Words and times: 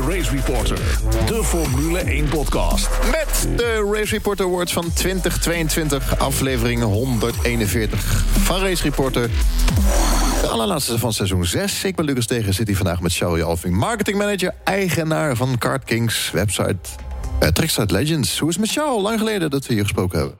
bij 0.00 0.16
Race 0.16 0.30
Reporter, 0.30 0.78
de 1.26 1.44
Formule 1.44 1.98
1 1.98 2.28
podcast. 2.28 2.88
Met 3.10 3.48
de 3.56 3.90
Race 3.92 4.14
Reporter 4.14 4.46
Awards 4.46 4.72
van 4.72 4.92
2022, 4.92 6.18
aflevering 6.18 6.82
141 6.82 8.24
van 8.42 8.60
Race 8.60 8.82
Reporter. 8.82 9.30
De 10.40 10.46
allerlaatste 10.46 10.98
van 10.98 11.12
seizoen 11.12 11.44
6. 11.44 11.84
Ik 11.84 11.96
ben 11.96 12.04
Lucas 12.04 12.26
Tegen, 12.26 12.54
zit 12.54 12.66
hier 12.66 12.76
vandaag 12.76 13.00
met 13.00 13.14
Charlie 13.14 13.42
Alving, 13.42 13.76
marketingmanager, 13.76 14.54
eigenaar 14.64 15.36
van 15.36 15.58
Kart 15.58 15.84
Kings, 15.84 16.30
website 16.30 16.78
uh, 17.42 17.48
Trickside 17.48 17.92
Legends. 17.92 18.38
Hoe 18.38 18.48
is 18.48 18.54
het 18.54 18.64
met 18.64 18.74
jou? 18.74 19.00
Lang 19.00 19.18
geleden 19.18 19.50
dat 19.50 19.66
we 19.66 19.72
hier 19.72 19.82
gesproken 19.82 20.18
hebben. 20.18 20.38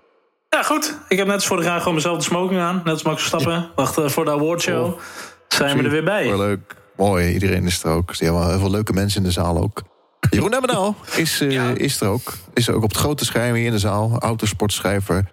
Ja, 0.48 0.62
goed. 0.62 0.98
Ik 1.08 1.16
heb 1.16 1.26
net 1.26 1.36
als 1.36 1.46
vorig 1.46 1.64
jaar 1.64 1.78
gewoon 1.78 1.94
mezelf 1.94 2.16
de 2.16 2.24
smoking 2.24 2.60
aan. 2.60 2.76
Net 2.84 2.92
als 2.92 3.02
Max 3.02 3.18
Verstappen. 3.18 3.52
Ja. 3.52 3.70
Wachten 3.74 4.10
voor 4.10 4.24
de 4.24 4.30
awardshow. 4.30 4.84
Oh. 4.84 5.00
Zijn 5.48 5.76
we 5.76 5.82
er 5.82 5.90
weer 5.90 6.04
bij. 6.04 6.28
Wel 6.28 6.38
leuk. 6.38 6.82
Mooi, 6.96 7.32
iedereen 7.32 7.66
is 7.66 7.82
er 7.82 7.90
ook. 7.90 8.10
Er 8.10 8.16
zijn 8.16 8.34
heel 8.34 8.58
veel 8.58 8.70
leuke 8.70 8.92
mensen 8.92 9.20
in 9.20 9.26
de 9.26 9.32
zaal 9.32 9.58
ook. 9.58 9.82
Jeroen 10.30 10.50
Nemmendaal 10.50 10.96
is, 11.16 11.40
uh, 11.40 11.50
ja. 11.50 11.70
is 11.76 12.00
er 12.00 12.08
ook. 12.08 12.32
Is 12.54 12.68
er 12.68 12.74
ook 12.74 12.82
op 12.82 12.88
het 12.88 12.98
grote 12.98 13.24
scherm 13.24 13.54
hier 13.54 13.66
in 13.66 13.70
de 13.70 13.78
zaal. 13.78 14.18
Autosportschrijver. 14.18 15.32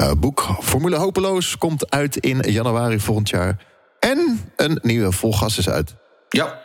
Uh, 0.00 0.10
boek 0.18 0.46
Formule 0.60 0.96
Hopeloos 0.96 1.58
komt 1.58 1.90
uit 1.90 2.16
in 2.16 2.40
januari 2.40 3.00
volgend 3.00 3.28
jaar. 3.28 3.66
En 4.00 4.50
een 4.56 4.78
nieuwe 4.82 5.12
volgas 5.12 5.58
is 5.58 5.68
uit. 5.68 5.94
Ja, 6.28 6.60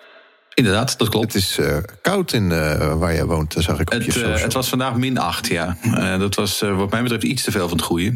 Inderdaad, 0.53 0.97
dat 0.97 1.09
klopt. 1.09 1.33
Het 1.33 1.41
is 1.41 1.59
uh, 1.59 1.77
koud 2.01 2.33
in 2.33 2.49
uh, 2.49 2.93
waar 2.93 3.13
jij 3.13 3.25
woont, 3.25 3.55
zag 3.57 3.79
ik 3.79 3.93
op 3.93 3.99
het, 3.99 4.13
je 4.13 4.23
uh, 4.23 4.41
Het 4.41 4.53
was 4.53 4.69
vandaag 4.69 4.95
min 4.95 5.17
8, 5.17 5.47
ja. 5.47 5.77
dat 6.17 6.35
was 6.35 6.59
wat 6.59 6.91
mij 6.91 7.01
betreft 7.01 7.23
iets 7.23 7.43
te 7.43 7.51
veel 7.51 7.67
van 7.67 7.77
het 7.77 7.85
goede. 7.85 8.13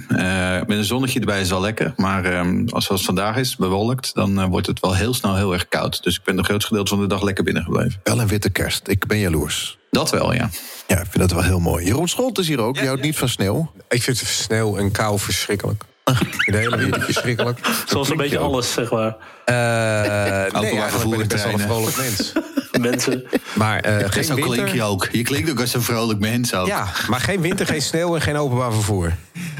met 0.67 0.77
een 0.77 0.83
zonnetje 0.83 1.19
erbij 1.19 1.41
is 1.41 1.49
wel 1.49 1.61
lekker. 1.61 1.93
Maar 1.95 2.25
ehm, 2.25 2.67
als 2.67 2.87
het 2.87 3.01
vandaag 3.01 3.37
is, 3.37 3.55
bewolkt, 3.55 4.13
dan 4.13 4.45
wordt 4.45 4.67
het 4.67 4.79
wel 4.79 4.95
heel 4.95 5.13
snel 5.13 5.35
heel 5.35 5.53
erg 5.53 5.67
koud. 5.67 6.03
Dus 6.03 6.15
ik 6.15 6.23
ben 6.23 6.35
de 6.35 6.43
grootste 6.43 6.67
gedeelte 6.67 6.89
van 6.89 6.99
de 6.99 7.07
dag 7.07 7.21
lekker 7.21 7.43
binnen 7.43 7.63
gebleven. 7.63 7.99
Wel 8.03 8.21
een 8.21 8.27
witte 8.27 8.49
kerst. 8.49 8.87
Ik 8.87 9.07
ben 9.07 9.17
jaloers. 9.17 9.77
Dat 9.91 10.11
wel, 10.11 10.33
ja. 10.33 10.49
Ja, 10.87 10.99
ik 10.99 11.07
vind 11.09 11.19
dat 11.19 11.31
wel 11.31 11.43
heel 11.43 11.59
mooi. 11.59 11.85
Jeroen 11.85 12.07
Scholt 12.07 12.37
is 12.37 12.47
hier 12.47 12.59
ook. 12.59 12.75
Ja, 12.75 12.81
Je 12.81 12.87
houdt 12.87 13.01
niet 13.01 13.17
van 13.17 13.29
sneeuw. 13.29 13.71
Ik 13.89 14.03
vind 14.03 14.17
sneeuw 14.17 14.77
en 14.77 14.91
kou 14.91 15.19
verschrikkelijk. 15.19 15.83
De 16.51 16.57
hele 16.57 16.77
wereld 16.77 17.03
verschrikkelijk. 17.03 17.59
Zoals 17.85 18.09
een 18.09 18.17
beetje 18.17 18.37
alles, 18.37 18.73
zeg 18.73 18.91
maar. 18.91 19.15
Uh, 19.45 20.61
nee, 20.61 20.79
eigenlijk 20.79 21.09
ben 21.09 21.19
ik 21.19 21.27
best 21.27 21.43
wel 21.43 21.53
een 21.53 21.59
vrolijk 21.59 21.97
mens. 21.97 22.31
Mensen. 22.89 23.23
Maar 23.53 23.87
uh, 23.87 24.09
geen 24.09 24.23
Zo 24.23 24.35
winter. 24.35 24.53
klink 24.53 24.67
je 24.67 24.83
ook. 24.83 25.07
Je 25.11 25.23
klinkt 25.23 25.49
ook 25.51 25.59
als 25.59 25.73
een 25.73 25.81
vrolijk 25.81 26.19
mens 26.19 26.55
ook. 26.55 26.67
Ja, 26.67 26.87
maar 27.09 27.19
geen 27.19 27.41
winter, 27.41 27.65
geen 27.65 27.81
sneeuw 27.81 28.15
en 28.15 28.21
geen 28.21 28.37
openbaar 28.37 28.73
vervoer. 28.73 29.13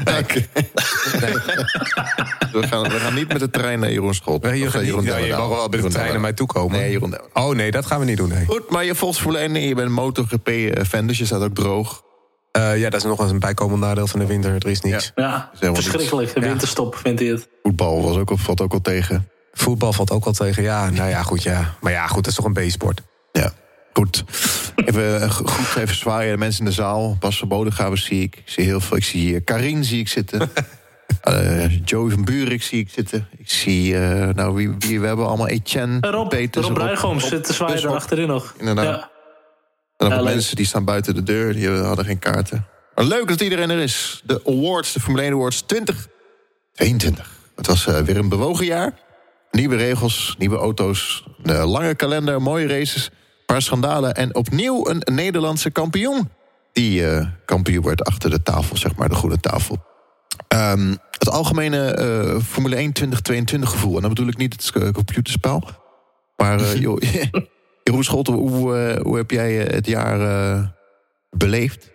Nee. 0.04 0.18
Okay. 0.18 0.48
nee. 1.20 1.32
We, 2.52 2.66
gaan, 2.66 2.82
we 2.82 2.98
gaan 3.00 3.14
niet 3.14 3.28
met 3.28 3.40
de 3.40 3.50
trein 3.50 3.80
naar 3.80 3.90
Jeroen 3.90 4.14
Scholt. 4.14 4.42
Nee, 4.42 4.58
je, 4.58 4.84
Jeroen 4.84 5.04
ja, 5.04 5.16
je 5.16 5.36
mag 5.36 5.48
wel 5.48 5.68
met 5.68 5.82
de 5.82 5.88
trein 5.88 6.10
naar 6.10 6.20
mij 6.20 6.32
toe 6.32 6.46
komen. 6.46 6.78
Nee, 6.78 6.90
Jeroen 6.90 7.18
Oh 7.32 7.54
nee, 7.54 7.70
dat 7.70 7.86
gaan 7.86 7.98
we 8.00 8.04
niet 8.04 8.16
doen. 8.16 8.28
Nee. 8.28 8.44
Goed, 8.44 8.70
maar 8.70 8.84
je 8.84 8.94
volgt 8.94 9.18
Formule 9.18 9.38
1 9.38 9.60
je 9.60 9.74
bent 9.74 9.86
een 9.86 9.94
MotoGP-fan, 9.94 11.06
dus 11.06 11.18
je 11.18 11.24
staat 11.24 11.42
ook 11.42 11.54
droog. 11.54 12.02
Uh, 12.58 12.78
ja, 12.78 12.90
dat 12.90 13.00
is 13.00 13.06
nog 13.06 13.20
eens 13.20 13.30
een 13.30 13.38
bijkomend 13.38 13.80
nadeel 13.80 14.06
van 14.06 14.20
de 14.20 14.26
winter. 14.26 14.54
Er 14.54 14.66
is 14.66 14.80
niks. 14.80 15.12
Ja, 15.14 15.50
ja 15.60 15.74
verschrikkelijk. 15.74 16.34
De 16.34 16.40
winterstop 16.40 16.96
vindt 16.96 17.20
hij 17.20 17.28
het. 17.28 17.48
Voetbal 17.62 18.02
was 18.02 18.16
ook, 18.16 18.30
valt 18.34 18.60
ook 18.60 18.72
al 18.72 18.80
tegen. 18.80 19.28
Voetbal 19.52 19.92
valt 19.92 20.10
ook 20.10 20.24
al 20.24 20.32
tegen, 20.32 20.62
ja. 20.62 20.90
Nou 20.90 21.08
ja, 21.08 21.22
goed, 21.22 21.42
ja. 21.42 21.74
Maar 21.80 21.92
ja, 21.92 22.06
goed, 22.06 22.24
dat 22.24 22.26
is 22.26 22.34
toch 22.34 22.44
een 22.44 22.52
B-sport. 22.52 23.00
Ja, 23.32 23.52
goed. 23.92 24.24
Even 24.76 25.30
goed 25.30 25.76
even 25.76 25.94
zwaaien. 25.94 26.32
De 26.32 26.38
mensen 26.38 26.60
in 26.60 26.66
de 26.66 26.72
zaal. 26.72 27.16
Bas 27.20 27.38
verboden 27.38 27.98
zie 27.98 28.22
ik. 28.22 28.36
Ik 28.36 28.42
zie 28.44 28.64
heel 28.64 28.80
veel. 28.80 28.96
Ik 28.96 29.04
zie 29.04 29.20
hier 29.20 29.42
Karin 29.42 29.84
zie 29.84 30.00
ik 30.00 30.08
zitten. 30.08 30.50
uh, 31.28 31.78
Joey 31.84 32.10
van 32.10 32.24
Buurik 32.24 32.62
zie 32.62 32.80
ik 32.80 32.90
zitten. 32.90 33.28
Ik 33.36 33.50
zie, 33.50 33.92
uh, 33.92 34.28
nou, 34.28 34.54
wie, 34.54 34.74
wie 34.78 35.00
we 35.00 35.06
hebben 35.06 35.26
allemaal 35.26 35.48
Etienne, 35.48 36.10
Rob, 36.10 36.28
Peters. 36.28 36.66
Rob 36.66 37.20
zit 37.20 37.44
te 37.44 37.52
zwaaien 37.52 37.82
er 37.82 37.94
achterin 37.94 38.28
nog. 38.28 38.54
Inderdaad. 38.58 38.84
Ja. 38.84 39.10
En 39.98 40.10
dan 40.10 40.24
mensen 40.24 40.56
die 40.56 40.66
staan 40.66 40.84
buiten 40.84 41.14
de 41.14 41.22
deur, 41.22 41.52
die 41.52 41.68
hadden 41.68 42.04
geen 42.04 42.18
kaarten. 42.18 42.66
Maar 42.94 43.04
leuk 43.04 43.28
dat 43.28 43.40
iedereen 43.40 43.70
er 43.70 43.78
is. 43.78 44.22
De 44.24 44.40
awards, 44.46 44.92
de 44.92 45.00
Formule 45.00 45.22
1 45.22 45.32
Awards 45.32 45.60
2022. 45.60 47.30
Het 47.56 47.66
was 47.66 47.86
uh, 47.86 47.98
weer 47.98 48.16
een 48.16 48.28
bewogen 48.28 48.64
jaar. 48.64 48.92
Nieuwe 49.50 49.76
regels, 49.76 50.34
nieuwe 50.38 50.56
auto's, 50.56 51.24
een 51.42 51.64
lange 51.64 51.94
kalender, 51.94 52.42
mooie 52.42 52.66
races, 52.66 53.04
een 53.04 53.44
paar 53.46 53.62
schandalen... 53.62 54.14
en 54.14 54.34
opnieuw 54.34 54.88
een 54.88 55.02
Nederlandse 55.04 55.70
kampioen. 55.70 56.30
Die 56.72 57.00
uh, 57.00 57.26
kampioen 57.44 57.84
werd 57.84 58.04
achter 58.04 58.30
de 58.30 58.42
tafel, 58.42 58.76
zeg 58.76 58.94
maar, 58.94 59.08
de 59.08 59.14
goede 59.14 59.40
tafel. 59.40 59.84
Um, 60.48 60.98
het 61.10 61.28
algemene 61.30 61.98
uh, 61.98 62.42
Formule 62.42 62.76
1 62.76 62.92
2022 62.92 63.70
gevoel. 63.70 63.94
En 63.94 64.00
dan 64.00 64.10
bedoel 64.10 64.28
ik 64.28 64.36
niet 64.36 64.52
het 64.52 64.92
computerspel. 64.92 65.70
Maar 66.36 66.76
joh, 66.86 67.00
Jeroen 67.88 68.04
Scholte, 68.04 68.32
hoe, 68.32 69.00
hoe 69.02 69.16
heb 69.16 69.30
jij 69.30 69.54
het 69.54 69.86
jaar 69.86 70.18
beleefd? 71.30 71.90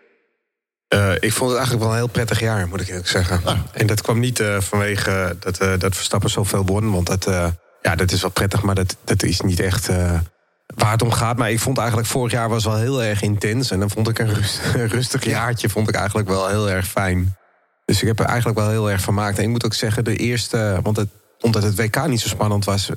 Uh, 0.94 1.12
ik 1.20 1.34
vond 1.34 1.50
het 1.50 1.58
eigenlijk 1.59 1.80
wel 1.80 1.90
een 1.90 2.04
heel 2.04 2.08
prettig 2.08 2.40
jaar, 2.40 2.68
moet 2.68 2.81
ik 2.81 2.88
eerlijk 2.88 3.08
zeggen. 3.08 3.42
Ah. 3.44 3.58
En 3.72 3.88
dat 3.88 4.02
kwam 4.02 4.20
niet 4.20 4.40
uh, 4.40 4.59
vanwege 4.59 5.36
dat, 5.40 5.62
uh, 5.62 5.74
dat 5.78 5.96
Verstappen 5.96 6.30
zoveel 6.30 6.66
won. 6.66 6.92
Want 6.92 7.08
dat, 7.08 7.26
ja, 7.81 7.96
dat 7.96 8.12
is 8.12 8.22
wel 8.22 8.31
prettig, 8.31 8.64
maar 8.64 8.76
dat, 8.76 8.96
dat 9.04 9.24
is 9.24 9.42
niet 9.42 9.59
echt 9.59 9.88
waar 10.76 10.92
het 10.92 11.02
om 11.02 11.12
gaat. 11.12 11.38
Maar 11.38 11.52
ik 11.52 11.59
vond 11.59 11.78
eigenlijk 11.78 12.08
vorig 12.08 12.31
jaar 12.31 12.50
was 12.50 12.64
wel 12.64 12.78
heel 12.78 13.04
erg 13.04 13.22
intens. 13.22 13.72
En 13.72 13.80
dan 13.80 13.90
vond 13.90 14.10
ik 14.10 14.20
een, 14.20 14.34
rust, 14.34 14.62
een 14.75 14.88
rustig 14.88 15.25
jaartje 15.25 15.70
vond 15.70 15.90
ik 15.90 15.96
eigenlijk 15.96 16.28
wel 16.28 16.48
heel 16.48 16.70
erg 16.70 16.88
fijn. 16.88 17.38
Dus 17.86 18.02
ik 18.02 18.08
heb 18.08 18.20
er 18.20 18.25
eigenlijk 18.25 18.60
wel 18.60 18.70
heel 18.70 18.92
erg 18.92 19.02
vermaakt. 19.02 19.38
En 19.38 19.44
ik 19.44 19.50
moet 19.50 19.66
ook 19.66 19.74
zeggen, 19.74 20.04
de 20.04 20.16
eerste... 20.16 20.80
Want 20.84 20.98
het, 20.98 21.10
omdat 21.44 21.64
het 21.64 21.76
WK 21.76 22.08
niet 22.08 22.22
zo 22.22 22.28
spannend 22.28 22.66
was, 22.66 22.90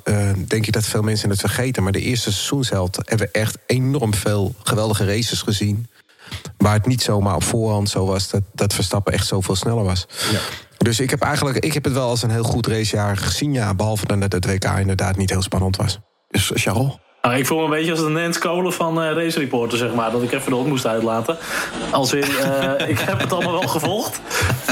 denk 0.47 0.65
ik 0.65 0.71
dat 0.71 0.85
veel 0.85 1.01
mensen 1.01 1.29
het 1.29 1.39
vergeten. 1.39 1.83
Maar 1.83 1.91
de 1.91 2.01
eerste 2.01 2.31
seizoenshelft 2.31 2.95
hebben 2.95 3.27
we 3.27 3.39
echt 3.39 3.57
enorm 3.65 4.13
veel 4.13 4.55
geweldige 4.63 5.05
races 5.05 5.41
gezien. 5.41 5.87
Waar 6.57 6.73
het 6.73 6.85
niet 6.85 7.01
zomaar 7.01 7.35
op 7.35 7.43
voorhand 7.43 7.89
zo 7.89 8.05
was 8.05 8.29
dat, 8.29 8.41
dat 8.53 8.73
Verstappen 8.73 9.13
echt 9.13 9.27
zoveel 9.27 9.55
sneller 9.55 9.83
was. 9.83 10.05
Ja. 10.31 10.39
Dus 10.77 10.99
ik 10.99 11.09
heb 11.09 11.21
eigenlijk 11.21 11.57
ik 11.57 11.73
heb 11.73 11.83
het 11.83 11.93
wel 11.93 12.09
als 12.09 12.23
een 12.23 12.31
heel 12.31 12.43
goed 12.43 12.67
racejaar 12.67 13.17
gezien. 13.17 13.53
Ja, 13.53 13.73
behalve 13.73 14.05
dan 14.05 14.19
dat 14.19 14.31
het 14.31 14.45
WK 14.45 14.65
inderdaad 14.65 15.17
niet 15.17 15.29
heel 15.29 15.41
spannend 15.41 15.75
was. 15.75 15.99
Dus 16.27 16.51
Charles? 16.53 16.97
Nou, 17.21 17.39
ik 17.39 17.45
voel 17.45 17.57
me 17.57 17.63
een 17.63 17.69
beetje 17.69 17.91
als 17.91 17.99
de 17.99 18.09
Nance 18.09 18.39
Kolen 18.39 18.73
van 18.73 19.03
uh, 19.03 19.11
Race 19.11 19.39
Reporter, 19.39 19.77
zeg 19.77 19.93
maar. 19.93 20.11
Dat 20.11 20.23
ik 20.23 20.31
even 20.31 20.49
de 20.49 20.55
hond 20.55 20.67
moest 20.67 20.85
uitlaten. 20.85 21.37
Als 21.91 22.13
in, 22.13 22.29
uh, 22.29 22.89
ik 22.93 22.99
heb 22.99 23.19
het 23.19 23.33
allemaal 23.33 23.51
wel 23.51 23.67
gevolgd. 23.67 24.21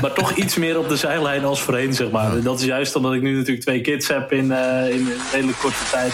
Maar 0.01 0.13
toch 0.13 0.31
iets 0.31 0.55
meer 0.55 0.79
op 0.79 0.89
de 0.89 0.97
zijlijn 0.97 1.45
als 1.45 1.61
voorheen, 1.61 1.93
zeg 1.93 2.11
maar. 2.11 2.41
Dat 2.41 2.59
is 2.59 2.65
juist 2.65 2.95
omdat 2.95 3.13
ik 3.13 3.21
nu 3.21 3.35
natuurlijk 3.35 3.61
twee 3.61 3.81
kids 3.81 4.07
heb 4.07 4.31
in, 4.31 4.45
uh, 4.45 4.89
in 4.89 4.99
een 4.99 5.17
redelijk 5.31 5.59
korte 5.59 5.89
tijd. 5.91 6.13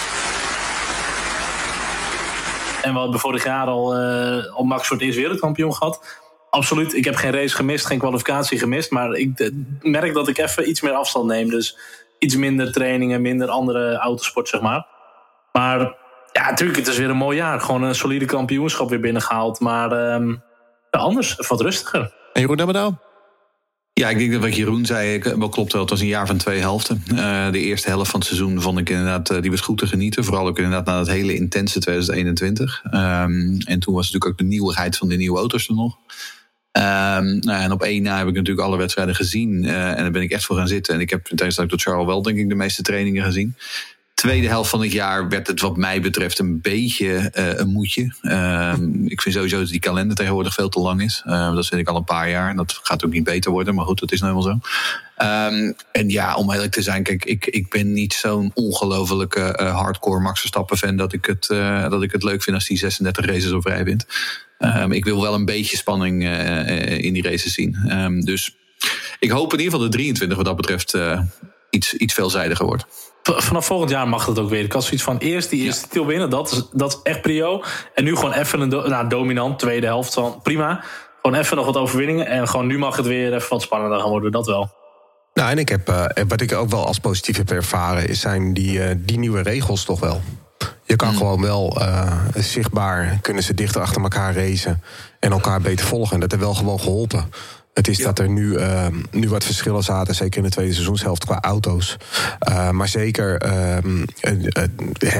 En 2.81 2.93
we 2.93 2.99
hadden 2.99 3.19
vorig 3.19 3.43
jaar 3.43 3.67
al, 3.67 3.95
al 4.53 4.63
Max 4.63 4.87
voor 4.87 4.97
het 4.97 5.05
eerst 5.05 5.17
wereldkampioen 5.17 5.73
gehad. 5.73 6.19
Absoluut, 6.49 6.95
ik 6.95 7.05
heb 7.05 7.15
geen 7.15 7.31
race 7.31 7.55
gemist, 7.55 7.85
geen 7.85 7.99
kwalificatie 7.99 8.59
gemist. 8.59 8.91
Maar 8.91 9.13
ik 9.13 9.51
merk 9.81 10.13
dat 10.13 10.27
ik 10.27 10.37
even 10.37 10.69
iets 10.69 10.81
meer 10.81 10.93
afstand 10.93 11.25
neem. 11.25 11.49
Dus 11.49 11.77
iets 12.19 12.35
minder 12.35 12.71
trainingen, 12.71 13.21
minder 13.21 13.47
andere 13.47 13.95
autosport, 13.95 14.47
zeg 14.47 14.61
maar. 14.61 14.85
Maar 15.51 15.95
ja, 16.33 16.49
natuurlijk, 16.49 16.79
het 16.79 16.87
is 16.87 16.97
weer 16.97 17.09
een 17.09 17.17
mooi 17.17 17.37
jaar. 17.37 17.61
Gewoon 17.61 17.83
een 17.83 17.95
solide 17.95 18.25
kampioenschap 18.25 18.89
weer 18.89 18.99
binnengehaald. 18.99 19.59
Maar 19.59 20.13
um, 20.13 20.43
anders, 20.89 21.35
wat 21.47 21.61
rustiger. 21.61 22.13
En 22.33 22.41
Jeroen 22.41 22.57
Demmerdaal? 22.57 23.01
Ja, 23.93 24.09
ik 24.09 24.17
denk 24.17 24.31
dat 24.31 24.41
wat 24.41 24.55
Jeroen 24.55 24.85
zei 24.85 25.19
wel 25.19 25.49
klopt 25.49 25.73
wel. 25.73 25.81
Het 25.81 25.89
was 25.89 25.99
een 25.99 26.07
jaar 26.07 26.27
van 26.27 26.37
twee 26.37 26.59
helften. 26.59 27.03
Uh, 27.13 27.51
de 27.51 27.59
eerste 27.59 27.89
helft 27.89 28.09
van 28.09 28.19
het 28.19 28.27
seizoen 28.27 28.61
vond 28.61 28.79
ik 28.79 28.89
inderdaad, 28.89 29.31
uh, 29.31 29.41
die 29.41 29.51
was 29.51 29.61
goed 29.61 29.77
te 29.77 29.87
genieten. 29.87 30.23
Vooral 30.23 30.47
ook 30.47 30.57
inderdaad 30.57 30.85
na 30.85 30.99
het 30.99 31.07
hele 31.07 31.35
intense 31.35 31.79
2021. 31.79 32.81
Um, 32.85 32.91
en 33.65 33.79
toen 33.79 33.93
was 33.93 34.05
natuurlijk 34.05 34.25
ook 34.25 34.37
de 34.37 34.43
nieuwigheid 34.43 34.97
van 34.97 35.07
de 35.07 35.15
nieuwe 35.15 35.37
auto's 35.37 35.67
er 35.67 35.75
nog. 35.75 35.97
Um, 36.71 37.39
nou, 37.39 37.61
en 37.61 37.71
op 37.71 37.83
één 37.83 38.03
na 38.03 38.17
heb 38.17 38.27
ik 38.27 38.33
natuurlijk 38.33 38.67
alle 38.67 38.77
wedstrijden 38.77 39.15
gezien. 39.15 39.63
Uh, 39.63 39.89
en 39.89 39.97
daar 39.97 40.11
ben 40.11 40.21
ik 40.21 40.31
echt 40.31 40.45
voor 40.45 40.55
gaan 40.55 40.67
zitten. 40.67 40.93
En 40.93 40.99
ik 40.99 41.09
heb 41.09 41.25
tegenstelling 41.25 41.71
tot 41.71 41.81
Charles 41.81 42.05
wel 42.05 42.21
denk 42.21 42.37
ik 42.37 42.49
de 42.49 42.55
meeste 42.55 42.81
trainingen 42.81 43.23
gezien 43.23 43.55
tweede 44.21 44.47
helft 44.47 44.69
van 44.69 44.81
het 44.81 44.91
jaar 44.91 45.29
werd 45.29 45.47
het 45.47 45.61
wat 45.61 45.77
mij 45.77 46.01
betreft 46.01 46.39
een 46.39 46.61
beetje 46.61 47.05
uh, 47.05 47.57
een 47.59 47.69
moedje. 47.69 48.13
Uh, 48.21 48.73
ik 49.05 49.21
vind 49.21 49.35
sowieso 49.35 49.59
dat 49.59 49.67
die 49.67 49.79
kalender 49.79 50.15
tegenwoordig 50.15 50.53
veel 50.53 50.69
te 50.69 50.79
lang 50.79 51.01
is. 51.01 51.23
Uh, 51.27 51.55
dat 51.55 51.67
vind 51.67 51.81
ik 51.81 51.87
al 51.87 51.95
een 51.95 52.03
paar 52.03 52.29
jaar. 52.29 52.49
En 52.49 52.55
dat 52.55 52.79
gaat 52.83 53.05
ook 53.05 53.11
niet 53.11 53.23
beter 53.23 53.51
worden, 53.51 53.75
maar 53.75 53.85
goed, 53.85 53.99
dat 53.99 54.11
is 54.11 54.21
nou 54.21 54.33
helemaal 54.33 54.61
zo. 55.17 55.25
Um, 55.25 55.75
en 55.91 56.09
ja, 56.09 56.35
om 56.35 56.51
eerlijk 56.51 56.71
te 56.71 56.81
zijn, 56.81 57.03
kijk, 57.03 57.25
ik, 57.25 57.45
ik 57.45 57.69
ben 57.69 57.93
niet 57.93 58.13
zo'n 58.13 58.51
ongelofelijke 58.53 59.59
uh, 59.61 59.79
hardcore 59.79 60.21
Max 60.21 60.39
Verstappen 60.39 60.77
fan 60.77 60.95
dat 60.95 61.13
ik, 61.13 61.25
het, 61.25 61.49
uh, 61.51 61.89
dat 61.89 62.03
ik 62.03 62.11
het 62.11 62.23
leuk 62.23 62.43
vind 62.43 62.55
als 62.55 62.67
die 62.67 62.77
36 62.77 63.25
races 63.25 63.51
op 63.51 63.65
rij 63.65 63.83
wint. 63.83 64.05
Ik 64.89 65.05
wil 65.05 65.21
wel 65.21 65.33
een 65.33 65.45
beetje 65.45 65.77
spanning 65.77 66.23
in 67.03 67.13
die 67.13 67.23
races 67.23 67.53
zien. 67.53 67.77
Dus 68.25 68.55
ik 69.19 69.29
hoop 69.29 69.53
in 69.53 69.59
ieder 69.59 69.73
geval 69.73 69.89
de 69.89 69.95
23 69.95 70.37
wat 70.37 70.45
dat 70.45 70.55
betreft 70.55 70.97
iets, 71.69 71.93
iets 71.93 72.13
veelzijdiger 72.13 72.65
wordt 72.65 72.85
vanaf 73.21 73.65
volgend 73.65 73.89
jaar 73.89 74.07
mag 74.07 74.25
dat 74.25 74.39
ook 74.39 74.49
weer. 74.49 74.63
Ik 74.63 74.71
had 74.71 74.83
zoiets 74.83 75.03
van 75.03 75.17
eerst 75.17 75.49
die 75.49 75.63
eerste 75.63 75.81
ja. 75.81 75.87
titel 75.87 76.05
winnen, 76.05 76.29
dat 76.29 76.51
is, 76.51 76.67
dat 76.71 76.91
is 76.91 76.99
echt 77.11 77.21
prio. 77.21 77.63
En 77.95 78.03
nu 78.03 78.15
gewoon 78.15 78.33
even 78.33 78.61
een 78.61 78.69
do 78.69 78.87
nou, 78.87 79.09
dominant, 79.09 79.59
tweede 79.59 79.85
helft 79.85 80.13
van 80.13 80.39
prima. 80.43 80.83
Gewoon 81.21 81.39
even 81.39 81.55
nog 81.57 81.65
wat 81.65 81.77
overwinningen. 81.77 82.27
En 82.27 82.47
gewoon 82.47 82.67
nu 82.67 82.77
mag 82.77 82.95
het 82.95 83.05
weer 83.05 83.33
even 83.33 83.49
wat 83.49 83.61
spannender 83.61 83.99
gaan 83.99 84.09
worden, 84.09 84.31
dat 84.31 84.45
wel. 84.45 84.71
Nou, 85.33 85.51
en 85.51 85.57
ik 85.57 85.69
heb, 85.69 85.89
uh, 85.89 86.05
wat 86.27 86.41
ik 86.41 86.53
ook 86.53 86.69
wel 86.69 86.85
als 86.85 86.99
positief 86.99 87.37
heb 87.37 87.51
ervaren, 87.51 88.15
zijn 88.15 88.53
die, 88.53 88.79
uh, 88.79 88.95
die 88.97 89.19
nieuwe 89.19 89.41
regels 89.41 89.83
toch 89.83 89.99
wel. 89.99 90.21
Je 90.83 90.95
kan 90.95 91.13
gewoon 91.13 91.41
wel 91.41 91.81
uh, 91.81 92.17
zichtbaar 92.35 93.19
kunnen 93.21 93.43
ze 93.43 93.53
dichter 93.53 93.81
achter 93.81 94.01
elkaar 94.01 94.35
racen 94.35 94.83
en 95.19 95.31
elkaar 95.31 95.61
beter 95.61 95.85
volgen. 95.85 96.13
En 96.13 96.19
dat 96.19 96.31
heeft 96.31 96.43
wel 96.43 96.53
gewoon 96.53 96.79
geholpen. 96.79 97.31
Het 97.73 97.87
is 97.87 97.97
dat 97.97 98.19
er 98.19 98.29
nu, 98.29 98.57
uh, 98.57 98.87
nu 99.11 99.29
wat 99.29 99.43
verschillen 99.43 99.83
zaten, 99.83 100.15
zeker 100.15 100.37
in 100.37 100.43
de 100.43 100.49
tweede 100.49 100.73
seizoenshelft 100.73 101.25
qua 101.25 101.41
auto's. 101.41 101.97
Uh, 102.49 102.69
maar 102.69 102.87
zeker 102.87 103.45
uh, 103.45 103.77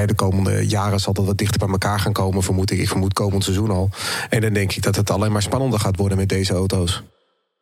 de 0.05 0.13
komende 0.15 0.67
jaren 0.67 0.99
zal 0.99 1.13
dat 1.13 1.25
wat 1.25 1.37
dichter 1.37 1.59
bij 1.59 1.69
elkaar 1.69 1.99
gaan 1.99 2.13
komen, 2.13 2.43
vermoed 2.43 2.71
ik. 2.71 2.79
Ik 2.79 2.87
vermoed 2.87 3.13
komend 3.13 3.43
seizoen 3.43 3.69
al. 3.69 3.89
En 4.29 4.41
dan 4.41 4.53
denk 4.53 4.73
ik 4.73 4.83
dat 4.83 4.95
het 4.95 5.09
alleen 5.09 5.31
maar 5.31 5.41
spannender 5.41 5.79
gaat 5.79 5.97
worden 5.97 6.17
met 6.17 6.29
deze 6.29 6.53
auto's. 6.53 7.03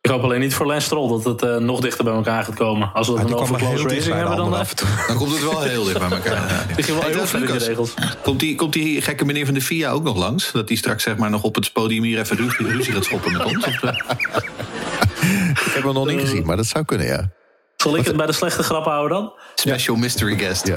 Ik 0.02 0.10
hoop 0.10 0.22
alleen 0.22 0.40
niet 0.40 0.54
voor 0.54 0.66
Lance 0.66 0.86
Stroll 0.86 1.08
dat 1.08 1.24
het 1.24 1.42
uh, 1.42 1.56
nog 1.56 1.80
dichter 1.80 2.04
bij 2.04 2.12
elkaar 2.12 2.44
gaat 2.44 2.54
komen. 2.54 2.92
Als 2.92 3.08
we 3.08 3.12
het 3.12 3.22
ja, 3.22 3.28
dan 3.28 3.38
over 3.38 3.56
close 3.56 3.88
racing 3.88 4.14
hebben, 4.14 4.36
dan, 4.36 4.50
dan 4.50 5.16
komt 5.16 5.30
het 5.30 5.42
wel 5.42 5.62
heel 5.62 5.84
dicht 5.84 5.98
bij 5.98 6.10
elkaar. 6.10 6.38
Ja. 6.50 6.74
Lig 6.76 6.86
je 6.86 6.92
wel 6.92 7.02
heel 7.02 7.26
ver 7.26 7.46
de 7.46 7.58
regels. 7.58 7.94
Komt 8.22 8.40
die, 8.40 8.54
komt 8.54 8.72
die 8.72 9.02
gekke 9.02 9.24
meneer 9.24 9.44
van 9.44 9.54
de 9.54 9.60
FIA 9.60 9.90
ook 9.90 10.02
nog 10.02 10.16
langs? 10.16 10.52
Dat 10.52 10.68
die 10.68 10.76
straks 10.76 11.02
zeg 11.02 11.16
maar 11.16 11.30
nog 11.30 11.42
op 11.42 11.54
het 11.54 11.72
podium 11.72 12.02
hier 12.02 12.18
even 12.18 12.36
ruzie, 12.36 12.66
ruzie 12.66 12.92
gaat 12.92 13.04
schoppen 13.04 13.32
met 13.32 13.44
ons? 13.44 13.66
Ik 15.66 15.72
heb 15.72 15.82
hem 15.82 15.92
nog 15.92 16.06
niet 16.06 16.20
gezien, 16.20 16.46
maar 16.46 16.56
dat 16.56 16.66
zou 16.66 16.84
kunnen, 16.84 17.06
ja. 17.06 17.30
Zal 17.76 17.96
ik 17.96 18.06
het 18.06 18.16
bij 18.16 18.26
de 18.26 18.32
slechte 18.32 18.62
grap 18.62 18.84
houden 18.84 19.18
dan? 19.18 19.32
Special 19.54 19.96
mystery 19.96 20.38
guest. 20.38 20.66
Ja. 20.66 20.76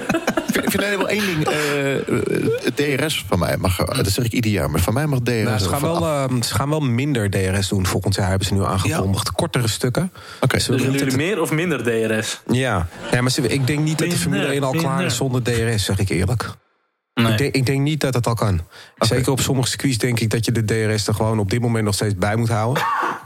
ik 0.62 0.70
vind 0.70 0.78
alleen 0.78 0.98
wel 0.98 1.08
één 1.08 1.26
ding. 1.26 1.48
Uh, 1.48 2.96
DRS 2.98 3.24
van 3.28 3.38
mij 3.38 3.56
mag. 3.56 3.76
Dat 3.76 4.08
zeg 4.08 4.24
ik 4.24 4.32
ieder 4.32 4.50
jaar, 4.50 4.70
maar 4.70 4.80
van 4.80 4.94
mij 4.94 5.06
mag 5.06 5.18
DRS. 5.18 5.42
Nou, 5.42 5.58
ze, 5.58 5.68
gaan 5.68 5.80
wel, 5.80 6.02
uh, 6.02 6.42
ze 6.42 6.54
gaan 6.54 6.68
wel 6.68 6.80
minder 6.80 7.30
DRS 7.30 7.68
doen 7.68 7.86
volgend 7.86 8.14
jaar, 8.14 8.28
hebben 8.28 8.46
ze 8.46 8.54
nu 8.54 8.64
aangekondigd. 8.64 9.26
Ja. 9.26 9.32
Kortere 9.34 9.68
stukken. 9.68 10.12
Oké. 10.40 10.56
Okay. 10.56 10.78
Jullie 10.78 11.16
meer 11.16 11.40
of 11.40 11.50
minder 11.50 11.82
DRS? 11.82 12.40
Ja, 12.46 12.88
ja 13.12 13.20
maar 13.20 13.30
ze, 13.30 13.48
ik 13.48 13.66
denk 13.66 13.80
niet 13.80 13.98
dat 13.98 14.10
de 14.10 14.16
Formule 14.16 14.46
1 14.46 14.62
al 14.62 14.72
klaar 14.72 15.04
is 15.04 15.16
zonder 15.16 15.42
DRS, 15.42 15.84
zeg 15.84 15.98
ik 15.98 16.08
eerlijk. 16.08 16.50
Nee. 17.14 17.32
Ik, 17.32 17.38
denk, 17.38 17.54
ik, 17.54 17.66
denk, 17.66 17.80
niet 17.80 18.00
dat 18.00 18.14
het 18.14 18.26
al 18.26 18.34
kan. 18.34 18.60
Okay. 18.94 19.08
Zeker 19.16 19.32
op 19.32 19.40
sommige 19.40 19.68
circuits 19.68 19.98
denk 19.98 20.20
ik 20.20 20.30
dat 20.30 20.44
je 20.44 20.52
de 20.52 20.64
DRS 20.64 21.06
er 21.06 21.14
gewoon 21.14 21.38
op 21.38 21.50
dit 21.50 21.60
moment 21.60 21.84
nog 21.84 21.94
steeds 21.94 22.16
bij 22.16 22.36
moet 22.36 22.48
houden. 22.48 22.82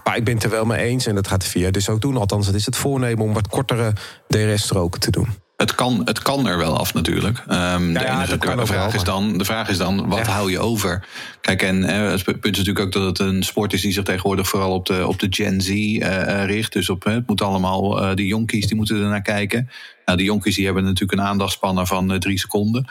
Maar 0.06 0.16
ik 0.16 0.24
ben 0.24 0.34
het 0.34 0.44
er 0.44 0.50
wel 0.50 0.64
mee 0.64 0.78
eens 0.78 1.06
en 1.06 1.14
dat 1.14 1.28
gaat 1.28 1.40
de 1.40 1.48
VIA 1.48 1.70
dus 1.70 1.88
ook 1.88 2.00
doen. 2.00 2.16
Althans, 2.16 2.46
het 2.46 2.54
is 2.54 2.66
het 2.66 2.76
voornemen 2.76 3.24
om 3.24 3.32
wat 3.32 3.48
kortere 3.48 3.92
DRS-stroken 4.28 5.00
te 5.00 5.10
doen. 5.10 5.28
Het 5.56 5.74
kan, 5.74 6.02
het 6.04 6.22
kan 6.22 6.46
er 6.46 6.58
wel 6.58 6.78
af 6.78 6.94
natuurlijk. 6.94 7.38
Um, 7.48 7.54
ja, 7.54 7.98
de, 7.98 8.06
enige, 8.06 8.56
de, 8.56 8.66
vraag 8.66 8.94
is 8.94 9.04
dan, 9.04 9.38
de 9.38 9.44
vraag 9.44 9.68
is 9.68 9.78
dan, 9.78 10.08
wat 10.08 10.26
ja. 10.26 10.32
hou 10.32 10.50
je 10.50 10.58
over? 10.58 11.06
Kijk, 11.40 11.62
en 11.62 11.84
eh, 11.84 12.10
het 12.10 12.24
punt 12.24 12.44
is 12.44 12.64
natuurlijk 12.64 12.80
ook 12.80 12.92
dat 12.92 13.02
het 13.02 13.18
een 13.18 13.42
sport 13.42 13.72
is 13.72 13.80
die 13.82 13.92
zich 13.92 14.04
tegenwoordig 14.04 14.48
vooral 14.48 14.72
op 14.72 14.86
de, 14.86 15.06
op 15.06 15.18
de 15.18 15.26
Gen 15.30 15.60
Z 15.60 15.68
uh, 15.68 16.44
richt. 16.44 16.72
Dus 16.72 16.90
op, 16.90 17.04
het 17.04 17.26
moet 17.26 17.42
allemaal, 17.42 18.02
uh, 18.02 18.14
de 18.14 18.26
jonkies 18.26 18.66
die 18.66 18.76
moeten 18.76 18.96
er 18.96 19.08
naar 19.08 19.22
kijken. 19.22 19.70
Nou, 20.04 20.18
de 20.18 20.24
jonkies 20.24 20.54
die 20.54 20.64
hebben 20.64 20.84
natuurlijk 20.84 21.20
een 21.20 21.26
aandachtspannen 21.26 21.86
van 21.86 22.18
drie 22.18 22.38
seconden. 22.38 22.86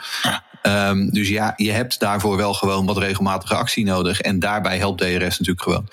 Um, 0.62 1.10
dus 1.10 1.28
ja, 1.28 1.52
je 1.56 1.72
hebt 1.72 2.00
daarvoor 2.00 2.36
wel 2.36 2.54
gewoon 2.54 2.86
wat 2.86 2.98
regelmatige 2.98 3.54
actie 3.54 3.84
nodig. 3.84 4.20
En 4.20 4.38
daarbij 4.38 4.78
helpt 4.78 5.00
DRS 5.00 5.38
natuurlijk 5.38 5.62
gewoon. 5.62 5.88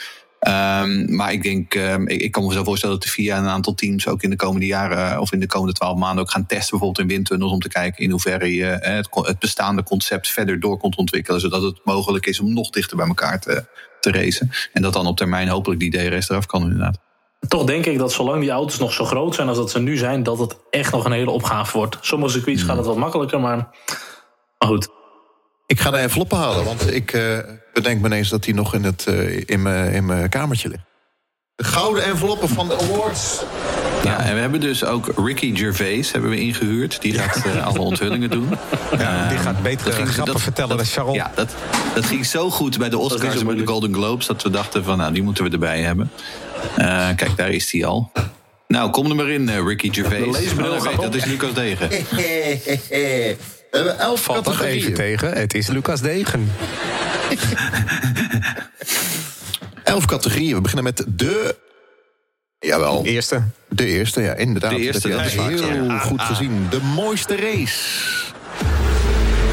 Um, 0.47 1.15
maar 1.15 1.31
ik 1.31 1.43
denk, 1.43 1.73
um, 1.75 2.07
ik, 2.07 2.21
ik, 2.21 2.31
kan 2.31 2.45
me 2.45 2.53
zo 2.53 2.63
voorstellen 2.63 2.95
dat 2.95 3.05
de 3.05 3.11
VIA 3.11 3.37
een 3.37 3.47
aantal 3.47 3.73
teams 3.73 4.07
ook 4.07 4.23
in 4.23 4.29
de 4.29 4.35
komende 4.35 4.65
jaren 4.65 5.19
of 5.19 5.31
in 5.31 5.39
de 5.39 5.47
komende 5.47 5.73
twaalf 5.73 5.97
maanden 5.97 6.23
ook 6.23 6.31
gaan 6.31 6.45
testen, 6.45 6.69
bijvoorbeeld 6.69 6.99
in 6.99 7.15
windtunnels, 7.15 7.51
om 7.51 7.59
te 7.59 7.67
kijken 7.67 8.03
in 8.03 8.09
hoeverre 8.09 8.55
je 8.55 8.65
het, 8.65 9.07
het, 9.11 9.39
bestaande 9.39 9.83
concept 9.83 10.27
verder 10.27 10.59
door 10.59 10.79
kunt 10.79 10.95
ontwikkelen, 10.95 11.39
zodat 11.39 11.61
het 11.61 11.79
mogelijk 11.83 12.25
is 12.25 12.39
om 12.39 12.53
nog 12.53 12.69
dichter 12.69 12.97
bij 12.97 13.07
elkaar 13.07 13.39
te, 13.39 13.65
te 13.99 14.11
racen. 14.11 14.51
En 14.73 14.81
dat 14.81 14.93
dan 14.93 15.07
op 15.07 15.17
termijn 15.17 15.47
hopelijk 15.47 15.79
die 15.79 15.91
DRS 15.91 16.29
eraf 16.29 16.45
kan, 16.45 16.61
inderdaad. 16.61 16.97
Toch 17.47 17.63
denk 17.63 17.85
ik 17.85 17.97
dat 17.97 18.11
zolang 18.11 18.41
die 18.41 18.51
auto's 18.51 18.79
nog 18.79 18.93
zo 18.93 19.05
groot 19.05 19.35
zijn 19.35 19.47
als 19.47 19.57
dat 19.57 19.71
ze 19.71 19.79
nu 19.79 19.97
zijn, 19.97 20.23
dat 20.23 20.39
het 20.39 20.57
echt 20.69 20.91
nog 20.91 21.05
een 21.05 21.11
hele 21.11 21.31
opgave 21.31 21.77
wordt. 21.77 21.97
Sommige 22.01 22.31
circuits 22.31 22.61
mm. 22.61 22.67
gaat 22.67 22.77
het 22.77 22.85
wat 22.85 22.97
makkelijker, 22.97 23.39
maar, 23.39 23.57
maar 24.57 24.69
goed. 24.69 24.87
Ik 25.65 25.79
ga 25.79 25.91
de 25.91 25.97
enveloppen 25.97 26.37
halen, 26.37 26.65
want 26.65 26.93
ik 26.93 27.13
uh, 27.13 27.37
bedenk 27.73 28.01
me 28.01 28.07
ineens 28.07 28.29
dat 28.29 28.43
die 28.43 28.53
nog 28.53 28.73
in, 28.73 28.83
het, 28.83 29.05
uh, 29.09 29.41
in, 29.45 29.61
mijn, 29.61 29.93
in 29.93 30.05
mijn 30.05 30.29
kamertje 30.29 30.69
ligt. 30.69 30.83
De 31.55 31.63
gouden 31.63 32.03
enveloppen 32.03 32.49
van 32.49 32.67
de 32.67 32.77
awards. 32.77 33.41
Ja, 34.03 34.19
en 34.19 34.33
we 34.33 34.39
hebben 34.39 34.59
dus 34.59 34.85
ook 34.85 35.11
Ricky 35.25 35.55
Gervais 35.55 36.11
hebben 36.11 36.29
we 36.29 36.39
ingehuurd. 36.39 37.01
Die 37.01 37.13
gaat 37.13 37.45
uh, 37.45 37.65
alle 37.65 37.79
onthullingen 37.79 38.29
doen. 38.29 38.49
Ja, 38.97 39.29
die 39.29 39.37
gaat 39.37 39.61
beter 39.61 39.87
uh, 39.87 39.93
grappen 39.93 40.33
dat, 40.33 40.41
vertellen 40.41 40.69
dat, 40.69 40.77
dan 40.77 40.87
Charles. 40.87 41.15
Ja, 41.15 41.31
dat, 41.35 41.55
dat 41.95 42.05
ging 42.05 42.25
zo 42.25 42.49
goed 42.49 42.77
bij 42.77 42.89
de 42.89 42.97
Oscars 42.97 43.39
en 43.39 43.45
bij 43.45 43.55
de 43.55 43.65
Golden 43.65 43.93
Globes... 43.93 44.25
dat 44.25 44.43
we 44.43 44.49
dachten 44.49 44.83
van, 44.83 44.97
nou, 44.97 45.13
die 45.13 45.23
moeten 45.23 45.43
we 45.43 45.49
erbij 45.49 45.81
hebben. 45.81 46.11
Uh, 46.77 47.07
kijk, 47.15 47.37
daar 47.37 47.49
is 47.49 47.71
hij 47.71 47.85
al. 47.85 48.11
Nou, 48.67 48.89
kom 48.89 49.09
er 49.09 49.15
maar 49.15 49.29
in, 49.29 49.65
Ricky 49.67 49.93
Gervais. 49.93 50.55
De 50.55 50.63
oh, 50.63 50.81
weet, 50.81 51.01
dat 51.01 51.15
is 51.15 51.25
Lucas 51.25 51.53
Degen. 51.53 51.89
We 53.73 53.79
hebben 53.79 53.99
elf 53.99 54.21
Valt 54.21 54.43
toch 54.43 54.61
even 54.61 54.93
tegen. 54.93 55.33
Het 55.33 55.53
is 55.53 55.67
Lucas 55.67 56.01
Degen. 56.01 56.51
elf 59.83 60.05
categorieën. 60.05 60.55
We 60.55 60.61
beginnen 60.61 60.83
met 60.83 61.05
de... 61.07 61.55
Jawel. 62.59 63.03
De 63.03 63.09
eerste. 63.09 63.43
De 63.69 63.85
eerste, 63.85 64.21
ja, 64.21 64.33
inderdaad. 64.33 64.71
De 64.71 64.77
eerste, 64.77 65.09
dat, 65.09 65.25
is 65.25 65.33
heel 65.33 65.73
ja. 65.73 65.99
goed 65.99 66.21
gezien. 66.21 66.67
De 66.69 66.81
mooiste 66.81 67.35
race. 67.35 68.23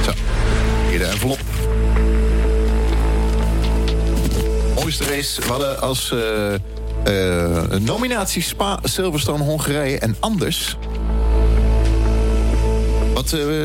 Zo, 0.04 0.12
hier 0.88 0.98
de 0.98 1.04
envelop. 1.04 1.38
Mooiste 4.74 5.04
race. 5.04 5.40
We 5.40 5.46
hadden 5.46 5.80
als 5.80 6.12
uh, 6.14 6.54
uh, 7.08 7.78
nominatie 7.80 8.42
Spa, 8.42 8.78
Silverstone, 8.82 9.44
Hongarije 9.44 9.98
en 9.98 10.16
anders. 10.20 10.76
Wat... 13.14 13.32
Uh, 13.32 13.64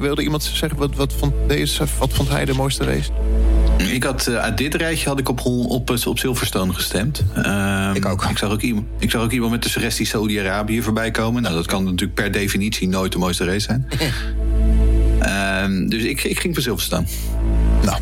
wilde 0.00 0.22
iemand 0.22 0.42
zeggen, 0.42 0.78
wat, 0.78 0.94
wat, 0.94 1.12
vond 1.12 1.34
deze, 1.46 1.84
wat 1.98 2.12
vond 2.12 2.28
hij 2.28 2.44
de 2.44 2.54
mooiste 2.54 2.84
race? 2.84 3.10
Ik 3.78 4.04
had 4.04 4.26
uh, 4.28 4.36
uit 4.36 4.56
dit 4.56 4.74
rijtje 4.74 5.08
had 5.08 5.18
ik 5.18 5.28
op, 5.28 5.40
op, 5.44 5.90
op 6.06 6.18
Silverstone 6.18 6.72
gestemd. 6.74 7.24
Uh, 7.36 7.90
ik 7.94 8.06
ook. 8.06 8.24
Ik 8.24 8.38
zag 8.38 8.50
ook, 8.50 8.60
iemand, 8.60 8.86
ik 8.98 9.10
zag 9.10 9.22
ook 9.22 9.32
iemand 9.32 9.50
met 9.50 9.62
de 9.62 9.68
suggestie 9.68 10.06
Saudi-Arabië 10.06 10.82
voorbij 10.82 11.10
komen. 11.10 11.42
Nou, 11.42 11.54
dat 11.54 11.66
kan 11.66 11.84
natuurlijk 11.84 12.14
per 12.14 12.32
definitie 12.32 12.88
nooit 12.88 13.12
de 13.12 13.18
mooiste 13.18 13.44
race 13.44 13.60
zijn. 13.60 13.88
uh, 15.22 15.88
dus 15.90 16.02
ik, 16.02 16.24
ik 16.24 16.40
ging 16.40 16.54
voor 16.54 16.62
Silverstone. 16.62 17.06
Nou. 17.82 17.98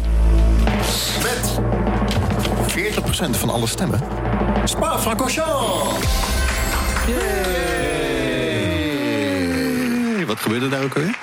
Met 1.23 1.61
40% 2.77 3.31
van 3.31 3.51
alle 3.51 3.67
stemmen. 3.67 4.01
Spa-Francorchamps! 4.65 6.07
Wat 10.27 10.41
gebeurde 10.41 10.69
daar 10.69 10.83
ook 10.83 10.95
weer? 10.95 11.19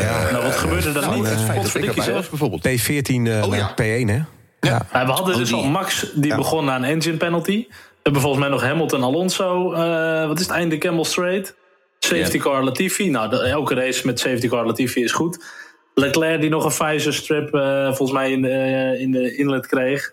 Ja, 0.00 0.30
nou, 0.30 0.44
wat 0.44 0.56
gebeurde 0.56 0.92
daar 0.92 1.14
niet? 1.14 1.28
Het 1.28 1.40
feit 1.40 1.62
dat 1.62 1.96
ik 1.96 2.02
zelf 2.02 2.28
bijvoorbeeld. 2.28 2.68
P14 2.68 3.12
uh, 3.12 3.46
oh, 3.46 3.54
ja. 3.54 3.70
P1, 3.70 4.06
hè? 4.06 4.20
Ja. 4.60 4.86
ja. 4.92 5.06
we 5.06 5.12
hadden 5.12 5.36
dus 5.36 5.52
al 5.52 5.64
Max, 5.64 6.12
die 6.14 6.34
begon 6.34 6.64
na 6.64 6.76
een 6.76 6.84
engine 6.84 7.16
penalty. 7.16 7.66
We 7.68 7.74
hebben 8.02 8.22
volgens 8.22 8.42
mij 8.42 8.50
nog 8.50 8.62
Hamilton, 8.62 9.02
Alonso. 9.02 9.72
Uh, 9.72 10.26
wat 10.26 10.38
is 10.38 10.46
het 10.46 10.54
einde? 10.54 10.78
Campbell 10.78 11.04
Straight. 11.04 11.56
Safety 11.98 12.38
car 12.38 12.64
Latifi. 12.64 13.10
Nou, 13.10 13.30
de, 13.30 13.40
elke 13.40 13.74
race 13.74 14.06
met 14.06 14.20
safety 14.20 14.48
car 14.48 14.66
Latifi 14.66 15.02
is 15.02 15.12
goed. 15.12 15.44
Leclerc 15.94 16.40
die 16.40 16.50
nog 16.50 16.64
een 16.64 16.86
Pfizer 16.86 17.14
strip 17.14 17.54
uh, 17.54 17.86
volgens 17.86 18.12
mij 18.12 18.30
in 18.30 18.42
de, 18.42 18.96
in 18.98 19.10
de 19.10 19.36
inlet 19.36 19.66
kreeg. 19.66 20.12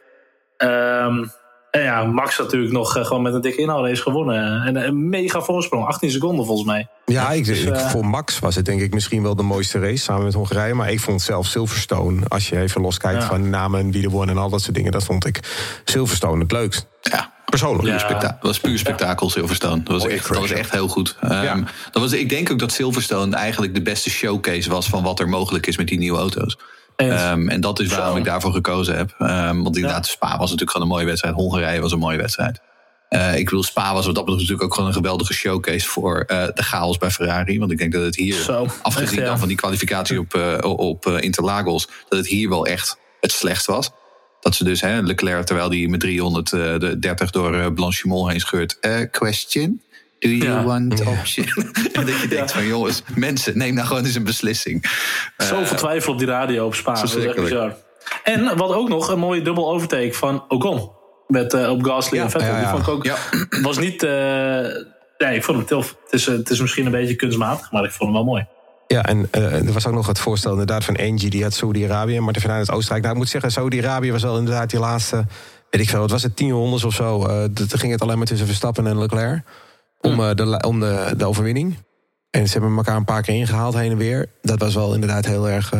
Um, 0.57 1.31
en 1.75 1.83
ja, 1.83 2.03
Max 2.03 2.37
natuurlijk 2.37 2.73
nog 2.73 2.97
uh, 2.97 3.05
gewoon 3.05 3.21
met 3.21 3.33
een 3.33 3.41
dikke 3.41 3.61
inhoudrace 3.61 4.01
gewonnen. 4.01 4.61
En 4.61 4.75
een 4.75 5.09
mega 5.09 5.41
voorsprong, 5.41 5.85
18 5.85 6.11
seconden 6.11 6.45
volgens 6.45 6.67
mij. 6.67 6.87
Ja, 7.05 7.31
ik, 7.31 7.45
dus, 7.45 7.65
uh, 7.65 7.77
voor 7.77 8.05
Max 8.05 8.39
was 8.39 8.55
het 8.55 8.65
denk 8.65 8.81
ik 8.81 8.93
misschien 8.93 9.23
wel 9.23 9.35
de 9.35 9.43
mooiste 9.43 9.79
race 9.79 10.03
samen 10.03 10.23
met 10.23 10.33
Hongarije. 10.33 10.73
Maar 10.73 10.91
ik 10.91 10.99
vond 10.99 11.21
zelf 11.21 11.45
Silverstone, 11.45 12.21
als 12.27 12.49
je 12.49 12.59
even 12.59 12.81
loskijkt 12.81 13.21
ja. 13.21 13.27
van 13.27 13.49
namen 13.49 13.79
en 13.79 13.91
wie 13.91 14.03
er 14.03 14.09
won 14.09 14.29
en 14.29 14.37
al 14.37 14.49
dat 14.49 14.61
soort 14.61 14.75
dingen, 14.75 14.91
dat 14.91 15.03
vond 15.03 15.25
ik 15.25 15.39
Silverstone 15.85 16.41
het 16.41 16.51
leukst. 16.51 16.87
Ja, 17.01 17.33
persoonlijk. 17.45 18.01
Ja. 18.01 18.37
Was 18.41 18.59
puur 18.59 18.79
spektakel, 18.79 19.29
Silverstone. 19.29 19.83
Dat 19.83 20.01
was, 20.01 20.11
echt, 20.11 20.27
dat 20.27 20.37
was 20.37 20.51
echt 20.51 20.71
heel 20.71 20.87
goed. 20.87 21.15
Um, 21.23 21.31
ja. 21.31 21.55
dat 21.91 22.01
was, 22.01 22.13
ik 22.13 22.29
denk 22.29 22.51
ook 22.51 22.59
dat 22.59 22.71
Silverstone 22.71 23.35
eigenlijk 23.35 23.73
de 23.73 23.81
beste 23.81 24.09
showcase 24.09 24.69
was 24.69 24.87
van 24.87 25.03
wat 25.03 25.19
er 25.19 25.29
mogelijk 25.29 25.67
is 25.67 25.77
met 25.77 25.87
die 25.87 25.97
nieuwe 25.97 26.17
auto's. 26.17 26.57
Um, 26.97 27.49
en 27.49 27.61
dat 27.61 27.79
is 27.79 27.87
waarom 27.87 28.11
Zo. 28.11 28.17
ik 28.17 28.25
daarvoor 28.25 28.51
gekozen 28.51 28.97
heb. 28.97 29.15
Um, 29.19 29.63
want 29.63 29.75
inderdaad, 29.75 30.05
ja. 30.05 30.11
Spa 30.11 30.29
was 30.29 30.39
natuurlijk 30.39 30.71
gewoon 30.71 30.87
een 30.87 30.93
mooie 30.93 31.05
wedstrijd. 31.05 31.35
Hongarije 31.35 31.81
was 31.81 31.91
een 31.91 31.99
mooie 31.99 32.17
wedstrijd. 32.17 32.61
Uh, 33.09 33.37
ik 33.37 33.45
bedoel, 33.45 33.63
Spa 33.63 33.93
was 33.93 34.05
wat 34.05 34.15
dat 34.15 34.25
betreft 34.25 34.41
natuurlijk 34.41 34.63
ook 34.63 34.73
gewoon 34.73 34.89
een 34.89 34.95
geweldige 34.95 35.33
showcase 35.33 35.87
voor 35.87 36.23
uh, 36.27 36.45
de 36.53 36.63
chaos 36.63 36.97
bij 36.97 37.11
Ferrari. 37.11 37.59
Want 37.59 37.71
ik 37.71 37.77
denk 37.77 37.93
dat 37.93 38.03
het 38.03 38.15
hier, 38.15 38.33
Zo, 38.33 38.67
afgezien 38.81 39.07
echt, 39.07 39.17
ja. 39.17 39.25
dan 39.25 39.39
van 39.39 39.47
die 39.47 39.57
kwalificatie 39.57 40.19
op, 40.19 40.33
uh, 40.33 40.57
op 40.61 41.07
Interlagos, 41.07 41.87
dat 42.09 42.19
het 42.19 42.27
hier 42.27 42.49
wel 42.49 42.65
echt 42.65 42.97
het 43.19 43.31
slechtst 43.31 43.65
was. 43.65 43.91
Dat 44.39 44.55
ze 44.55 44.63
dus, 44.63 44.81
hè, 44.81 45.01
Leclerc, 45.01 45.45
terwijl 45.45 45.69
hij 45.69 45.87
met 45.87 45.99
330 45.99 47.31
door 47.31 47.73
Blanchimont 47.73 48.31
heen 48.31 48.39
scheurt. 48.39 48.79
question? 49.11 49.81
Do 50.29 50.31
you 50.31 50.51
ja. 50.51 50.63
want 50.63 51.05
option? 51.05 51.45
en 51.93 52.05
dat 52.05 52.19
je 52.21 52.27
denkt 52.29 52.51
van 52.51 52.65
jongens, 52.65 53.01
mensen, 53.15 53.57
neem 53.57 53.73
nou 53.73 53.87
gewoon 53.87 54.05
eens 54.05 54.15
een 54.15 54.23
beslissing. 54.23 54.85
Zoveel 55.37 55.77
twijfel 55.77 56.13
op 56.13 56.19
die 56.19 56.27
radio 56.27 56.65
op 56.65 56.75
Spa. 56.75 56.93
Dat 56.93 57.03
is 57.03 57.25
echt 57.25 57.35
bizar. 57.35 57.75
En 58.23 58.57
wat 58.57 58.73
ook 58.73 58.89
nog, 58.89 59.07
een 59.09 59.19
mooie 59.19 59.41
dubbel 59.41 59.71
overtake 59.71 60.13
van 60.13 60.43
Ocon. 60.47 60.91
Met, 61.27 61.53
uh, 61.53 61.69
op 61.69 61.83
Gasly 61.83 62.17
ja, 62.17 62.23
en 62.23 62.29
Vettel. 62.29 62.47
Ja, 62.47 62.53
ja. 62.53 62.59
Die 62.59 62.69
vond 62.69 62.81
ik 62.81 62.89
ook, 62.89 63.03
Ja. 63.03 63.15
was 63.61 63.77
niet... 63.77 64.03
Uh, 64.03 64.09
nee, 65.17 65.35
ik 65.35 65.43
vond 65.43 65.57
hem 65.57 65.65
tof. 65.65 65.97
Het 66.03 66.13
is, 66.13 66.27
uh, 66.27 66.35
het 66.37 66.49
is 66.49 66.61
misschien 66.61 66.85
een 66.85 66.91
beetje 66.91 67.15
kunstmatig, 67.15 67.71
maar 67.71 67.83
ik 67.83 67.91
vond 67.91 68.03
hem 68.03 68.13
wel 68.13 68.23
mooi. 68.23 68.47
Ja, 68.87 69.03
en 69.03 69.29
uh, 69.31 69.67
er 69.67 69.73
was 69.73 69.87
ook 69.87 69.93
nog 69.93 70.07
het 70.07 70.19
voorstel 70.19 70.51
inderdaad 70.51 70.83
van 70.83 70.97
Angie, 70.97 71.29
die 71.29 71.43
had 71.43 71.53
Saudi-Arabië, 71.53 72.19
maar 72.19 72.35
vanuit 72.39 72.67
het 72.67 72.75
Oostenrijk. 72.75 73.01
Nou, 73.01 73.15
ik 73.15 73.21
moet 73.21 73.29
zeggen, 73.31 73.51
Saudi-Arabië 73.51 74.11
was 74.11 74.23
wel 74.23 74.37
inderdaad 74.37 74.69
die 74.69 74.79
laatste, 74.79 75.25
weet 75.69 75.81
ik 75.81 75.89
veel, 75.89 75.99
wat 75.99 76.11
was 76.11 76.23
het, 76.23 76.35
tien 76.35 76.51
rondes 76.51 76.83
of 76.83 76.93
zo. 76.93 77.27
Uh, 77.27 77.43
toen 77.43 77.79
ging 77.79 77.91
het 77.91 78.01
alleen 78.01 78.17
maar 78.17 78.27
tussen 78.27 78.47
Verstappen 78.47 78.87
en 78.87 78.99
Leclerc 78.99 79.43
om, 80.01 80.19
uh, 80.19 80.33
de, 80.33 80.63
om 80.67 80.79
de, 80.79 81.13
de 81.17 81.25
overwinning. 81.25 81.77
En 82.29 82.47
ze 82.47 82.57
hebben 82.57 82.77
elkaar 82.77 82.95
een 82.95 83.05
paar 83.05 83.21
keer 83.21 83.35
ingehaald 83.35 83.73
heen 83.73 83.91
en 83.91 83.97
weer. 83.97 84.29
Dat 84.41 84.59
was 84.59 84.75
wel 84.75 84.93
inderdaad 84.93 85.25
heel 85.25 85.49
erg 85.49 85.73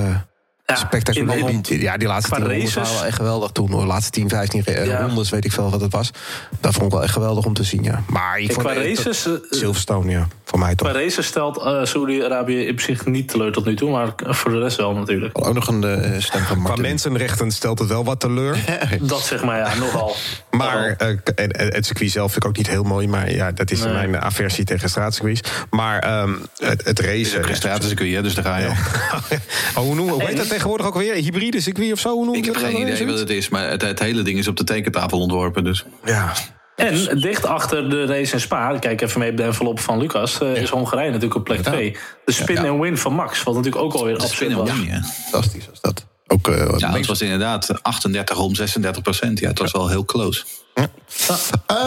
ja, 0.65 0.75
spectaculair. 0.75 1.61
Die, 1.61 1.81
ja, 1.81 1.97
die 1.97 2.07
laatste 2.07 2.35
tien 2.35 2.47
rondes 2.47 2.73
waren 2.73 2.93
wel 2.93 3.05
echt 3.05 3.15
geweldig 3.15 3.51
toen. 3.51 3.69
De 3.69 3.75
laatste 3.75 4.11
10, 4.11 4.29
15 4.29 4.63
ja. 4.65 5.01
rondes, 5.01 5.29
weet 5.29 5.45
ik 5.45 5.51
veel 5.51 5.69
wat 5.69 5.81
het 5.81 5.91
was. 5.91 6.11
Dat 6.59 6.73
vond 6.73 6.85
ik 6.85 6.91
wel 6.91 7.03
echt 7.03 7.13
geweldig 7.13 7.45
om 7.45 7.53
te 7.53 7.63
zien, 7.63 7.83
ja. 7.83 8.03
Maar 8.07 8.39
ik 8.39 8.53
vond 8.53 8.67
races, 8.67 9.27
Silverstone, 9.49 10.11
ja, 10.11 10.27
voor 10.45 10.59
mij 10.59 10.75
toch. 10.75 10.89
Qua 10.89 10.99
races 10.99 11.25
stelt 11.25 11.57
uh, 11.57 11.83
Saudi-Arabië 11.83 12.67
in 12.67 12.79
zich 12.79 13.05
niet 13.05 13.27
teleur 13.27 13.51
tot 13.51 13.65
nu 13.65 13.75
toe, 13.75 13.91
maar 13.91 14.13
voor 14.17 14.51
de 14.51 14.59
rest 14.59 14.77
wel 14.77 14.93
natuurlijk. 14.93 15.47
Ook 15.47 15.53
nog 15.53 15.67
een 15.67 15.83
uh, 15.83 16.21
stem 16.21 16.41
van 16.41 16.57
Martin. 16.57 16.81
Qua 16.81 16.89
mensenrechten 16.89 17.51
stelt 17.51 17.79
het 17.79 17.87
wel 17.87 18.03
wat 18.03 18.19
teleur. 18.19 18.57
dat 19.01 19.21
zeg 19.21 19.43
maar, 19.43 19.57
ja, 19.57 19.75
nogal. 19.75 20.15
Maar 20.51 20.95
uh, 21.01 21.17
het 21.47 21.85
circuit 21.85 22.11
zelf 22.11 22.31
vind 22.31 22.43
ik 22.43 22.49
ook 22.49 22.57
niet 22.57 22.67
heel 22.67 22.83
mooi, 22.83 23.07
maar 23.07 23.31
ja, 23.31 23.51
dat 23.51 23.71
is 23.71 23.83
nee. 23.83 24.07
mijn 24.07 24.21
aversie 24.23 24.65
tegen 24.65 24.89
straatcircuits. 24.89 25.41
Maar 25.69 26.21
um, 26.21 26.45
het, 26.57 26.85
het 26.85 26.99
racen... 26.99 27.41
Het 27.41 27.49
is 27.49 27.57
straatcircuit, 27.57 28.23
dus 28.23 28.33
daar 28.33 28.43
ga 28.43 28.57
je. 28.57 28.67
oh, 29.75 29.83
hoe, 29.83 29.99
hoe 29.99 30.23
heet 30.23 30.37
dat 30.37 30.54
tegenwoordig 30.55 30.87
ook 30.87 30.97
weer? 30.97 31.13
Hybride 31.13 31.61
circuit 31.61 31.91
of 31.91 31.99
zo? 31.99 32.13
Hoe 32.13 32.25
noem 32.25 32.35
ik 32.35 32.45
heb 32.45 32.55
geen 32.55 32.81
idee 32.81 33.05
wat 33.05 33.19
het 33.19 33.29
is, 33.29 33.49
maar 33.49 33.69
het, 33.69 33.81
het 33.81 33.99
hele 33.99 34.21
ding 34.21 34.37
is 34.37 34.47
op 34.47 34.57
de 34.57 34.63
tekentafel 34.63 35.19
ontworpen, 35.19 35.63
dus... 35.63 35.85
Ja, 36.03 36.33
en 36.75 37.19
dicht 37.19 37.45
achter 37.45 37.89
de 37.89 38.05
race 38.05 38.33
in 38.33 38.39
Spa, 38.39 38.77
kijk 38.79 39.01
even 39.01 39.19
mee 39.19 39.31
op 39.31 39.37
de 39.37 39.43
envelop 39.43 39.79
van 39.79 39.97
Lucas, 39.97 40.41
uh, 40.41 40.55
is 40.55 40.69
Hongarije 40.69 41.07
natuurlijk 41.07 41.35
op 41.35 41.43
plek 41.43 41.61
2. 41.61 41.97
De 42.25 42.31
spin 42.31 42.57
en 42.57 42.79
win 42.79 42.97
van 42.97 43.13
Max, 43.13 43.43
wat 43.43 43.55
natuurlijk 43.55 43.83
ook 43.83 43.93
alweer 43.93 44.17
absurd 44.17 44.53
was. 44.53 44.71
Win, 44.71 44.85
ja. 44.85 45.01
Fantastisch 45.01 45.67
was 45.69 45.81
dat. 45.81 46.05
Ook, 46.27 46.47
uh, 46.47 46.73
ja, 46.77 46.91
het 46.91 47.05
was 47.05 47.21
inderdaad 47.21 47.83
38 47.83 48.37
om 48.37 48.55
36 48.55 49.01
procent. 49.01 49.39
Ja, 49.39 49.47
het 49.47 49.59
was 49.59 49.71
wel 49.71 49.89
heel 49.89 50.05
close. 50.05 50.45
Ja. 50.73 50.89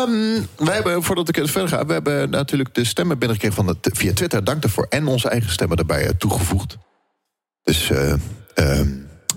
Um, 0.05 0.49
wij 0.57 0.75
hebben, 0.75 1.03
voordat 1.03 1.29
ik 1.29 1.37
het 1.37 1.51
verder 1.51 1.69
ga, 1.69 1.87
we 1.87 1.93
hebben 1.93 2.31
natuurlijk 2.31 2.75
de 2.75 2.85
stemmen 2.85 3.19
binnengekregen 3.19 3.65
van 3.65 3.77
het, 3.81 3.91
via 3.93 4.13
Twitter. 4.13 4.45
Dank 4.45 4.63
daarvoor. 4.63 4.87
En 4.89 5.07
onze 5.07 5.29
eigen 5.29 5.51
stemmen 5.51 5.77
erbij 5.77 6.05
uh, 6.05 6.11
toegevoegd. 6.19 6.77
Dus 7.63 7.91
uh, 7.91 8.15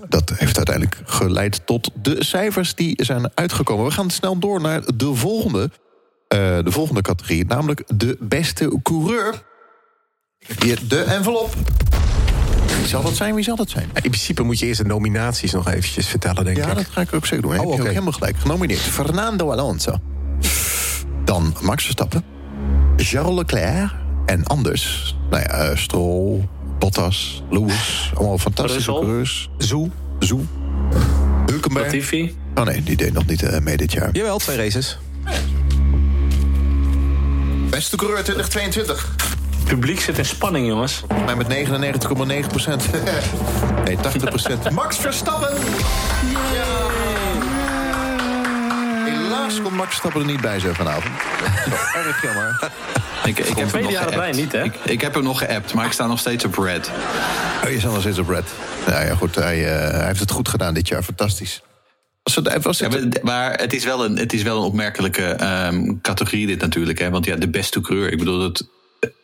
dat 0.08 0.32
heeft 0.34 0.56
uiteindelijk 0.56 1.00
geleid 1.04 1.66
tot 1.66 1.90
de 2.02 2.24
cijfers 2.24 2.74
die 2.74 3.04
zijn 3.04 3.30
uitgekomen. 3.34 3.84
We 3.84 3.90
gaan 3.90 4.10
snel 4.10 4.38
door 4.38 4.60
naar 4.60 4.82
de 4.94 5.14
volgende, 5.14 5.62
uh, 5.62 6.38
de 6.38 6.70
volgende 6.70 7.02
categorie, 7.02 7.44
namelijk 7.44 7.82
de 7.94 8.16
beste 8.20 8.78
coureur. 8.82 9.42
Hier 10.58 10.78
de 10.88 11.02
envelop. 11.02 11.54
Wie 12.78 12.86
zal 12.86 13.02
dat 13.02 13.16
zijn? 13.16 13.34
Wie 13.34 13.44
zal 13.44 13.56
dat 13.56 13.70
zijn? 13.70 13.90
in 13.94 14.00
principe 14.00 14.42
moet 14.42 14.58
je 14.58 14.66
eerst 14.66 14.80
de 14.80 14.86
nominaties 14.86 15.52
nog 15.52 15.68
eventjes 15.68 16.06
vertellen, 16.06 16.44
denk 16.44 16.56
ja, 16.56 16.62
ik. 16.62 16.68
Ja, 16.68 16.74
dat 16.74 16.86
ga 16.86 17.00
ik 17.00 17.12
ook 17.14 17.26
zeker 17.26 17.42
doen. 17.42 17.52
Oh, 17.52 17.58
Heb 17.58 17.74
je 17.74 17.80
ook 17.80 17.88
helemaal 17.88 18.12
gelijk. 18.12 18.36
Genomineerd. 18.36 18.80
Fernando 18.80 19.50
Alonso. 19.50 19.96
Dan 21.24 21.54
Max 21.60 21.82
Verstappen. 21.82 22.24
Charles 22.96 23.36
Leclerc. 23.36 23.90
En 24.26 24.44
anders. 24.44 25.16
Nou 25.30 25.42
ja, 25.42 25.70
uh, 25.70 25.76
Stroll, 25.76 26.48
Bottas, 26.82 27.42
Lewis. 27.50 28.12
Allemaal 28.14 28.38
fantastische 28.38 28.90
coureurs. 28.90 29.48
Zoe. 29.58 29.90
Zoe. 30.18 30.40
Hulkenberg. 31.46 31.86
Latifi. 31.86 32.36
Oh 32.54 32.64
nee, 32.64 32.82
die 32.82 32.96
deed 32.96 33.12
nog 33.12 33.26
niet 33.26 33.42
uh, 33.42 33.58
mee 33.58 33.76
dit 33.76 33.92
jaar. 33.92 34.08
Jawel, 34.12 34.38
twee 34.38 34.56
races. 34.56 34.98
Beste 37.70 37.96
coureur 37.96 38.22
2022. 38.22 39.16
Publiek 39.64 40.00
zit 40.00 40.18
in 40.18 40.24
spanning, 40.24 40.66
jongens. 40.66 41.02
Maar 41.26 41.36
met 41.36 41.46
99,9 42.44 42.48
procent. 42.48 42.84
nee, 43.84 43.96
80 43.96 44.28
procent. 44.28 44.70
Max 44.70 44.96
Verstappen. 44.96 45.54
Ja. 46.52 46.81
Helaas 49.52 49.68
komt 49.68 49.76
Max 49.76 49.88
Verstappen 49.88 50.20
er 50.20 50.26
niet 50.26 50.40
bij 50.40 50.58
zo 50.58 50.72
vanavond. 50.72 51.14
erg 51.94 52.22
jammer. 52.22 52.60
Ik, 53.24 53.38
ik, 53.38 53.56
heb 53.56 53.72
hem 53.72 53.82
nog 53.82 53.90
jaar 53.90 54.08
erbij 54.08 54.32
niet, 54.32 54.52
hè? 54.52 54.62
Ik, 54.62 54.74
ik, 54.84 55.00
heb 55.00 55.14
hem 55.14 55.22
nog 55.22 55.38
geappt, 55.38 55.74
maar 55.74 55.86
ik 55.86 55.92
sta 55.92 56.06
nog 56.06 56.18
steeds 56.18 56.44
op 56.44 56.58
red. 56.58 56.90
Oh, 57.64 57.70
je 57.70 57.78
staat 57.78 57.92
nog 57.92 58.00
steeds 58.00 58.18
op 58.18 58.28
red. 58.28 58.44
Nou 58.86 59.04
ja, 59.04 59.14
goed. 59.14 59.34
Hij, 59.34 59.58
uh, 59.58 59.90
hij 59.90 60.06
heeft 60.06 60.20
het 60.20 60.30
goed 60.30 60.48
gedaan 60.48 60.74
dit 60.74 60.88
jaar. 60.88 61.02
Fantastisch. 61.02 61.62
Was 62.22 62.34
het, 62.34 62.62
was 62.62 62.78
het... 62.78 62.92
Ja, 62.92 63.20
maar 63.22 63.52
het 63.52 63.72
is 63.72 63.84
wel 63.84 64.04
een, 64.04 64.16
het 64.18 64.32
is 64.32 64.42
wel 64.42 64.56
een 64.56 64.64
opmerkelijke 64.64 65.36
um, 65.66 66.00
categorie 66.00 66.46
dit 66.46 66.60
natuurlijk. 66.60 66.98
Hè? 66.98 67.10
Want 67.10 67.24
ja, 67.24 67.36
de 67.36 67.48
beste 67.48 67.80
coureur. 67.80 68.12
Ik 68.12 68.18
bedoel, 68.18 68.38
dat, 68.38 68.66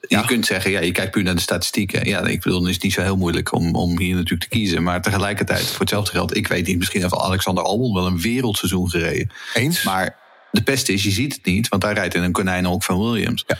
je 0.09 0.25
kunt 0.27 0.47
zeggen, 0.47 0.71
ja, 0.71 0.81
je 0.81 0.93
kijkt 0.93 1.11
puur 1.11 1.23
naar 1.23 1.35
de 1.35 1.41
statistieken. 1.41 2.09
Ja, 2.09 2.27
ik 2.27 2.43
bedoel, 2.43 2.59
dan 2.59 2.69
is 2.69 2.75
het 2.75 2.83
niet 2.83 2.93
zo 2.93 3.03
heel 3.03 3.17
moeilijk 3.17 3.53
om, 3.53 3.75
om 3.75 3.99
hier 3.99 4.15
natuurlijk 4.15 4.51
te 4.51 4.57
kiezen. 4.57 4.83
Maar 4.83 5.03
tegelijkertijd, 5.03 5.65
voor 5.65 5.81
hetzelfde 5.81 6.11
geld, 6.11 6.37
ik 6.37 6.49
weet 6.49 6.67
niet, 6.67 6.79
misschien 6.79 7.01
heeft 7.01 7.15
Alexander 7.15 7.65
Albon 7.65 7.95
wel 7.95 8.07
een 8.07 8.21
wereldseizoen 8.21 8.91
gereden. 8.91 9.31
Eens. 9.55 9.83
Maar 9.83 10.17
de 10.51 10.63
peste 10.63 10.93
is, 10.93 11.03
je 11.03 11.11
ziet 11.11 11.35
het 11.35 11.45
niet, 11.45 11.69
want 11.69 11.83
hij 11.83 11.93
rijdt 11.93 12.15
in 12.15 12.23
een 12.23 12.33
konijnenhok 12.33 12.85
van 12.85 12.99
Williams. 13.03 13.45
Ja. 13.47 13.59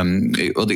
Um, 0.00 0.30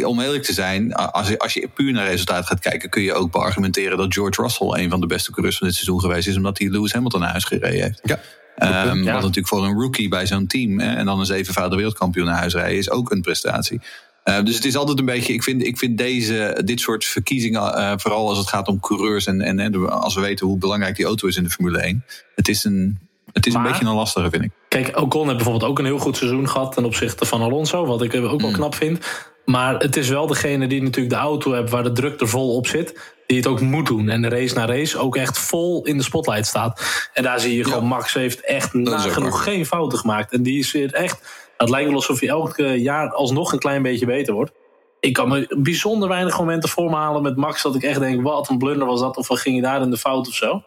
om 0.05 0.21
eerlijk 0.21 0.45
te 0.45 0.53
zijn, 0.53 0.95
als 0.95 1.29
je, 1.29 1.39
als 1.39 1.53
je 1.53 1.69
puur 1.75 1.93
naar 1.93 2.07
resultaat 2.07 2.47
gaat 2.47 2.61
kijken, 2.61 2.91
kun 2.91 3.03
je 3.03 3.15
ook 3.15 3.33
beargumenteren 3.33 3.99
dat 3.99 4.15
George 4.15 4.43
Russell 4.43 4.83
een 4.83 4.91
van 4.91 5.01
de 5.01 5.07
beste 5.07 5.31
coureurs 5.31 5.59
van 5.59 5.67
dit 5.67 5.77
seizoen 5.77 6.01
geweest 6.01 6.29
is, 6.29 6.37
omdat 6.37 6.59
hij 6.59 6.69
Lewis 6.69 6.93
Hamilton 6.93 7.21
naar 7.21 7.31
huis 7.31 7.45
gereden 7.45 7.83
heeft. 7.83 8.01
Ja. 8.05 8.21
Um, 8.59 9.03
ja. 9.03 9.13
Wat 9.13 9.21
natuurlijk 9.23 9.49
voor 9.49 9.65
een 9.65 9.81
rookie 9.81 10.09
bij 10.09 10.27
zo'n 10.27 10.47
team 10.47 10.81
hè, 10.81 10.95
en 10.95 11.07
dan 11.07 11.19
een 11.19 11.27
zevenvoudige 11.27 11.77
wereldkampioen 11.77 12.27
naar 12.27 12.39
huis 12.39 12.55
rijden 12.55 12.79
is 12.79 12.91
ook 12.91 13.11
een 13.11 13.21
prestatie. 13.21 13.81
Uh, 14.29 14.43
dus 14.43 14.55
het 14.55 14.65
is 14.65 14.77
altijd 14.77 14.99
een 14.99 15.05
beetje, 15.05 15.33
ik 15.33 15.43
vind, 15.43 15.67
ik 15.67 15.79
vind 15.79 15.99
deze, 15.99 16.61
dit 16.65 16.81
soort 16.81 17.05
verkiezingen, 17.05 17.63
uh, 17.63 17.93
vooral 17.97 18.29
als 18.29 18.39
het 18.39 18.49
gaat 18.49 18.69
om 18.69 18.81
coureurs 18.81 19.27
en, 19.27 19.41
en, 19.41 19.59
en 19.59 20.01
als 20.01 20.15
we 20.15 20.21
weten 20.21 20.47
hoe 20.47 20.59
belangrijk 20.59 20.97
die 20.97 21.05
auto 21.05 21.29
is 21.29 21.37
in 21.37 21.43
de 21.43 21.51
Formule 21.51 21.79
1, 21.79 22.05
het 22.35 22.49
is 22.49 22.65
een, 22.65 22.99
het 23.33 23.47
is 23.47 23.53
maar, 23.53 23.65
een 23.65 23.71
beetje 23.71 23.87
een 23.87 23.95
lastige, 23.95 24.31
vind 24.31 24.45
ik. 24.45 24.51
Kijk, 24.69 25.01
Ocon 25.01 25.25
heeft 25.25 25.37
bijvoorbeeld 25.37 25.71
ook 25.71 25.79
een 25.79 25.85
heel 25.85 25.99
goed 25.99 26.17
seizoen 26.17 26.49
gehad 26.49 26.73
ten 26.73 26.85
opzichte 26.85 27.25
van 27.25 27.43
Alonso, 27.43 27.87
wat 27.87 28.03
ik 28.03 28.15
ook 28.15 28.41
wel 28.41 28.49
mm. 28.49 28.53
knap 28.53 28.75
vind. 28.75 28.99
Maar 29.45 29.79
het 29.79 29.97
is 29.97 30.09
wel 30.09 30.27
degene 30.27 30.67
die 30.67 30.83
natuurlijk 30.83 31.15
de 31.15 31.21
auto 31.21 31.53
heeft 31.53 31.71
waar 31.71 31.83
de 31.83 31.93
druk 31.93 32.21
er 32.21 32.29
vol 32.29 32.55
op 32.55 32.67
zit, 32.67 33.15
die 33.27 33.37
het 33.37 33.47
ook 33.47 33.61
moet 33.61 33.87
doen. 33.87 34.09
En 34.09 34.23
de 34.23 34.29
race 34.29 34.55
na 34.55 34.67
race 34.67 34.99
ook 34.99 35.17
echt 35.17 35.39
vol 35.39 35.85
in 35.85 35.97
de 35.97 36.03
spotlight 36.03 36.47
staat. 36.47 36.83
En 37.13 37.23
daar 37.23 37.41
zie 37.41 37.57
je 37.57 37.65
gewoon. 37.65 37.85
Max 37.85 38.15
heeft 38.15 38.41
echt 38.41 38.75
nagenoeg 38.75 39.43
geen 39.43 39.67
fouten 39.67 39.99
gemaakt. 39.99 40.33
En 40.33 40.43
die 40.43 40.59
is 40.59 40.73
weer 40.73 40.93
echt. 40.93 41.21
Het 41.57 41.71
lijkt 41.71 41.87
wel 41.87 41.97
alsof 41.97 42.21
hij 42.21 42.29
elk 42.29 42.57
jaar 42.57 43.11
alsnog 43.11 43.53
een 43.53 43.59
klein 43.59 43.83
beetje 43.83 44.07
beter 44.07 44.35
wordt. 44.35 44.53
Ik 45.01 45.13
kan 45.13 45.29
me 45.29 45.57
bijzonder 45.59 46.09
weinig 46.09 46.39
momenten 46.39 46.69
voormalen 46.69 47.23
met 47.23 47.37
Max 47.37 47.63
dat 47.63 47.75
ik 47.75 47.83
echt 47.83 48.01
denk: 48.01 48.23
wat 48.23 48.49
een 48.49 48.59
blunder 48.59 48.87
was 48.87 49.01
dat, 49.01 49.17
of 49.17 49.29
wat 49.29 49.39
ging 49.39 49.57
je 49.57 49.63
daar 49.63 49.83
in 49.83 49.91
de 49.91 49.97
fout 49.97 50.29
of 50.29 50.35
zo. 50.35 50.63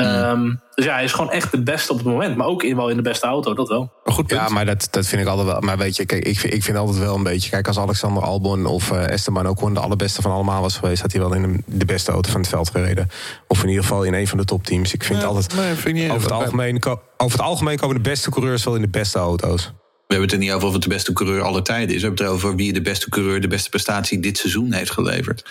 Um, 0.00 0.60
dus 0.74 0.84
ja, 0.84 0.94
hij 0.94 1.04
is 1.04 1.12
gewoon 1.12 1.30
echt 1.30 1.50
de 1.50 1.62
beste 1.62 1.92
op 1.92 1.98
het 1.98 2.06
moment. 2.06 2.36
Maar 2.36 2.46
ook 2.46 2.62
in, 2.62 2.76
wel 2.76 2.88
in 2.88 2.96
de 2.96 3.02
beste 3.02 3.26
auto, 3.26 3.54
dat 3.54 3.68
wel. 3.68 3.92
Goed 4.04 4.30
Ja, 4.30 4.48
maar 4.48 4.66
dat, 4.66 4.88
dat 4.90 5.06
vind 5.06 5.22
ik 5.22 5.28
altijd 5.28 5.46
wel. 5.46 5.60
Maar 5.60 5.78
weet 5.78 5.96
je, 5.96 6.04
kijk, 6.04 6.24
ik, 6.24 6.42
ik 6.42 6.62
vind 6.62 6.76
altijd 6.76 6.98
wel 6.98 7.14
een 7.14 7.22
beetje. 7.22 7.50
Kijk, 7.50 7.66
als 7.66 7.78
Alexander 7.78 8.22
Albon 8.22 8.66
of 8.66 8.90
uh, 8.90 9.08
Esteban 9.08 9.46
ook 9.46 9.58
gewoon 9.58 9.74
de 9.74 9.80
allerbeste 9.80 10.22
van 10.22 10.30
allemaal 10.30 10.62
was 10.62 10.76
geweest, 10.76 11.02
had 11.02 11.12
hij 11.12 11.20
wel 11.20 11.32
in 11.32 11.42
de, 11.42 11.62
de, 11.66 11.84
beste 11.84 12.12
auto 12.12 12.30
van 12.30 12.40
het 12.40 12.48
veld 12.48 12.70
gereden. 12.70 13.08
Of 13.48 13.62
in 13.62 13.68
ieder 13.68 13.82
geval 13.82 14.02
in 14.02 14.14
een 14.14 14.28
van 14.28 14.38
de 14.38 14.44
topteams. 14.44 14.94
Ik 14.94 15.04
vind 15.04 15.20
ja, 15.20 15.26
altijd. 15.26 15.54
Nee, 15.54 15.74
vind 15.74 15.98
je, 15.98 16.12
over, 16.12 16.22
het 16.22 16.32
algemeen, 16.32 16.84
over 17.16 17.38
het 17.38 17.46
algemeen 17.46 17.76
komen 17.76 17.96
de 17.96 18.08
beste 18.08 18.30
coureurs 18.30 18.64
wel 18.64 18.74
in 18.74 18.82
de 18.82 18.88
beste 18.88 19.18
auto's. 19.18 19.72
We 20.06 20.14
hebben 20.14 20.30
het 20.30 20.32
er 20.32 20.44
niet 20.44 20.52
over 20.52 20.66
of 20.66 20.72
het 20.72 20.82
de 20.82 20.88
beste 20.88 21.12
coureur 21.12 21.42
aller 21.42 21.62
tijden 21.62 21.94
is. 21.94 22.00
We 22.00 22.06
hebben 22.06 22.24
het 22.24 22.34
erover 22.34 22.56
wie 22.56 22.72
de 22.72 22.82
beste 22.82 23.08
coureur 23.08 23.40
de 23.40 23.48
beste 23.48 23.70
prestatie 23.70 24.20
dit 24.20 24.38
seizoen 24.38 24.72
heeft 24.72 24.90
geleverd. 24.90 25.44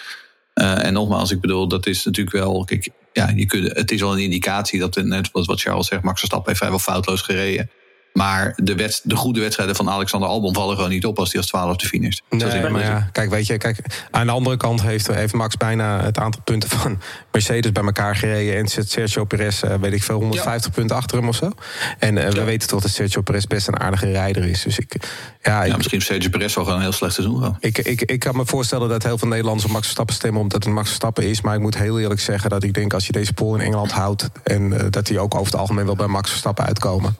Uh, 0.55 0.85
en 0.85 0.93
nogmaals, 0.93 1.31
ik 1.31 1.41
bedoel, 1.41 1.67
dat 1.67 1.85
is 1.85 2.05
natuurlijk 2.05 2.35
wel. 2.35 2.67
Ja, 3.13 3.29
je 3.35 3.45
kunt, 3.45 3.75
het 3.75 3.91
is 3.91 4.01
wel 4.01 4.13
een 4.13 4.23
indicatie 4.23 4.79
dat, 4.79 4.95
net 4.95 5.29
wat 5.31 5.61
Charles 5.61 5.87
zegt, 5.87 6.03
Max 6.03 6.19
Verstappen 6.19 6.47
heeft 6.47 6.59
vrijwel 6.59 6.79
foutloos 6.79 7.21
gereden. 7.21 7.69
Maar 8.17 8.53
de, 8.55 8.75
wet, 8.75 9.01
de 9.03 9.15
goede 9.15 9.39
wedstrijden 9.39 9.75
van 9.75 9.89
Alexander 9.89 10.29
Albon 10.29 10.53
vallen 10.53 10.75
gewoon 10.75 10.89
niet 10.89 11.05
op 11.05 11.19
als 11.19 11.31
hij 11.31 11.41
als 11.41 11.49
twaalfde 11.49 11.87
finisht. 11.87 12.21
Nee, 12.29 12.69
maar 12.69 12.81
ja, 12.81 13.09
kijk, 13.11 13.29
weet 13.29 13.47
je, 13.47 13.57
kijk, 13.57 14.07
aan 14.11 14.25
de 14.25 14.31
andere 14.31 14.57
kant 14.57 14.81
heeft, 14.81 15.07
heeft 15.07 15.33
Max 15.33 15.57
bijna 15.57 16.03
het 16.03 16.17
aantal 16.17 16.41
punten 16.43 16.69
van 16.69 17.01
Mercedes 17.31 17.71
bij 17.71 17.83
elkaar 17.83 18.15
gereden. 18.15 18.55
En 18.55 18.67
zit 18.67 18.89
Sergio 18.91 19.25
Perez, 19.25 19.61
weet 19.81 19.93
ik 19.93 20.03
veel, 20.03 20.19
150 20.19 20.65
ja. 20.65 20.77
punten 20.77 20.95
achter 20.95 21.17
hem 21.17 21.27
of 21.27 21.35
zo. 21.35 21.51
En 21.99 22.15
uh, 22.15 22.23
ja. 22.23 22.29
we 22.29 22.43
weten 22.43 22.67
toch 22.67 22.81
dat 22.81 22.91
Sergio 22.91 23.21
Perez 23.21 23.45
best 23.45 23.67
een 23.67 23.79
aardige 23.79 24.11
rijder 24.11 24.45
is. 24.45 24.63
Dus 24.63 24.79
ik, 24.79 24.95
ja, 25.41 25.75
misschien 25.77 26.01
Sergio 26.01 26.29
Perez 26.29 26.55
wel 26.55 26.63
gewoon 26.63 26.79
een 26.79 26.85
heel 26.85 26.95
slecht 26.95 27.13
seizoen 27.13 27.37
gehad. 27.37 27.55
Ik, 27.59 27.77
ik, 27.77 28.01
ik 28.01 28.19
kan 28.19 28.35
me 28.35 28.45
voorstellen 28.45 28.89
dat 28.89 29.03
heel 29.03 29.17
veel 29.17 29.27
Nederlanders 29.27 29.65
op 29.65 29.71
Max 29.71 29.83
Verstappen 29.83 30.15
stemmen 30.15 30.41
omdat 30.41 30.63
het 30.63 30.73
Max 30.73 30.87
Verstappen 30.87 31.23
is. 31.23 31.41
Maar 31.41 31.55
ik 31.55 31.61
moet 31.61 31.77
heel 31.77 31.99
eerlijk 31.99 32.21
zeggen 32.21 32.49
dat 32.49 32.63
ik 32.63 32.73
denk 32.73 32.93
als 32.93 33.05
je 33.05 33.11
deze 33.11 33.33
poll 33.33 33.53
in 33.59 33.65
Engeland 33.65 33.91
houdt. 33.91 34.29
en 34.43 34.61
uh, 34.61 34.79
dat 34.89 35.05
die 35.05 35.19
ook 35.19 35.35
over 35.35 35.45
het 35.45 35.55
algemeen 35.55 35.85
wel 35.85 35.95
bij 35.95 36.07
Max 36.07 36.29
Verstappen 36.29 36.65
uitkomen. 36.65 37.17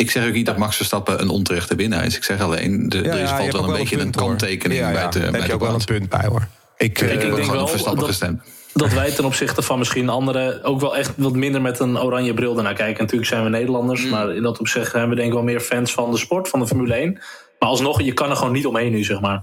Ik 0.00 0.10
zeg 0.10 0.26
ook 0.26 0.32
niet 0.32 0.46
dat 0.46 0.56
Max 0.56 0.76
Verstappen 0.76 1.20
een 1.20 1.28
onterechte 1.28 1.74
winnaar 1.74 2.04
is. 2.04 2.16
Ik 2.16 2.24
zeg 2.24 2.40
alleen, 2.40 2.88
de, 2.88 2.98
ja, 2.98 3.10
er 3.10 3.22
is, 3.22 3.30
valt 3.30 3.52
wel 3.52 3.64
een 3.64 3.78
beetje 3.78 4.00
een, 4.00 4.10
kanttekening 4.10 4.80
ja, 4.80 4.92
bij 4.92 5.02
het 5.02 5.12
Daar 5.12 5.32
heb 5.32 5.44
je 5.44 5.52
ook 5.52 5.60
wel 5.60 5.74
een 5.74 5.84
punt 5.84 6.08
bij 6.08 6.26
hoor. 6.26 6.46
Ik, 6.76 7.00
uh, 7.00 7.12
ik, 7.12 7.22
ik 7.22 7.34
denk 7.34 7.50
wel 7.50 7.66
Verstappen 7.66 8.00
dat, 8.00 8.08
gestemd. 8.08 8.42
dat 8.72 8.92
wij 8.92 9.10
ten 9.10 9.24
opzichte 9.24 9.62
van 9.62 9.78
misschien 9.78 10.08
anderen 10.08 10.64
ook 10.64 10.80
wel 10.80 10.96
echt 10.96 11.12
wat 11.16 11.34
minder 11.34 11.60
met 11.60 11.78
een 11.78 11.98
oranje 11.98 12.34
bril 12.34 12.56
ernaar 12.56 12.74
kijken. 12.74 13.02
Natuurlijk 13.02 13.30
zijn 13.30 13.42
we 13.42 13.48
Nederlanders, 13.48 14.04
mm. 14.04 14.10
maar 14.10 14.34
in 14.34 14.42
dat 14.42 14.58
opzicht 14.58 14.90
zijn 14.90 15.08
we 15.08 15.14
denk 15.14 15.28
ik 15.28 15.34
wel 15.34 15.42
meer 15.42 15.60
fans 15.60 15.92
van 15.92 16.10
de 16.10 16.18
sport, 16.18 16.48
van 16.48 16.60
de 16.60 16.66
Formule 16.66 16.94
1. 16.94 17.12
Maar 17.58 17.68
alsnog, 17.68 18.02
je 18.02 18.12
kan 18.12 18.30
er 18.30 18.36
gewoon 18.36 18.52
niet 18.52 18.66
omheen 18.66 18.92
nu, 18.92 19.04
zeg 19.04 19.20
maar. 19.20 19.42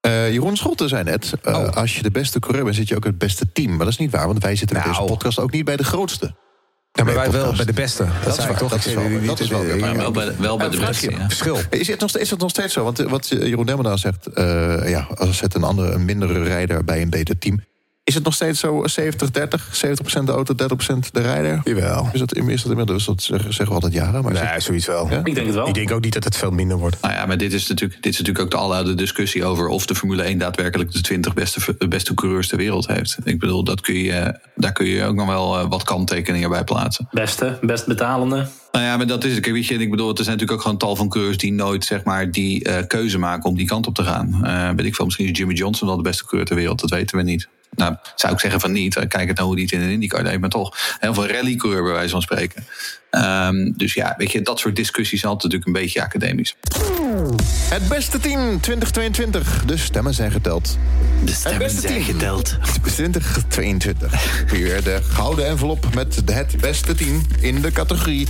Eh, 0.00 0.32
Jeroen 0.32 0.56
Schotten 0.56 0.88
zei 0.88 1.02
net, 1.04 1.32
eh, 1.42 1.54
Oh. 1.54 1.76
als 1.76 1.96
je 1.96 2.02
de 2.02 2.10
beste 2.10 2.38
coureur 2.38 2.64
bent, 2.64 2.76
zit 2.76 2.88
je 2.88 2.96
ook 2.96 3.04
het 3.04 3.18
beste 3.18 3.52
team. 3.52 3.68
Maar 3.68 3.78
dat 3.78 3.88
is 3.88 3.96
niet 3.96 4.10
waar, 4.10 4.26
want 4.26 4.42
wij 4.42 4.56
zitten 4.56 4.76
met 4.76 4.86
Nou. 4.86 4.98
deze 4.98 5.12
podcast 5.12 5.38
ook 5.38 5.50
niet 5.50 5.64
bij 5.64 5.76
de 5.76 5.84
grootste. 5.84 6.34
Ja, 6.92 7.04
maar 7.04 7.14
wij 7.14 7.30
wel 7.30 7.52
bij 7.56 7.64
de 7.64 7.72
beste. 7.72 8.06
Dat, 8.24 8.38
is 8.38 8.46
waar, 8.46 8.56
toch? 8.56 8.70
dat 8.70 8.84
is 8.86 8.94
wel- 8.94 9.08
die- 9.08 9.20
dat 9.26 9.40
is 9.40 9.48
wel. 9.48 9.64
Maar 9.76 9.96
wel 9.96 10.10
bij, 10.10 10.32
wel 10.38 10.56
bij 10.56 10.68
de 10.68 10.78
beste, 10.78 11.10
ja. 11.10 11.28
Verschil. 11.28 11.58
Is 11.70 11.88
het 11.88 12.00
nog, 12.00 12.16
is 12.16 12.30
het 12.30 12.38
nog 12.40 12.50
steeds 12.50 12.72
zo? 12.72 12.84
Want 12.84 12.98
eh, 12.98 13.06
wat 13.10 13.28
Jeroen 13.28 13.66
Demmerdaal 13.66 13.98
zegt, 13.98 14.26
eh, 14.26 14.88
ja, 14.88 15.06
als 15.14 15.28
er 15.28 15.34
zet 15.34 15.54
een 15.54 15.62
andere, 15.62 15.92
een 15.92 16.04
mindere 16.04 16.42
rijder 16.42 16.84
bij 16.84 17.02
een 17.02 17.10
beter 17.10 17.38
team. 17.38 17.64
Is 18.04 18.14
het 18.14 18.24
nog 18.24 18.34
steeds 18.34 18.60
zo 18.60 18.84
70-30? 19.00 19.10
70% 20.20 20.24
de 20.24 20.32
auto, 20.32 20.54
30% 20.54 20.98
de 21.12 21.20
rijder? 21.20 21.60
Jawel. 21.64 22.08
Is 22.12 22.18
dat, 22.18 22.34
is 22.36 22.62
dat 22.62 22.70
inmiddels? 22.70 23.04
Dat 23.04 23.22
zeggen 23.22 23.52
zeggen 23.54 23.66
we 23.66 23.72
altijd 23.74 23.92
jaren. 23.92 24.22
Maar 24.22 24.32
Nee, 24.32 24.60
zoiets 24.60 24.86
wel. 24.86 25.10
Ja? 25.10 25.20
Ik 25.24 25.34
denk 25.34 25.46
het 25.46 25.54
wel. 25.54 25.68
Ik 25.68 25.74
denk 25.74 25.90
ook 25.90 26.02
niet 26.02 26.12
dat 26.12 26.24
het 26.24 26.36
veel 26.36 26.50
minder 26.50 26.78
wordt. 26.78 26.96
Nou 27.00 27.14
ja, 27.14 27.26
maar 27.26 27.38
dit 27.38 27.52
is, 27.52 27.68
natuurlijk, 27.68 28.02
dit 28.02 28.12
is 28.12 28.18
natuurlijk 28.18 28.44
ook 28.44 28.50
de 28.50 28.56
aloude 28.56 28.94
discussie 28.94 29.44
over 29.44 29.68
of 29.68 29.86
de 29.86 29.94
Formule 29.94 30.22
1 30.22 30.38
daadwerkelijk 30.38 30.92
de 30.92 31.00
20 31.00 31.34
beste, 31.34 31.76
beste 31.88 32.14
coureurs 32.14 32.48
ter 32.48 32.56
wereld 32.56 32.86
heeft. 32.86 33.18
Ik 33.24 33.38
bedoel, 33.38 33.64
dat 33.64 33.80
kun 33.80 33.94
je, 33.94 34.38
daar 34.54 34.72
kun 34.72 34.86
je 34.86 35.04
ook 35.04 35.14
nog 35.14 35.26
wel 35.26 35.58
eh, 35.58 35.68
wat 35.68 35.82
kanttekeningen 35.82 36.50
bij 36.50 36.64
plaatsen. 36.64 37.08
Beste, 37.10 37.58
best 37.60 37.86
betalende. 37.86 38.46
Nou 38.72 38.84
ja, 38.84 38.96
maar 38.96 39.06
dat 39.06 39.24
is 39.24 39.32
het. 39.32 39.40
Kijk, 39.40 39.54
weet 39.54 39.66
je, 39.66 39.74
ik 39.74 39.90
bedoel, 39.90 40.08
er 40.08 40.16
zijn 40.16 40.26
natuurlijk 40.26 40.52
ook 40.52 40.62
gewoon 40.62 40.78
tal 40.78 40.96
van 40.96 41.08
coureurs 41.08 41.36
die 41.36 41.52
nooit 41.52 41.84
zeg 41.84 42.04
maar, 42.04 42.30
die 42.30 42.64
eh, 42.64 42.86
keuze 42.86 43.18
maken 43.18 43.48
om 43.48 43.56
die 43.56 43.66
kant 43.66 43.86
op 43.86 43.94
te 43.94 44.04
gaan. 44.04 44.44
Eh 44.44 44.70
weet 44.76 44.86
ik 44.86 44.94
veel, 44.94 45.04
misschien 45.04 45.28
is 45.28 45.38
Jimmy 45.38 45.54
Johnson 45.54 45.86
wel 45.86 45.96
de 45.96 46.02
beste 46.02 46.24
coureur 46.24 46.46
ter 46.46 46.56
wereld, 46.56 46.80
dat 46.80 46.90
weten 46.90 47.16
we 47.16 47.22
niet. 47.22 47.48
Nou, 47.76 47.96
zou 48.14 48.32
ik 48.32 48.40
zeggen 48.40 48.60
van 48.60 48.72
niet. 48.72 48.96
Eh, 48.96 49.08
Kijk 49.08 49.28
het 49.28 49.36
nou 49.36 49.46
hoe 49.48 49.56
die 49.56 49.64
het 49.64 49.74
in 49.74 49.80
een 49.80 49.90
IndyCar 49.90 50.24
deed, 50.24 50.40
maar 50.40 50.48
toch. 50.50 50.96
Heel 51.00 51.14
veel 51.14 51.26
rallycoureur 51.26 51.82
bij 51.82 51.92
wijze 51.92 52.10
van 52.10 52.22
spreken. 52.22 52.64
Ehm, 53.10 53.72
dus 53.76 53.94
ja, 53.94 54.14
weet 54.18 54.32
je, 54.32 54.42
dat 54.42 54.58
soort 54.58 54.76
discussies 54.76 55.20
zijn 55.20 55.32
altijd 55.32 55.52
natuurlijk 55.52 55.78
een 55.78 55.84
beetje 55.84 56.02
academisch. 56.02 56.56
Het 57.68 57.88
beste 57.88 58.18
team 58.18 58.60
2022. 58.60 59.62
De 59.66 59.76
stemmen 59.76 60.14
zijn 60.14 60.30
geteld. 60.30 60.78
De 61.24 61.32
Het 61.48 61.58
beste 61.58 61.80
team. 61.86 62.02
geteld. 62.02 62.56
2022. 62.82 64.44
Weer 64.50 64.82
de 64.84 64.98
gouden 65.02 65.46
envelop 65.46 65.94
met 65.94 66.14
het 66.24 66.56
beste 66.60 66.94
team 66.94 67.22
in 67.40 67.60
de 67.60 67.72
categorie. 67.72 68.26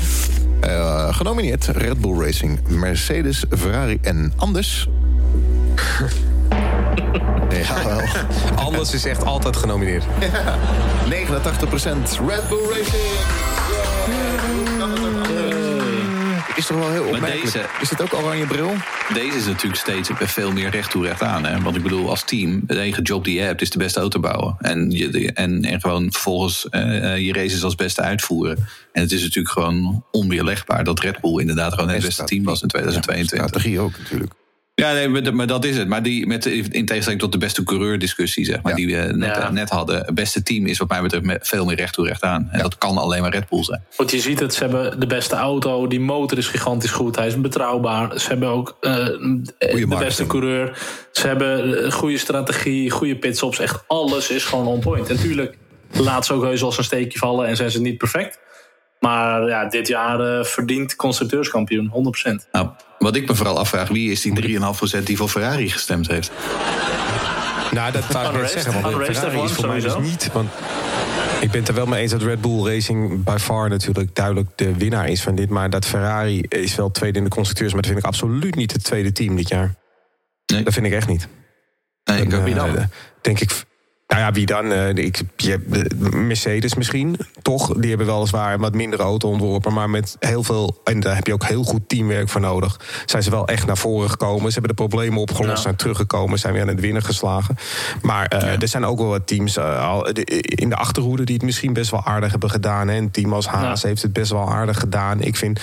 Eh, 0.61 1.15
genomineerd 1.17 1.67
Red 1.67 2.01
Bull 2.01 2.19
Racing, 2.25 2.61
Mercedes, 2.69 3.45
Ferrari 3.59 3.99
en 4.03 4.33
Anders. 4.37 4.89
Ja, 7.51 7.85
wel. 7.85 8.01
Anders 8.67 8.93
is 8.95 9.05
echt 9.05 9.25
altijd 9.25 9.57
genomineerd. 9.57 10.05
89% 10.05 10.07
Red 12.27 12.49
Bull 12.49 12.69
Racing. 12.69 13.21
Is 16.57 16.67
toch 16.67 16.79
wel 16.79 16.91
heel 16.91 17.05
opmerkelijk. 17.05 17.43
deze- 17.53 17.67
Is 17.81 17.91
het 17.91 18.03
ook 18.03 18.15
oranje 18.15 18.47
bril? 18.47 18.73
Deze 19.15 19.37
is 19.37 19.47
natuurlijk 19.47 19.77
steeds 19.81 20.11
veel 20.15 20.53
meer 20.53 20.71
recht 20.71 20.91
toe 20.91 21.07
recht 21.07 21.23
aan. 21.23 21.45
Hè? 21.45 21.61
Want 21.61 21.77
ik 21.77 21.83
bedoel, 21.83 22.09
als 22.11 22.23
team, 22.25 22.61
de 22.67 22.81
enige 22.81 23.03
job 23.03 23.25
die 23.25 23.35
je 23.35 23.41
hebt 23.41 23.63
is 23.63 23.71
de 23.71 23.79
beste 23.79 24.01
auto 24.01 24.21
bouwen. 24.21 24.57
En, 24.61 24.91
je, 24.91 25.33
en, 25.33 25.63
en 25.65 25.81
gewoon 25.81 26.13
vervolgens 26.13 26.69
eh, 26.69 27.17
je 27.19 27.33
races 27.33 27.63
als 27.65 27.75
beste 27.75 28.01
uitvoeren. 28.03 28.57
En 28.93 29.03
het 29.03 29.13
is 29.13 29.23
natuurlijk 29.23 29.55
gewoon 29.55 30.05
onweerlegbaar 30.11 30.85
dat 30.85 31.01
Red 31.01 31.21
Bull 31.21 31.41
inderdaad 31.41 31.73
gewoon 31.75 31.89
het 31.89 32.03
beste 32.03 32.25
team 32.25 32.45
was 32.45 32.63
in 32.63 32.69
2022. 32.69 33.49
Strategie 33.49 33.81
ook 33.81 33.99
natuurlijk. 33.99 34.33
Ja, 34.75 34.93
nee, 34.93 35.09
maar, 35.09 35.35
maar 35.35 35.47
dat 35.47 35.64
is 35.64 35.76
het. 35.76 35.88
Maar 35.88 36.02
die, 36.02 36.26
met, 36.26 36.47
in 36.47 36.87
tegenstelling 36.87 37.21
tot 37.21 37.33
de 37.33 37.38
beste 37.38 37.62
coureur 37.62 37.99
discussie, 37.99 38.45
zeg 38.45 38.62
maar, 38.62 38.71
Ja. 38.73 38.76
die 38.87 38.97
we 38.97 39.12
net, 39.12 39.37
Ja. 39.37 39.50
net 39.50 39.71
hadden. 39.71 39.97
Het 40.05 40.14
beste 40.14 40.43
team 40.43 40.67
is 40.67 40.79
wat 40.79 40.88
mij 40.88 41.02
betreft 41.02 41.25
met 41.25 41.49
veel 41.49 41.64
meer 41.64 41.76
recht 41.76 41.95
toe 41.95 42.07
recht 42.07 42.23
aan. 42.23 42.49
En 42.50 42.61
dat 42.62 42.79
kan 42.79 42.99
alleen 42.99 43.23
maar 43.23 43.31
Red 43.31 43.49
Bull 43.49 43.62
zijn. 43.64 43.85
Want 43.97 44.11
je 44.11 44.21
ziet 44.21 44.41
het, 44.41 44.55
ze 44.55 44.61
hebben 44.62 45.00
de 45.00 45.07
beste 45.07 45.35
auto. 45.37 45.87
Die 45.87 46.00
motor 46.00 46.38
is 46.38 46.47
gigantisch 46.47 46.91
goed. 46.91 47.17
Hij 47.17 47.26
is 47.26 47.41
betrouwbaar. 47.41 48.21
Ze 48.21 48.29
hebben 48.29 48.49
ook 48.49 48.76
eh, 48.81 48.95
de 48.95 49.45
marketing. 49.59 49.99
beste 49.99 50.26
coureur. 50.26 50.79
Ze 51.12 51.26
hebben 51.26 51.85
een 51.85 51.93
goede 51.93 52.19
strategie, 52.19 52.91
goede 52.91 53.17
pitstops. 53.17 53.59
Echt 53.59 53.85
alles 53.87 54.31
is 54.31 54.45
gewoon 54.45 54.67
on 54.67 54.81
point. 54.81 55.09
En 55.09 55.14
natuurlijk 55.17 55.57
laat 55.93 56.26
ze 56.26 56.33
ook 56.33 56.43
heus 56.43 56.61
wel 56.61 56.75
een 56.76 56.85
steekje 56.85 57.19
vallen 57.19 57.47
en 57.47 57.56
zijn 57.56 57.71
ze 57.71 57.80
niet 57.80 57.99
perfect. 57.99 58.39
Maar 59.02 59.47
ja, 59.49 59.65
dit 59.65 59.88
jaar 59.88 60.21
eh, 60.21 60.45
verdient 60.45 60.97
constructeurskampioen, 60.97 61.91
100%. 61.91 62.49
Nou, 62.52 62.69
wat 62.99 63.17
ik 63.17 63.28
me 63.28 63.34
vooral 63.34 63.58
afvraag, 63.58 63.88
wie 63.88 64.10
is 64.10 64.21
die 64.21 64.58
3,5% 64.60 65.02
die 65.04 65.17
voor 65.17 65.28
Ferrari 65.28 65.71
gestemd 65.71 66.06
heeft? 66.06 66.30
Nou, 67.71 67.93
dat 67.93 68.04
zou 68.10 68.26
ik 68.34 68.41
net 68.41 68.50
zeggen. 68.50 68.82
Want 68.82 69.04
Ferrari 69.04 69.43
is 69.45 69.50
F1 69.50 69.54
voor 69.54 69.69
mij 69.69 69.80
dus 69.80 69.97
niet. 69.99 70.32
Want 70.32 70.50
ik 71.41 71.50
ben 71.50 71.60
het 71.60 71.69
er 71.69 71.75
wel 71.75 71.86
mee 71.86 72.02
eens 72.02 72.10
dat 72.10 72.23
Red 72.23 72.41
Bull 72.41 72.67
Racing 72.67 73.25
by 73.25 73.36
far 73.41 73.69
natuurlijk 73.69 74.15
duidelijk 74.15 74.49
de 74.54 74.75
winnaar 74.75 75.08
is 75.08 75.23
van 75.23 75.34
dit. 75.34 75.49
Maar 75.50 75.71
dat 75.71 75.86
Ferrari 75.86 76.41
is 76.49 76.75
wel 76.75 76.91
tweede 76.91 77.19
in 77.19 77.25
de 77.25 77.30
constructeurs. 77.30 77.73
Maar 77.73 77.82
dat 77.82 77.91
vind 77.91 78.02
ik 78.04 78.10
absoluut 78.10 78.54
niet 78.54 78.73
het 78.73 78.84
tweede 78.84 79.12
team 79.12 79.36
dit 79.36 79.49
jaar. 79.49 79.75
Nee. 80.47 80.62
Dat 80.62 80.73
vind 80.73 80.86
ik 80.86 80.93
echt 80.93 81.08
niet. 81.08 81.28
Nee, 82.04 82.23
ik 82.23 82.34
ook 82.34 82.38
Eh, 82.41 82.45
niet 82.45 82.54
dan. 82.56 82.88
Denk 83.21 83.41
ik. 83.41 83.65
Nou 84.13 84.25
ja, 84.25 84.33
wie 84.33 84.47
dan? 84.47 84.73
Eh, 84.73 84.89
ik, 84.89 85.23
je 85.37 85.61
eh, 85.73 86.11
Mercedes 86.11 86.75
misschien, 86.75 87.17
toch? 87.43 87.73
Die 87.75 87.89
hebben 87.89 88.07
weliswaar 88.07 88.55
een 88.55 88.61
wat 88.61 88.75
minder 88.75 89.01
auto 89.01 89.29
ontworpen. 89.29 89.73
Maar 89.73 89.91
met 89.91 90.17
heel 90.21 90.43
veel, 90.43 90.81
en 90.85 91.01
daar 91.01 91.15
heb 91.15 91.27
je 91.27 91.33
ook 91.33 91.45
heel 91.45 91.63
goed 91.65 91.89
teamwerk 91.89 92.29
voor 92.29 92.41
nodig. 92.41 92.81
Zijn 93.07 93.23
ze 93.23 93.31
wel 93.31 93.47
echt 93.49 93.67
naar 93.67 93.77
voren 93.77 94.11
gekomen. 94.11 94.47
Ze 94.53 94.59
hebben 94.59 94.77
de 94.77 94.83
problemen 94.83 95.19
opgelost, 95.21 95.57
Ja. 95.57 95.63
zijn 95.63 95.77
teruggekomen. 95.77 96.39
Zijn 96.39 96.53
weer 96.53 96.63
aan 96.63 96.69
het 96.69 96.81
winnen 96.81 97.03
geslagen. 97.03 97.57
Maar 98.03 98.27
eh, 98.27 98.63
er 98.63 98.69
zijn 98.69 98.85
ook 98.85 98.99
wel 98.99 99.09
wat 99.09 99.27
teams 99.27 99.59
al- 99.59 100.09
in 100.43 100.69
de 100.69 100.77
achterhoede... 100.77 101.25
die 101.25 101.35
het 101.35 101.45
misschien 101.45 101.73
best 101.73 101.91
wel 101.91 102.05
aardig 102.05 102.31
hebben 102.31 102.51
gedaan. 102.51 102.89
Hè. 102.89 102.97
Een 102.97 103.11
team 103.11 103.33
als 103.33 103.47
Haas 103.47 103.81
Ja. 103.83 103.89
heeft 103.89 104.03
het 104.03 104.13
best 104.13 104.31
wel 104.31 104.49
aardig 104.51 104.79
gedaan. 104.79 105.21
Ik 105.21 105.37
vind 105.37 105.61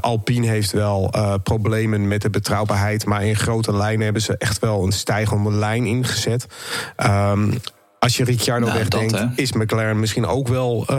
Alpine 0.00 0.46
heeft 0.46 0.70
wel 0.72 1.12
problemen 1.42 2.08
met 2.08 2.22
de 2.22 2.30
betrouwbaarheid. 2.30 3.06
Maar 3.06 3.24
in 3.24 3.36
grote 3.36 3.72
lijnen 3.76 4.04
hebben 4.04 4.22
ze 4.22 4.36
echt 4.38 4.58
wel 4.58 4.84
een 4.84 4.92
stijgende 4.92 5.50
lijn 5.52 5.84
ingezet. 5.86 6.46
Ehm, 6.96 7.50
als 7.98 8.16
je 8.16 8.24
Ricciardo 8.24 8.66
Nou, 8.66 8.78
wegdenkt, 8.78 9.12
dat, 9.12 9.28
is 9.36 9.52
McLaren 9.52 10.00
misschien 10.00 10.26
ook 10.26 10.48
wel 10.48 10.84
eh, 10.86 10.96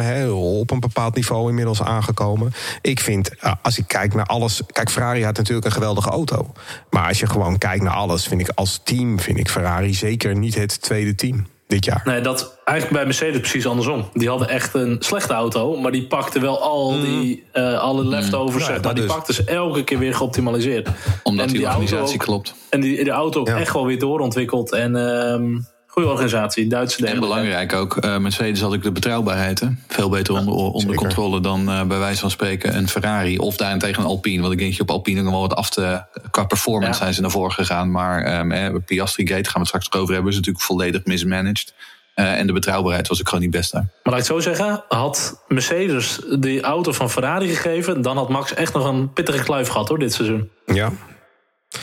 hè, 0.00 0.28
op 0.30 0.70
een 0.70 0.80
bepaald 0.80 1.14
niveau 1.14 1.48
inmiddels 1.48 1.82
aangekomen. 1.82 2.52
Ik 2.82 3.00
vind, 3.00 3.36
eh, 3.38 3.52
als 3.62 3.78
ik 3.78 3.84
kijk 3.86 4.14
naar 4.14 4.26
alles. 4.26 4.60
Kijk, 4.72 4.90
Ferrari 4.90 5.24
had 5.24 5.36
natuurlijk 5.36 5.66
een 5.66 5.72
geweldige 5.72 6.10
auto. 6.10 6.52
Maar 6.90 7.08
als 7.08 7.20
je 7.20 7.26
gewoon 7.26 7.58
kijkt 7.58 7.82
naar 7.82 7.94
alles, 7.94 8.26
vind 8.26 8.40
ik 8.40 8.48
als 8.54 8.80
team, 8.84 9.20
vind 9.20 9.38
ik 9.38 9.50
Ferrari 9.50 9.94
zeker 9.94 10.36
niet 10.36 10.54
het 10.54 10.82
tweede 10.82 11.14
team 11.14 11.46
dit 11.66 11.84
jaar. 11.84 12.02
Nee, 12.04 12.20
dat 12.20 12.58
eigenlijk 12.64 12.98
bij 12.98 13.06
Mercedes 13.06 13.40
precies 13.40 13.66
andersom. 13.66 14.08
Die 14.12 14.28
hadden 14.28 14.48
echt 14.48 14.74
een 14.74 14.96
slechte 14.98 15.32
auto, 15.32 15.76
maar 15.80 15.92
die 15.92 16.06
pakten 16.06 16.40
wel 16.40 16.62
al 16.62 17.00
die, 17.00 17.44
eh, 17.52 17.78
alle 17.78 18.04
leftovers, 18.04 18.52
Ja, 18.66 18.72
zeg 18.72 18.74
maar. 18.74 18.82
dat 18.82 18.94
Die 18.94 19.04
dus. 19.04 19.12
pakten 19.14 19.34
ze 19.34 19.44
elke 19.44 19.84
keer 19.84 19.98
weer 19.98 20.14
geoptimaliseerd. 20.14 20.88
Omdat 21.22 21.46
En 21.46 21.52
die 21.52 21.64
auto 21.64 21.80
organisatie 21.80 22.20
ook- 22.20 22.26
klopt. 22.26 22.54
En 22.70 22.80
die, 22.80 22.96
die 22.96 23.12
auto 23.12 23.40
ook 23.40 23.48
Ja. 23.48 23.58
echt 23.58 23.72
wel 23.72 23.86
weer 23.86 23.98
doorontwikkeld. 23.98 24.72
En 24.72 24.96
ehm 24.96 25.58
goede 25.92 26.08
organisatie, 26.08 26.66
Duitse 26.66 26.96
En 26.98 27.04
derde. 27.04 27.20
belangrijk 27.20 27.72
ook, 27.72 27.96
eh, 27.96 28.16
Mercedes 28.16 28.60
had 28.60 28.74
ook 28.74 28.82
de 28.82 28.92
betrouwbaarheid. 28.92 29.60
Hè? 29.60 29.66
Veel 29.88 30.08
beter 30.08 30.34
onder, 30.34 30.54
onder 30.54 30.96
controle 30.96 31.40
dan 31.40 31.68
eh, 31.70 31.82
bij 31.84 31.98
wijze 31.98 32.20
van 32.20 32.30
spreken 32.30 32.76
een 32.76 32.88
Ferrari. 32.88 33.38
Of 33.38 33.56
daarentegen 33.56 34.02
een 34.02 34.08
Alpine. 34.08 34.40
Want 34.40 34.52
ik 34.52 34.58
denk 34.58 34.70
dat 34.70 34.78
je 34.78 34.82
op 34.84 34.90
Alpine 34.96 35.22
nog 35.22 35.32
wel 35.32 35.40
wat 35.40 35.54
af 35.54 35.70
te... 35.70 36.02
Qua 36.30 36.44
performance 36.44 36.92
Ja. 36.92 36.98
zijn 36.98 37.14
ze 37.14 37.20
naar 37.20 37.30
voren 37.30 37.52
gegaan. 37.52 37.90
Maar 37.90 38.22
ehm, 38.24 38.52
eh, 38.52 38.74
Piastri 38.86 39.26
Gate, 39.26 39.44
gaan 39.44 39.52
we 39.52 39.58
het 39.58 39.68
straks 39.68 39.88
nog 39.88 40.00
over 40.02 40.14
hebben... 40.14 40.30
is 40.32 40.36
natuurlijk 40.38 40.64
volledig 40.64 41.04
mismanaged. 41.04 41.74
Eh, 42.14 42.38
en 42.38 42.46
de 42.46 42.52
betrouwbaarheid 42.52 43.08
was 43.08 43.20
ook 43.20 43.28
gewoon 43.28 43.44
niet 43.44 43.52
best 43.52 43.72
daar. 43.72 43.82
Maar 43.82 44.12
laat 44.12 44.22
ik 44.22 44.28
het 44.28 44.42
zo 44.44 44.54
zeggen, 44.54 44.84
had 44.88 45.42
Mercedes 45.48 46.18
die 46.38 46.60
auto 46.62 46.92
van 46.92 47.10
Ferrari 47.10 47.48
gegeven... 47.48 48.02
dan 48.02 48.16
had 48.16 48.28
Max 48.28 48.54
echt 48.54 48.72
nog 48.74 48.84
een 48.86 49.12
pittige 49.12 49.42
kluif 49.42 49.68
gehad 49.68 49.88
hoor, 49.88 49.98
dit 49.98 50.12
seizoen. 50.14 50.50
Ja. 50.66 50.92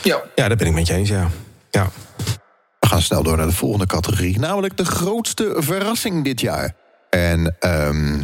Ja. 0.02 0.22
Ja, 0.34 0.48
daar 0.48 0.56
ben 0.56 0.66
ik 0.66 0.72
met 0.74 0.86
je 0.86 0.94
eens, 0.94 1.08
ja. 1.08 1.28
Ja. 1.70 1.90
We 2.90 2.96
gaan 2.96 3.04
snel 3.04 3.22
door 3.22 3.36
naar 3.36 3.46
de 3.46 3.52
volgende 3.52 3.86
categorie. 3.86 4.38
Namelijk 4.38 4.76
de 4.76 4.84
grootste 4.84 5.54
verrassing 5.56 6.24
dit 6.24 6.40
jaar. 6.40 6.74
En 7.10 7.56
ehm, 7.58 8.20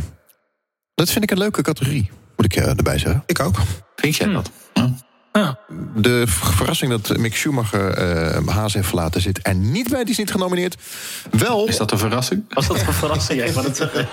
dat 0.94 1.10
vind 1.10 1.24
ik 1.24 1.30
een 1.30 1.38
leuke 1.38 1.62
categorie, 1.62 2.10
moet 2.36 2.44
ik 2.44 2.56
eh, 2.56 2.68
erbij 2.68 2.98
zeggen. 2.98 3.22
Ik 3.26 3.40
ook. 3.40 3.56
Vind 3.96 4.16
jij 4.16 4.28
dat? 4.28 4.50
Ja. 5.32 5.58
De 5.96 6.24
verrassing 6.26 6.90
dat 6.90 7.16
Mick 7.16 7.36
Schumacher 7.36 7.90
eh 7.90 8.46
Haas 8.46 8.74
heeft 8.74 8.86
verlaten 8.86 9.20
zit 9.20 9.38
er 9.42 9.54
niet 9.54 9.88
bij. 9.88 10.00
Die 10.00 10.10
is 10.10 10.18
niet 10.18 10.30
genomineerd. 10.30 10.76
Wel 11.30 11.66
Is 11.68 11.76
dat 11.76 11.92
een 11.92 11.98
verrassing? 11.98 12.44
Was 12.48 12.66
dat 12.66 12.80
een 12.80 12.92
verrassing? 12.92 13.42
Ik 13.48 13.52
wou 13.52 13.66
het 13.66 13.76
zeggen. 13.76 14.08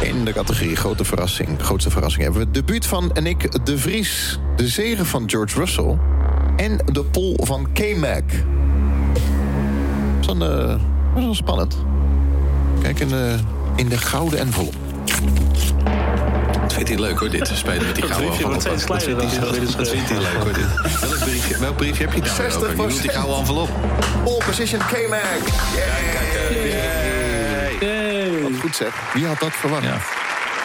in 0.00 0.24
de 0.24 0.32
categorie 0.32 0.76
grote 0.76 1.04
verrassing. 1.04 1.62
Grootste 1.62 1.90
verrassing 1.90 2.22
hebben 2.22 2.40
we 2.40 2.46
het 2.46 2.54
debuut 2.54 2.86
van 2.86 3.10
Nick 3.22 3.66
de 3.66 3.78
Vries. 3.78 4.38
De 4.56 4.68
zegen 4.68 5.06
van 5.06 5.30
George 5.30 5.58
Russell. 5.58 6.17
En 6.58 6.78
de 6.92 7.04
pol 7.04 7.36
van 7.42 7.68
K-Mac. 7.72 8.22
Dat 10.20 10.30
is 10.30 10.38
wel, 10.38 10.50
eh, 10.60 10.66
dat 10.68 10.78
is 11.16 11.24
wel 11.24 11.34
spannend. 11.34 11.76
Kijk 12.82 13.00
in 13.00 13.08
de, 13.08 13.36
in 13.76 13.88
de 13.88 13.98
gouden 13.98 14.38
envelop. 14.38 14.74
Dat 16.62 16.72
vindt 16.72 16.88
hij 16.88 16.98
leuk 16.98 17.18
hoor, 17.18 17.30
dit. 17.30 17.50
Spelen 17.54 17.86
met 17.86 17.94
die 17.94 18.02
Dat 18.06 18.12
gouden 18.16 18.32
envelop. 18.32 18.60
steeds 18.60 18.86
Dat 18.86 19.02
vindt 19.02 19.20
hij- 19.22 19.40
dan 19.40 19.50
Dat 19.76 19.88
vindt 19.88 20.08
hij 20.08 20.18
leuk 20.18 20.42
hoor, 20.42 20.52
dit. 20.52 21.00
Welk 21.00 21.18
briefje, 21.18 21.58
welk 21.58 21.76
briefje 21.76 22.04
heb 22.04 22.12
je 22.14 22.20
nou 22.20 22.36
weer 22.36 22.46
over? 22.46 22.68
Je 22.70 22.76
bedoelt 22.76 23.02
die 23.02 23.10
60%. 23.10 23.12
gouden 23.12 23.38
envelop. 23.38 23.68
Pole 24.24 24.42
position 24.46 24.80
K-Mac. 24.80 25.42
Yay. 27.80 28.52
Goed 28.60 28.76
zeg. 28.76 29.12
Wie 29.14 29.26
had 29.26 29.38
dat 29.40 29.52
verwacht? 29.52 29.82
Ja. 29.84 29.98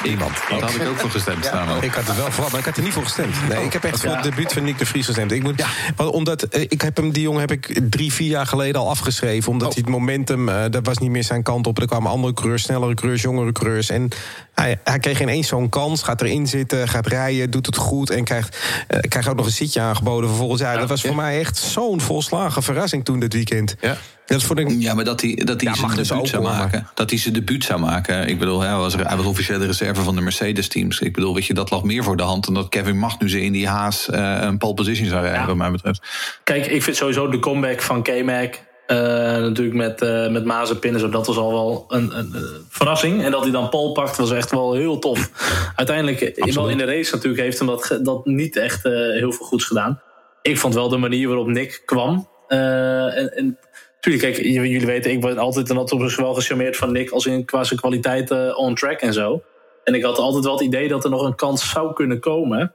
Iemand. 0.04 0.32
Daar 0.50 0.62
had 0.62 0.76
ik 0.76 0.88
ook 0.88 0.98
voor 1.00 1.10
gestemd. 1.10 1.52
namelijk. 1.52 1.86
Ik 1.86 1.94
had 1.94 2.08
er 2.08 2.16
wel 2.16 2.32
voor, 2.32 2.48
maar 2.52 2.60
ik 2.60 2.66
had 2.66 2.78
er 2.78 2.84
niet 2.84 2.94
voor 2.94 3.04
gestemd. 3.04 3.48
Nee, 3.50 3.64
ik 3.66 3.74
heb 3.74 3.84
echt 3.84 4.00
voor 4.00 4.10
het 4.12 4.24
debuut 4.24 4.54
van 4.54 4.64
Nick 4.64 4.78
de 4.78 4.86
Vries 4.86 5.06
gestemd. 5.06 5.32
Ik, 5.32 5.44
moet, 5.44 5.64
want 5.96 6.12
omdat, 6.12 6.44
eh, 6.44 6.62
ik 6.62 6.82
heb 6.82 6.98
hem, 6.98 7.12
die 7.12 7.22
jongen 7.24 7.40
heb 7.40 7.52
ik 7.52 7.80
drie, 7.90 8.14
vier 8.14 8.28
jaar 8.30 8.46
geleden 8.48 8.82
al 8.82 8.90
afgeschreven. 8.90 9.52
Omdat 9.52 9.68
Oh. 9.68 9.74
hij 9.74 9.84
het 9.86 9.92
momentum, 9.94 10.50
eh, 10.50 10.64
dat 10.70 10.86
was 10.86 10.98
niet 10.98 11.10
meer 11.10 11.24
zijn 11.24 11.44
kant 11.44 11.68
op. 11.68 11.80
Er 11.80 11.88
kwamen 11.88 12.12
andere 12.12 12.34
coureurs, 12.34 12.64
snellere 12.64 12.94
coureurs, 12.94 13.22
jongere 13.22 13.52
coureurs. 13.52 13.90
En 13.90 14.10
hij, 14.54 14.80
hij 14.84 15.00
kreeg 15.00 15.22
ineens 15.22 15.48
zo'n 15.48 15.70
kans, 15.70 16.04
gaat 16.04 16.22
erin 16.22 16.48
zitten, 16.48 16.88
gaat 16.88 17.08
rijden, 17.08 17.52
doet 17.52 17.66
het 17.66 17.78
goed... 17.78 18.10
en 18.10 18.24
krijgt, 18.24 18.58
eh, 18.88 19.00
krijgt 19.10 19.30
ook 19.30 19.36
nog 19.36 19.46
een 19.46 19.52
zitje 19.52 19.82
aangeboden 19.82 20.30
vervolgens. 20.30 20.62
Ja, 20.62 20.78
dat 20.78 20.90
was 20.90 21.02
voor 21.02 21.16
mij 21.16 21.40
echt 21.40 21.58
zo'n 21.58 22.02
volslagen 22.02 22.64
verrassing 22.64 23.06
toen 23.06 23.20
dit 23.20 23.34
weekend. 23.34 23.76
Ja. 23.82 23.98
Dat 24.26 24.44
vond 24.44 24.60
ik... 24.60 24.70
Ja, 24.80 24.94
maar 24.94 25.04
dat 25.04 25.22
hij, 25.22 25.36
dat 25.44 25.62
hij 25.62 25.70
Ja, 25.72 25.78
zijn 25.78 25.96
dus 25.96 26.08
debuut 26.08 26.22
ook, 26.24 26.28
zou 26.30 26.44
maar- 26.44 26.58
maken. 26.58 26.88
Dat 26.94 27.10
hij 27.10 27.20
zijn 27.20 27.34
debuut 27.34 27.64
zou 27.64 27.80
maken. 27.80 28.28
Ik 28.28 28.40
bedoel, 28.40 28.62
hij 28.62 28.76
was, 28.76 28.96
hij 28.96 29.18
was 29.18 29.26
officiële 29.26 29.66
reserve 29.66 30.02
van 30.02 30.16
de 30.16 30.22
Mercedes-teams. 30.22 31.00
Ik 31.00 31.14
bedoel, 31.14 31.34
weet 31.34 31.46
je, 31.46 31.54
dat 31.54 31.72
lag 31.72 31.84
meer 31.84 32.04
voor 32.04 32.18
de 32.18 32.24
hand... 32.24 32.46
dan 32.46 32.54
dat 32.54 32.70
Kevin 32.70 32.98
Magnussen 32.98 33.42
in 33.42 33.52
die 33.52 33.68
haas 33.68 34.10
eh, 34.10 34.38
een 34.42 34.58
pole 34.58 34.74
position 34.74 35.08
zou 35.08 35.22
rijden, 35.22 35.42
Ja. 35.42 35.48
wat 35.48 35.56
mij 35.56 35.72
betreft. 35.72 36.02
Kijk, 36.44 36.66
ik 36.66 36.84
vind 36.84 36.96
sowieso 36.98 37.28
de 37.28 37.40
comeback 37.40 37.82
van 37.82 38.04
K-Mac. 38.04 38.54
eh, 38.88 38.98
natuurlijk 39.38 39.76
met, 39.76 40.02
eh 40.02 40.30
met 40.30 40.46
Mazepin 40.46 40.94
en 40.94 41.00
zo. 41.00 41.10
Dat 41.10 41.28
was 41.28 41.38
al 41.38 41.52
wel 41.52 41.86
een, 41.88 42.18
een, 42.18 42.36
verrassing. 42.70 43.24
En 43.24 43.32
dat 43.32 43.42
hij 43.44 43.52
dan 43.52 43.70
Pol 43.70 43.92
pakt, 43.92 44.18
was 44.18 44.32
echt 44.32 44.52
wel 44.52 44.74
heel 44.74 45.00
tof. 45.00 45.30
Uiteindelijk, 45.76 46.42
wel 46.54 46.70
in 46.70 46.78
de 46.78 46.86
race 46.86 47.14
natuurlijk, 47.16 47.42
heeft 47.44 47.58
hem 47.60 47.68
dat, 47.68 48.00
dat 48.04 48.26
niet 48.26 48.56
echt 48.56 48.86
eh, 48.86 48.92
heel 48.92 49.32
veel 49.32 49.46
goeds 49.46 49.66
gedaan. 49.66 50.02
Ik 50.42 50.58
vond 50.58 50.74
wel 50.74 50.90
de 50.90 50.98
manier 50.98 51.28
waarop 51.28 51.48
Nick 51.48 51.82
kwam. 51.86 52.28
eh, 52.48 53.18
en, 53.18 53.36
en 53.38 53.58
natuurlijk, 54.06 54.36
kijk, 54.36 54.48
jullie 54.48 54.86
weten, 54.86 55.12
ik 55.12 55.22
ben 55.22 55.38
altijd 55.38 55.70
en 55.70 55.78
altijd 55.78 56.16
wel 56.16 56.34
gecharmeerd 56.34 56.78
van 56.78 56.92
Nick 56.92 57.10
als 57.10 57.26
in 57.26 57.46
qua 57.46 57.64
zijn 57.64 57.80
kwaliteit 57.80 58.32
eh, 58.32 58.58
on 58.58 58.76
track 58.76 59.00
en 59.00 59.14
zo. 59.14 59.44
En 59.84 59.94
ik 59.94 60.04
had 60.04 60.18
altijd 60.18 60.44
wel 60.44 60.54
het 60.54 60.64
idee 60.64 60.88
dat 60.88 61.04
er 61.04 61.10
nog 61.10 61.22
een 61.22 61.36
kans 61.36 61.70
zou 61.70 61.94
kunnen 61.94 62.20
komen. 62.20 62.74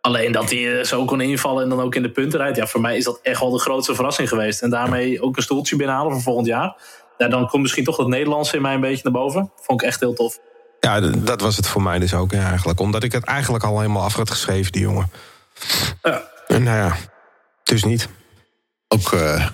Alleen 0.00 0.32
dat 0.32 0.50
hij 0.50 0.78
eh, 0.78 0.84
zo 0.84 1.04
kon 1.04 1.20
invallen 1.20 1.62
en 1.62 1.68
dan 1.68 1.80
ook 1.80 1.94
in 1.94 2.02
de 2.02 2.10
punten 2.10 2.38
rijdt. 2.38 2.56
Ja, 2.56 2.66
voor 2.66 2.80
mij 2.80 2.96
is 2.96 3.04
dat 3.04 3.18
echt 3.22 3.40
wel 3.40 3.50
de 3.50 3.58
grootste 3.58 3.94
verrassing 3.94 4.28
geweest. 4.28 4.62
En 4.62 4.70
daarmee 4.70 5.22
ook 5.22 5.36
een 5.36 5.42
stoeltje 5.42 5.76
binnenhalen 5.76 6.12
voor 6.12 6.22
volgend 6.22 6.46
jaar. 6.46 6.76
Ja, 7.18 7.28
dan 7.28 7.48
komt 7.48 7.62
misschien 7.62 7.84
toch 7.84 7.96
het 7.96 8.06
Nederlandse 8.06 8.56
in 8.56 8.62
mij 8.62 8.74
een 8.74 8.80
beetje 8.80 9.02
naar 9.02 9.12
boven. 9.12 9.52
Vond 9.56 9.80
ik 9.80 9.86
echt 9.86 10.00
heel 10.00 10.14
tof. 10.14 10.38
Ja, 10.80 11.00
dat 11.00 11.40
was 11.40 11.56
het 11.56 11.68
voor 11.68 11.82
mij 11.82 11.98
dus 11.98 12.14
ook 12.14 12.30
ja, 12.30 12.48
eigenlijk. 12.48 12.80
Omdat 12.80 13.02
ik 13.02 13.12
het 13.12 13.24
eigenlijk 13.24 13.64
al 13.64 13.80
helemaal 13.80 14.02
af 14.02 14.14
had 14.14 14.30
geschreven, 14.30 14.72
die 14.72 14.82
jongen. 14.82 15.10
Ja. 16.02 16.22
En 16.46 16.62
nou 16.62 16.76
ja, 16.76 16.96
dus 17.62 17.84
niet. 17.84 18.08
Ook 18.88 19.12
eh, 19.12 19.46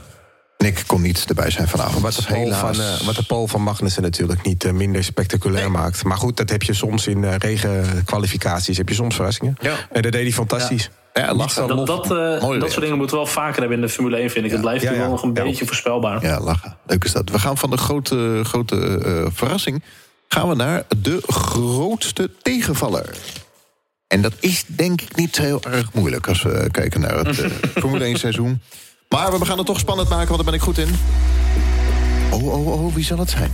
Nick 0.59 0.85
kon 0.87 1.03
niet 1.03 1.25
erbij 1.29 1.51
zijn 1.51 1.69
vanavond. 1.69 2.03
Wat 2.03 2.15
de, 2.15 2.23
pole 2.23 2.39
Helaas. 2.39 2.61
van, 2.77 2.85
eh, 2.85 3.01
wat 3.01 3.17
de 3.17 3.47
van 3.49 3.63
Magnussen 3.63 4.03
natuurlijk 4.03 4.43
niet 4.43 4.65
eh, 4.65 4.73
minder 4.73 5.05
spectaculair 5.05 5.71
maakt. 5.71 6.05
Maar 6.05 6.17
goed, 6.17 6.37
dat 6.37 6.51
heb 6.51 6.63
je 6.63 6.73
soms 6.75 7.07
in 7.07 7.25
eh, 7.25 7.35
regenkwalificaties. 7.37 8.77
Heb 8.77 8.89
je 8.89 8.95
soms 8.95 9.15
verrassingen. 9.15 9.57
Ja. 9.61 9.75
En 9.93 10.03
dat 10.03 10.13
deed 10.13 10.23
hij 10.23 10.33
fantastisch. 10.33 10.91
Ja, 11.19 11.35
lachen. 11.35 11.69
Dat, 11.69 11.87
dat, 11.87 12.05
eh, 12.11 12.41
soort 12.41 12.81
dingen 12.81 12.97
moeten 12.97 13.17
we 13.17 13.23
wel 13.23 13.33
vaker 13.33 13.61
hebben 13.61 13.79
in 13.79 13.85
de 13.87 13.89
Formule 13.89 14.17
1, 14.17 14.31
vind 14.31 14.45
ik. 14.45 14.51
Het 14.51 14.61
blijft 14.61 14.83
Ja, 14.85 14.93
ja. 14.93 15.07
nog 15.09 15.23
een 15.23 15.35
Ja. 15.35 15.43
beetje 15.43 15.67
voorspelbaar. 15.67 16.23
Ja, 16.23 16.41
lachen. 16.41 16.77
Leuk 16.87 17.05
is 17.05 17.13
dat. 17.13 17.31
We 17.31 17.39
gaan 17.39 17.59
van 17.59 17.71
de 17.71 17.77
grote, 17.77 18.41
grote 18.45 18.99
eh, 19.05 19.27
verrassing... 19.33 19.83
gaan 20.29 20.49
we 20.49 20.55
naar 20.55 20.83
de 21.03 21.23
grootste 21.27 22.31
tegenvaller. 22.43 23.17
En 24.07 24.23
dat 24.23 24.33
is 24.41 24.65
denk 24.67 25.01
ik 25.01 25.17
niet 25.17 25.39
heel 25.39 25.63
erg 25.63 25.93
moeilijk... 25.93 26.29
als 26.29 26.43
we 26.43 26.69
kijken 26.71 27.01
naar 27.01 27.17
het 27.19 27.37
Formule 27.81 28.05
1 28.05 28.19
seizoen. 28.19 28.61
Maar 29.09 29.39
we 29.39 29.45
gaan 29.45 29.57
het 29.57 29.67
toch 29.67 29.79
spannend 29.79 30.09
maken, 30.09 30.29
want 30.29 30.37
daar 30.37 30.53
ben 30.53 30.55
ik 30.55 30.61
goed 30.61 30.79
in. 30.79 30.89
Oh, 32.31 32.45
oh, 32.45 32.85
oh, 32.85 32.95
wie 32.95 33.05
zal 33.05 33.19
het 33.19 33.31
zijn? 33.31 33.51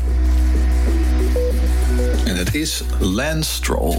En 2.25 2.37
het 2.37 2.55
is 2.55 2.83
Lance 2.99 3.53
Stroll. 3.53 3.97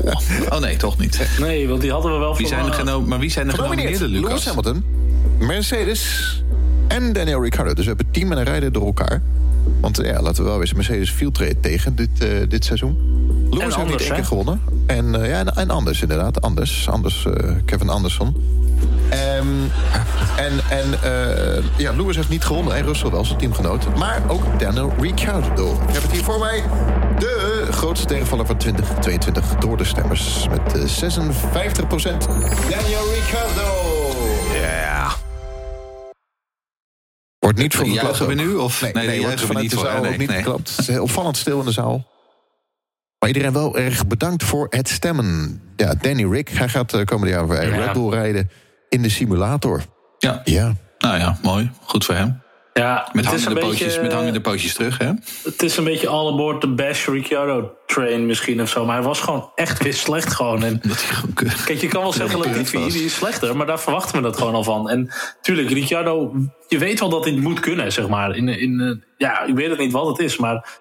oh 0.52 0.58
nee, 0.60 0.76
toch 0.76 0.98
niet. 0.98 1.28
Nee, 1.38 1.68
want 1.68 1.80
die 1.80 1.90
hadden 1.92 2.12
we 2.12 2.18
wel 2.18 2.36
Wie 2.36 2.46
zijn 2.46 2.72
er 2.72 3.02
maar 3.02 3.18
wie 3.18 3.30
zijn 3.30 3.46
er 3.46 3.54
Genomineerd 3.54 3.96
genomineerd, 3.96 4.22
Lewis 4.22 4.44
Lucas? 4.44 4.44
Hamilton, 4.44 4.84
Mercedes 5.38 6.42
en 6.88 7.12
Daniel 7.12 7.42
Ricciardo. 7.42 7.74
Dus 7.74 7.84
we 7.84 7.90
hebben 7.90 8.10
team 8.10 8.32
en 8.32 8.38
een 8.38 8.44
rijder 8.44 8.72
door 8.72 8.86
elkaar. 8.86 9.22
Want 9.80 9.96
ja, 9.96 10.22
laten 10.22 10.42
we 10.42 10.48
wel 10.48 10.58
wezen, 10.58 10.76
Mercedes 10.76 11.12
viel 11.12 11.30
trade 11.30 11.60
tegen 11.60 11.96
dit, 11.96 12.10
eh, 12.18 12.28
dit 12.48 12.64
seizoen. 12.64 12.98
Lewis 13.50 13.76
heeft 13.76 13.88
niet 13.88 14.00
één 14.00 14.14
keer 14.14 14.24
gewonnen. 14.24 14.60
En, 14.86 15.22
eh, 15.22 15.28
ja, 15.28 15.38
en, 15.38 15.54
en 15.54 15.70
Anders 15.70 16.02
inderdaad. 16.02 16.40
Anders, 16.40 16.88
Anders 16.88 17.26
eh, 17.26 17.50
Kevin 17.64 17.88
Anderson. 17.88 18.36
Ehm, 19.10 19.46
en 20.36 20.60
en 20.70 21.02
eh, 21.02 21.64
ja, 21.76 21.92
Lewis 21.92 22.16
heeft 22.16 22.28
niet 22.28 22.44
gewonnen. 22.44 22.74
En 22.74 22.84
Russell 22.84 23.10
wel, 23.10 23.24
zijn 23.24 23.38
teamgenoot. 23.38 23.96
Maar 23.96 24.22
ook 24.28 24.60
Daniel 24.60 24.92
Ricciardo. 25.00 25.72
Ik 25.88 25.94
heb 25.94 26.02
het 26.02 26.12
hier 26.12 26.24
voor 26.24 26.38
mij. 26.38 26.64
De 27.18 27.66
grootste 27.70 28.06
tegenvaller 28.06 28.46
van 28.46 28.56
2022 28.56 29.54
door 29.54 29.76
de 29.76 29.84
stemmers. 29.84 30.46
Met 30.50 30.74
eh, 30.74 30.80
56% 30.80 32.26
Daniel 32.70 33.12
Ricciardo. 33.14 33.72
Ja. 34.60 35.08
Wordt 37.38 37.58
niet 37.58 37.74
voor 37.74 37.86
geklapt 37.86 38.18
we 38.18 38.34
nu, 38.34 38.54
of? 38.54 38.80
Nee, 38.80 38.92
Nee, 38.92 39.06
nee, 39.06 39.20
wordt 39.20 39.40
vanuit 39.40 39.62
niet 39.62 39.70
de 39.70 39.76
voor, 39.76 39.86
zaal 39.86 39.94
hè? 39.94 40.00
ook 40.00 40.08
Nee, 40.08 40.18
niet 40.18 40.28
nee. 40.28 40.36
geklapt. 40.36 40.70
Het 40.70 40.78
is 40.78 40.86
heel 40.86 41.02
opvallend 41.02 41.36
stil 41.36 41.58
in 41.58 41.64
de 41.64 41.72
zaal. 41.72 42.06
Maar 43.18 43.28
iedereen 43.28 43.52
wel 43.52 43.76
erg 43.78 44.06
bedankt 44.06 44.44
voor 44.44 44.66
het 44.70 44.88
stemmen. 44.88 45.62
Ja, 45.76 45.94
Danny 45.94 46.30
Rick, 46.30 46.48
hij 46.48 46.68
gaat 46.68 46.90
de 46.90 47.04
komende 47.04 47.32
jaar 47.32 47.46
bij 47.46 47.68
Ja. 47.68 47.76
Red 47.76 47.92
Bull 47.92 48.10
rijden 48.10 48.50
in 48.88 49.02
de 49.02 49.08
simulator. 49.08 49.82
Ja, 50.18 50.40
Ja, 50.44 50.72
nou 50.98 51.18
ja, 51.18 51.38
mooi. 51.42 51.70
Goed 51.84 52.04
voor 52.04 52.14
hem. 52.14 52.42
Ja, 52.78 53.08
Met 53.12 53.24
het 53.24 53.34
is, 53.34 53.40
een 53.40 53.46
hangende, 53.46 53.68
beetje, 53.68 53.84
pootjes, 53.84 54.02
met 54.02 54.12
hangende 54.12 54.40
pootjes 54.40 54.74
terug, 54.74 54.98
hè? 54.98 55.12
het 55.44 55.62
is 55.62 55.76
een 55.76 55.84
beetje 55.84 56.08
all 56.08 56.32
aboard 56.32 56.60
the 56.60 56.68
Bash 56.68 57.06
Ricciardo 57.06 57.72
train 57.86 58.26
misschien 58.26 58.62
of 58.62 58.68
zo. 58.68 58.84
Maar 58.84 58.96
hij 58.96 59.04
was 59.04 59.20
gewoon 59.20 59.50
echt 59.54 59.82
weer 59.82 59.94
slecht 59.94 60.34
gewoon. 60.34 60.62
En 60.62 60.80
Dat 60.88 61.02
hij 61.02 61.14
gewoon 61.14 61.52
Kijk, 61.64 61.80
je 61.80 61.88
kan 61.88 62.02
wel 62.02 62.12
zeggen 62.12 62.38
Latifi, 62.38 62.88
die 62.88 63.04
is 63.04 63.14
slechter, 63.14 63.56
maar 63.56 63.66
daar 63.66 63.80
verwachten 63.80 64.16
we 64.16 64.22
dat 64.22 64.36
gewoon 64.36 64.54
al 64.54 64.64
van. 64.64 64.90
En 64.90 65.12
tuurlijk, 65.40 65.70
Ricciardo, 65.70 66.32
je 66.68 66.78
weet 66.78 67.00
wel 67.00 67.08
dat 67.08 67.24
hij 67.24 67.32
het 67.32 67.42
moet 67.42 67.60
kunnen, 67.60 67.92
zeg 67.92 68.08
maar. 68.08 68.36
In, 68.36 68.48
in, 68.48 68.80
eh, 68.80 69.08
ja, 69.16 69.42
ik 69.42 69.54
weet 69.54 69.70
het 69.70 69.78
niet 69.78 69.92
wat 69.92 70.06
het 70.06 70.18
is, 70.18 70.36
maar 70.36 70.80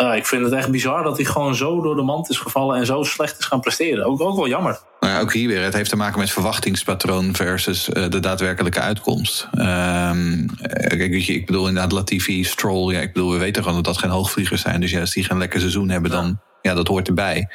eh, 0.00 0.16
ik 0.16 0.26
vind 0.26 0.44
het 0.44 0.52
echt 0.52 0.70
bizar 0.70 1.02
dat 1.02 1.16
hij 1.16 1.26
gewoon 1.26 1.54
zo 1.54 1.82
door 1.82 1.96
de 1.96 2.02
mand 2.02 2.30
is 2.30 2.38
gevallen 2.38 2.76
en 2.76 2.86
zo 2.86 3.02
slecht 3.02 3.38
is 3.38 3.44
gaan 3.44 3.60
presteren. 3.60 4.04
Ook, 4.04 4.20
ook 4.20 4.36
wel 4.36 4.48
jammer. 4.48 4.80
Nou 5.00 5.12
ja, 5.12 5.20
ook 5.20 5.32
hier 5.32 5.48
weer. 5.48 5.62
Het 5.62 5.74
heeft 5.74 5.90
te 5.90 5.96
maken 5.96 6.18
met 6.18 6.30
verwachtingspatroon 6.30 7.34
versus 7.34 7.88
eh, 7.88 8.08
de 8.08 8.20
daadwerkelijke 8.20 8.80
uitkomst. 8.80 9.48
Ehm, 9.52 10.48
eh, 10.60 10.98
kijk, 10.98 11.28
ik 11.28 11.46
bedoel 11.46 11.68
inderdaad 11.68 11.92
Latifi, 11.92 12.44
Stroll. 12.44 12.94
Ja, 12.94 13.00
ik 13.00 13.12
bedoel, 13.12 13.32
we 13.32 13.38
weten 13.38 13.62
gewoon 13.62 13.76
dat 13.76 13.94
dat 13.94 13.98
geen 13.98 14.10
hoogvliegers 14.10 14.60
zijn. 14.60 14.80
Dus 14.80 14.90
ja, 14.90 15.00
als 15.00 15.12
die 15.12 15.24
geen 15.24 15.38
lekker 15.38 15.60
seizoen 15.60 15.88
hebben, 15.88 16.10
dan 16.10 16.40
ja, 16.62 16.74
dat 16.74 16.88
hoort 16.88 17.08
erbij. 17.08 17.48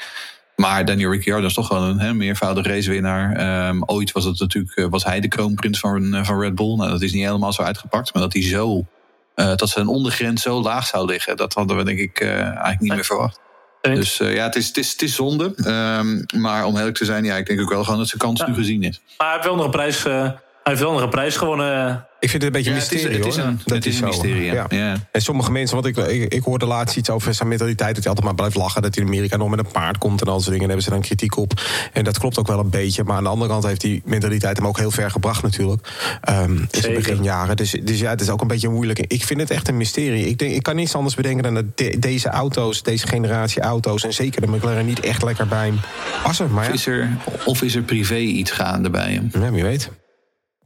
Maar 0.55 0.86
Daniel 0.86 1.12
Ricciardo 1.12 1.45
is 1.45 1.53
toch 1.53 1.67
gewoon 1.67 1.84
een 1.84 1.99
hè, 1.99 2.13
meervoudig 2.13 2.65
racewinnaar. 2.65 3.36
Ehm, 3.36 3.81
ooit 3.86 4.12
was, 4.12 4.23
het 4.23 4.39
natuurlijk, 4.39 4.75
eh, 4.75 4.86
was 4.89 5.03
hij 5.03 5.19
de 5.19 5.27
kroonprins 5.27 5.79
van, 5.79 6.25
van 6.25 6.39
Red 6.39 6.55
Bull. 6.55 6.75
Nou, 6.75 6.89
dat 6.89 7.01
is 7.01 7.13
niet 7.13 7.25
helemaal 7.25 7.53
zo 7.53 7.62
uitgepakt. 7.62 8.13
Maar 8.13 8.23
dat 8.23 8.34
hij 8.34 8.43
zo, 8.43 8.86
eh, 9.36 9.56
dat 9.56 9.69
zijn 9.69 9.88
ondergrens 9.88 10.41
zo 10.41 10.62
laag 10.62 10.88
zou 10.88 11.06
liggen, 11.06 11.38
dat 11.38 11.54
hadden 11.54 11.78
we 11.78 11.84
denk 11.84 12.00
ik 12.00 12.19
eh, 12.19 12.30
eigenlijk 12.30 12.80
niet 12.80 12.93
meer 12.93 13.06
verwacht. 13.06 13.39
Dus 13.82 14.19
eh, 14.19 14.36
ja, 14.36 14.43
het 14.43 14.56
is, 14.56 14.67
het 14.67 14.78
is, 14.78 14.91
het 14.91 15.02
is 15.02 15.15
zonde. 15.15 15.54
Ehm, 15.56 16.41
maar 16.41 16.65
om 16.65 16.78
eerlijk 16.78 16.98
te 16.98 17.06
zijn, 17.06 17.24
ja, 17.24 17.36
ik 17.36 17.45
denk 17.45 17.62
ook 17.62 17.69
wel 17.69 17.84
gewoon 17.84 18.00
dat 18.00 18.08
zijn 18.08 18.21
kans 18.21 18.45
nu 18.45 18.54
gezien 18.54 18.84
is. 18.84 19.02
Maar 19.17 19.28
hij 19.28 19.36
heeft 19.36 19.48
wel 19.48 19.56
nog 19.56 19.65
een 19.65 19.71
prijs, 19.71 20.04
hij 20.65 20.73
heeft 20.73 20.86
wel 20.86 20.91
nog 20.93 21.01
een 21.01 21.10
prijs 21.10 21.38
gewonnen. 21.38 22.06
Ik 22.19 22.30
vind 22.30 22.43
het 22.43 22.56
een 22.56 22.62
beetje 22.62 22.69
Ja, 22.69 22.75
een 22.75 22.82
het 22.84 22.91
is, 22.91 23.01
mysterie, 23.04 23.17
het 23.25 23.34
is 23.34 23.38
hoor. 23.38 23.45
een, 23.47 23.60
Dat 23.65 23.75
het 23.75 23.86
is 23.86 23.99
een 23.99 24.06
mysterie. 24.08 24.43
Ja. 24.43 24.65
Ja. 24.69 24.95
En 25.12 25.21
sommige 25.21 25.51
mensen, 25.51 25.75
want 25.82 25.97
ik, 25.97 26.08
ik, 26.08 26.34
ik 26.34 26.43
hoorde 26.43 26.65
laatst 26.65 26.97
iets 26.97 27.10
over 27.10 27.34
zijn 27.34 27.47
mentaliteit... 27.49 27.95
dat 27.95 27.97
hij 28.04 28.08
altijd 28.08 28.25
maar 28.25 28.36
blijft 28.36 28.56
lachen, 28.56 28.82
dat 28.82 28.95
hij 28.95 29.04
in 29.04 29.10
Amerika 29.10 29.38
nog 29.38 29.49
met 29.49 29.60
een 29.60 29.71
paard 29.71 29.97
komt... 29.97 30.21
en 30.21 30.28
al 30.28 30.34
soort 30.39 30.45
dingen, 30.51 30.60
daar 30.60 30.67
hebben 30.67 30.84
ze 30.86 30.89
dan 30.89 31.01
kritiek 31.01 31.38
op. 31.38 31.62
En 31.93 32.04
dat 32.04 32.19
klopt 32.19 32.39
ook 32.39 32.47
wel 32.47 32.60
een 32.60 32.69
beetje. 32.69 33.04
Maar 33.04 33.17
aan 33.17 33.23
de 33.23 33.30
andere 33.30 33.49
kant 33.51 33.63
heeft 33.65 33.82
die 33.82 34.01
mentaliteit 34.06 34.58
hem 34.58 34.67
ook 34.67 34.78
heel 34.78 34.91
ver 34.91 35.12
gebracht 35.12 35.43
natuurlijk. 35.43 35.88
Ehm 36.21 36.51
in 36.51 36.67
zijn 36.71 36.84
Zeker. 36.84 36.93
beginjaren. 37.01 37.56
Dus, 37.58 37.71
dus 37.71 37.99
ja, 37.99 38.10
het 38.10 38.21
is 38.21 38.30
ook 38.30 38.41
een 38.41 38.47
beetje 38.47 38.69
moeilijk. 38.69 38.99
Ik 38.99 39.23
vind 39.23 39.39
het 39.39 39.49
echt 39.51 39.67
een 39.67 39.78
mysterie. 39.78 40.28
Ik, 40.28 40.38
denk, 40.38 40.54
ik 40.54 40.63
kan 40.63 40.75
niets 40.75 40.95
anders 40.95 41.15
bedenken 41.15 41.43
dan 41.43 41.54
dat 41.54 41.78
de- 41.78 41.99
deze 41.99 42.30
auto's... 42.30 42.84
deze 42.84 43.08
generatie 43.08 43.62
auto's, 43.62 44.04
en 44.04 44.13
zeker 44.13 44.41
de 44.41 44.47
McLaren... 44.47 44.86
niet 44.86 44.99
echt 44.99 45.23
lekker 45.23 45.47
bij 45.47 45.65
hem 45.65 45.80
passen. 46.23 46.51
Maar 46.51 46.62
Of, 46.63 46.67
ja, 46.67 46.73
is 46.73 46.88
er, 46.88 47.10
of 47.45 47.62
is 47.62 47.75
er 47.75 47.82
privé 47.82 48.17
iets 48.17 48.51
gaande 48.51 48.89
bij 48.89 49.12
hem? 49.13 49.30
ja, 49.43 49.51
wie 49.51 49.63
weet. 49.63 49.89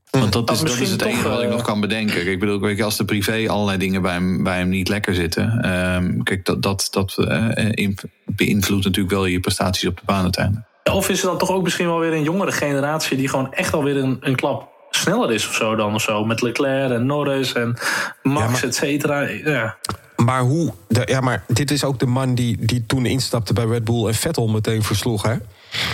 Want 0.10 0.34
dat 0.34 0.52
is, 0.52 0.60
dat 0.60 0.78
is 0.80 0.90
het 0.92 1.02
enige 1.02 1.30
wat 1.30 1.40
ik 1.40 1.46
eh, 1.46 1.52
nog 1.52 1.62
kan 1.62 1.80
bedenken. 1.80 2.16
Kijk, 2.16 2.28
Ik 2.28 2.40
bedoel, 2.40 2.60
weet 2.60 2.78
je, 2.78 2.84
als 2.84 2.98
de 2.98 3.06
privé 3.06 3.46
allerlei 3.50 3.78
dingen 3.78 4.02
bij 4.02 4.14
hem, 4.14 4.44
bij 4.44 4.58
hem 4.58 4.70
niet 4.70 4.88
lekker 4.90 5.16
zitten. 5.16 5.60
ehm, 5.62 6.22
kijk, 6.24 6.46
dat, 6.46 6.62
dat, 6.62 6.88
dat 6.92 7.16
eh, 7.18 7.70
inv- 7.72 8.04
beïnvloedt 8.26 8.86
natuurlijk 8.86 9.14
wel 9.16 9.26
je 9.26 9.40
prestaties 9.40 9.88
op 9.90 9.96
de 9.98 10.02
baan 10.06 10.24
uiteindelijk. 10.24 10.66
Of 10.92 11.10
is 11.10 11.22
er 11.22 11.28
dan 11.28 11.38
toch 11.38 11.52
ook 11.52 11.64
misschien 11.64 11.86
wel 11.88 12.00
weer 12.00 12.14
een 12.14 12.24
jongere 12.24 12.52
generatie 12.52 13.18
die 13.18 13.28
gewoon 13.30 13.54
echt 13.54 13.74
alweer 13.74 13.98
een, 13.98 14.18
een 14.22 14.36
klap 14.36 14.68
sneller 14.90 15.32
is 15.32 15.48
of 15.48 15.54
zo 15.54 15.76
dan 15.76 15.94
of 15.96 16.02
zo. 16.02 16.26
Met 16.26 16.42
Leclerc 16.42 16.92
en 16.92 17.06
Norris 17.06 17.54
en 17.54 17.78
Max, 18.24 18.46
Ja, 18.46 18.50
maar- 18.52 18.64
et 18.64 18.76
cetera. 18.76 19.22
Ja. 19.22 19.78
Maar 20.16 20.42
hoe. 20.42 20.74
De, 20.88 21.02
ja, 21.06 21.20
maar 21.20 21.44
dit 21.48 21.72
is 21.72 21.84
ook 21.84 22.00
de 22.00 22.06
man 22.06 22.36
die, 22.36 22.58
die 22.66 22.86
toen 22.86 23.06
instapte 23.06 23.54
bij 23.54 23.66
Red 23.66 23.84
Bull 23.84 24.08
en 24.08 24.14
Vettel 24.14 24.48
meteen 24.48 24.84
versloeg, 24.84 25.24
hè? 25.24 25.34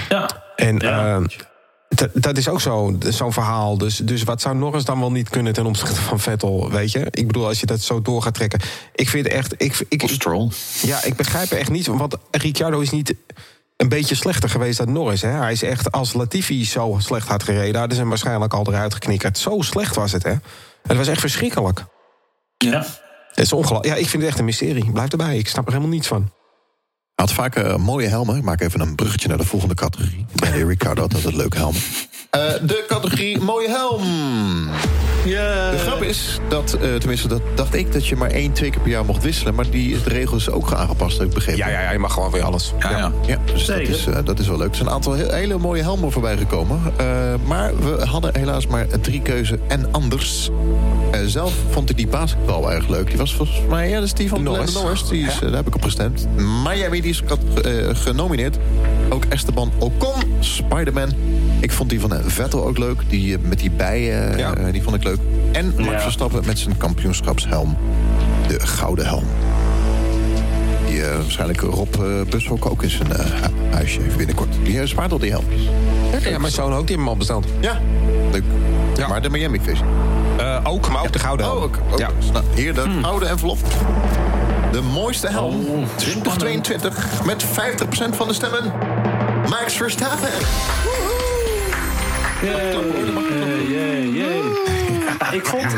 ja. 0.10 0.30
En 0.56 0.78
Ja. 0.78 1.16
eh, 1.16 1.24
dat, 2.14 2.38
is 2.38 2.48
ook 2.50 2.62
zo- 2.62 2.98
zo'n 3.00 3.34
verhaal. 3.34 3.78
Dus, 3.78 3.98
dus 3.98 4.24
wat 4.24 4.42
zou 4.42 4.56
Norris 4.56 4.86
dan 4.86 5.00
wel 5.00 5.12
niet 5.12 5.30
kunnen 5.30 5.54
ten 5.54 5.66
opzichte 5.66 6.02
van 6.02 6.20
Vettel, 6.20 6.72
weet 6.72 6.92
je? 6.92 7.00
Ik 7.12 7.28
bedoel, 7.28 7.48
als 7.48 7.60
je 7.60 7.66
dat 7.66 7.82
zo 7.82 8.02
door 8.02 8.22
gaat 8.22 8.34
trekken. 8.34 8.60
Ik 8.96 9.10
vind 9.10 9.28
echt... 9.28 9.54
Ik, 9.58 9.86
ik, 9.90 10.04
Stroll. 10.08 10.50
ja, 10.82 11.04
ik 11.04 11.16
begrijp 11.16 11.52
echt 11.52 11.70
niet, 11.70 11.88
want 11.88 12.16
Ricciardo 12.32 12.80
is 12.80 12.90
niet 12.90 13.16
een 13.78 13.90
beetje 13.90 14.16
slechter 14.16 14.50
geweest 14.50 14.78
dan 14.78 14.92
Norris. 14.92 15.22
Hè? 15.22 15.30
Hij 15.30 15.52
is 15.52 15.64
echt, 15.64 15.92
als 15.92 16.14
Latifi 16.14 16.66
zo 16.66 16.96
slecht 17.00 17.28
had 17.28 17.44
gereden... 17.44 17.76
hadden 17.76 17.94
ze 17.96 18.00
hem 18.00 18.10
waarschijnlijk 18.10 18.54
al 18.54 18.66
eruit 18.68 18.94
geknikkerd. 18.94 19.38
Zo 19.38 19.62
slecht 19.62 19.96
was 19.96 20.12
het, 20.12 20.24
hè? 20.24 20.34
Het 20.88 20.98
was 20.98 21.08
echt 21.08 21.20
verschrikkelijk. 21.20 21.84
Ja. 22.58 22.86
Het 23.28 23.46
is 23.46 23.54
ongelooflijk. 23.54 23.96
Ja, 23.96 24.02
ik 24.02 24.10
vind 24.10 24.22
het 24.22 24.32
echt 24.32 24.40
een 24.40 24.46
mysterie. 24.46 24.92
Blijf 24.92 25.12
erbij, 25.12 25.38
ik 25.38 25.48
snap 25.48 25.66
er 25.66 25.72
helemaal 25.72 25.94
niets 25.94 26.08
van. 26.08 26.32
Had 27.16 27.32
vaak 27.34 27.56
eh, 27.56 27.76
mooie 27.76 28.08
helmen. 28.08 28.36
Ik 28.36 28.44
maak 28.44 28.62
even 28.62 28.80
een 28.80 28.96
bruggetje 28.96 29.28
naar 29.28 29.38
de 29.38 29.44
volgende 29.46 29.76
categorie. 29.76 30.26
Bij 30.36 30.62
Ricardo 30.62 31.02
had 31.02 31.14
altijd 31.14 31.36
leuke 31.36 31.58
helmen. 31.58 31.82
Eh, 32.30 32.40
de 32.62 32.86
categorie 32.88 33.40
mooie 33.40 33.70
helm. 33.70 34.04
De 35.26 35.78
grap 35.78 36.02
is 36.04 36.40
dat, 36.50 36.74
eh, 36.74 36.94
tenminste 36.96 37.28
dat 37.28 37.42
dacht 37.56 37.74
ik... 37.76 37.92
dat 37.94 38.08
je 38.08 38.16
maar 38.16 38.30
één, 38.30 38.52
twee 38.52 38.70
keer 38.70 38.80
per 38.82 38.92
jaar 38.92 39.06
mocht 39.06 39.24
wisselen. 39.24 39.56
Maar 39.56 39.70
die 39.70 40.02
de 40.04 40.10
regel 40.10 40.38
is 40.38 40.50
ook 40.50 40.74
aangepast, 40.74 41.18
heb 41.18 41.28
ik 41.28 41.34
begrepen. 41.34 41.60
Ja, 41.66 41.70
ja, 41.70 41.82
ja, 41.82 41.92
je 41.92 42.00
mag 42.00 42.14
gewoon 42.14 42.32
weer 42.32 42.44
alles. 42.44 42.74
Ja, 42.80 42.90
ja. 42.92 43.12
Ja, 43.28 43.38
dus 43.54 43.66
dat 43.66 43.78
is, 43.80 44.06
eh, 44.06 44.18
dat 44.24 44.40
is 44.40 44.48
wel 44.48 44.58
leuk. 44.58 44.70
Er 44.70 44.76
zijn 44.76 44.88
een 44.88 44.94
aantal 44.94 45.14
heel- 45.14 45.32
hele 45.32 45.58
mooie 45.58 45.82
helmen 45.82 46.12
voorbij 46.12 46.38
gekomen. 46.38 46.80
Eh, 46.98 47.06
maar 47.46 47.72
we 47.78 48.06
hadden 48.06 48.38
helaas 48.38 48.68
maar 48.68 48.88
drie 49.02 49.22
keuzen 49.22 49.60
en 49.68 49.88
anders. 49.92 50.50
Eh, 51.12 51.20
zelf 51.26 51.54
vond 51.70 51.90
ik 51.90 51.98
die 51.98 52.08
basketbal 52.08 52.72
erg 52.72 52.88
leuk. 52.88 53.08
Die 53.08 53.18
was 53.18 53.36
volgens 53.36 53.62
mij, 53.70 53.90
ja, 53.90 53.96
dat 53.96 54.04
is 54.04 54.14
die 54.14 54.30
van 54.30 54.44
Norris. 54.44 54.74
Norris. 54.74 55.08
Die 55.08 55.26
is, 55.28 55.34
eh, 55.36 55.42
daar 55.42 55.52
heb 55.56 55.68
ik 55.68 55.76
op 55.76 55.84
gestemd. 55.84 56.28
Miami, 56.64 57.02
die 57.02 57.10
is 57.12 57.22
eh, 57.22 57.72
genomineerd. 57.94 58.58
Ook 59.10 59.26
Esteban 59.30 59.72
Ocon, 59.78 60.14
Spider-Man. 60.40 61.10
Ik 61.66 61.72
vond 61.72 61.90
die 61.90 62.00
van 62.00 62.14
eh, 62.14 62.20
Vettel 62.26 62.66
ook 62.66 62.78
leuk. 62.78 63.02
Die 63.08 63.36
eh, 63.36 63.42
met 63.44 63.60
die 63.60 63.72
bijen, 63.72 64.32
eh, 64.34 64.38
Ja. 64.40 64.72
die 64.72 64.84
vond 64.84 64.96
ik 64.96 65.04
leuk. 65.04 65.18
En 65.52 65.74
Max 65.78 65.90
Ja. 65.92 66.00
Verstappen 66.00 66.44
met 66.46 66.60
zijn 66.60 66.78
kampioenschapshelm. 66.78 67.78
De 68.48 68.60
gouden 68.60 69.06
helm. 69.06 69.24
Die 70.88 71.02
waarschijnlijk 71.04 71.62
Rob 71.62 71.96
uh, 72.02 72.22
Bushok 72.30 72.66
ook 72.66 72.84
in 72.84 72.90
zijn 72.90 73.08
hu- 73.12 73.74
huisje 73.76 74.02
heeft 74.02 74.18
binnenkort. 74.18 74.50
Die 74.64 74.88
spaart 74.88 75.12
al 75.12 75.18
die 75.20 75.30
helmpjes. 75.32 75.62
Ja, 76.30 76.38
mijn 76.40 76.54
zoon 76.54 76.74
ook, 76.74 76.88
die 76.88 76.96
hem 76.98 77.08
al 77.08 77.18
besteld. 77.18 77.46
Ja, 77.60 77.80
leuk. 78.32 78.44
Ja. 78.96 79.08
Maar 79.08 79.22
de 79.22 79.30
Miami. 79.30 79.60
Eh, 80.38 80.60
ook, 80.64 80.90
maar 80.92 81.02
ook 81.02 81.14
de 81.14 81.20
gouden 81.20 81.46
helm. 81.46 81.58
Oh, 81.58 81.64
ook. 81.64 81.80
ook. 81.92 82.00
Ja. 82.00 82.10
Nou, 82.34 82.46
hier 82.56 82.74
de 82.74 82.86
oude 83.02 83.26
envelop. 83.26 83.58
De 84.72 84.82
mooiste 84.82 85.28
helm. 85.28 85.56
Oh, 85.66 85.84
2022 85.96 87.24
met 87.26 87.44
50% 87.44 88.16
van 88.16 88.28
de 88.28 88.34
stemmen. 88.34 88.74
Max 89.50 89.74
Verstappen. 89.74 90.30
Ik 95.32 95.46
vond, 95.46 95.76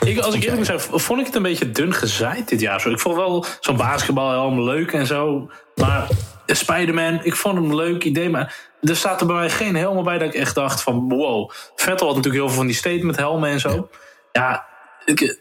ik, 0.00 0.18
als 0.18 0.34
ik 0.34 0.40
eerlijk 0.42 0.56
moet 0.56 0.66
zijn, 0.66 0.80
vond 0.80 1.20
ik 1.20 1.26
het 1.26 1.34
een 1.34 1.42
beetje 1.42 1.70
dun 1.70 1.92
gezaaid 1.94 2.48
dit 2.48 2.60
jaar. 2.60 2.80
Zo. 2.80 2.90
Ik 2.90 3.00
vond 3.00 3.16
wel 3.16 3.44
zo'n 3.60 3.76
basketbalhelm 3.76 4.62
leuk 4.62 4.92
en 4.92 5.06
zo. 5.06 5.50
Maar 5.74 6.08
Spider-Man, 6.46 7.20
ik 7.22 7.36
vond 7.36 7.54
hem 7.54 7.64
een 7.64 7.74
leuk 7.74 8.04
idee. 8.04 8.28
Maar 8.28 8.54
er 8.80 8.96
staat 8.96 9.20
er 9.20 9.26
bij 9.26 9.36
mij 9.36 9.50
geen 9.50 9.76
helm 9.76 10.04
bij 10.04 10.18
dat 10.18 10.28
ik 10.28 10.34
echt 10.34 10.54
dacht 10.54 10.82
van... 10.82 11.08
wow, 11.08 11.50
Vettel 11.76 12.06
had 12.06 12.16
natuurlijk 12.16 12.42
heel 12.42 12.46
veel 12.46 12.56
van 12.56 12.66
die 12.66 12.76
statement 12.76 13.16
helmen 13.16 13.50
en 13.50 13.60
zo. 13.60 13.88
Ja, 14.32 14.66
ik, 15.04 15.38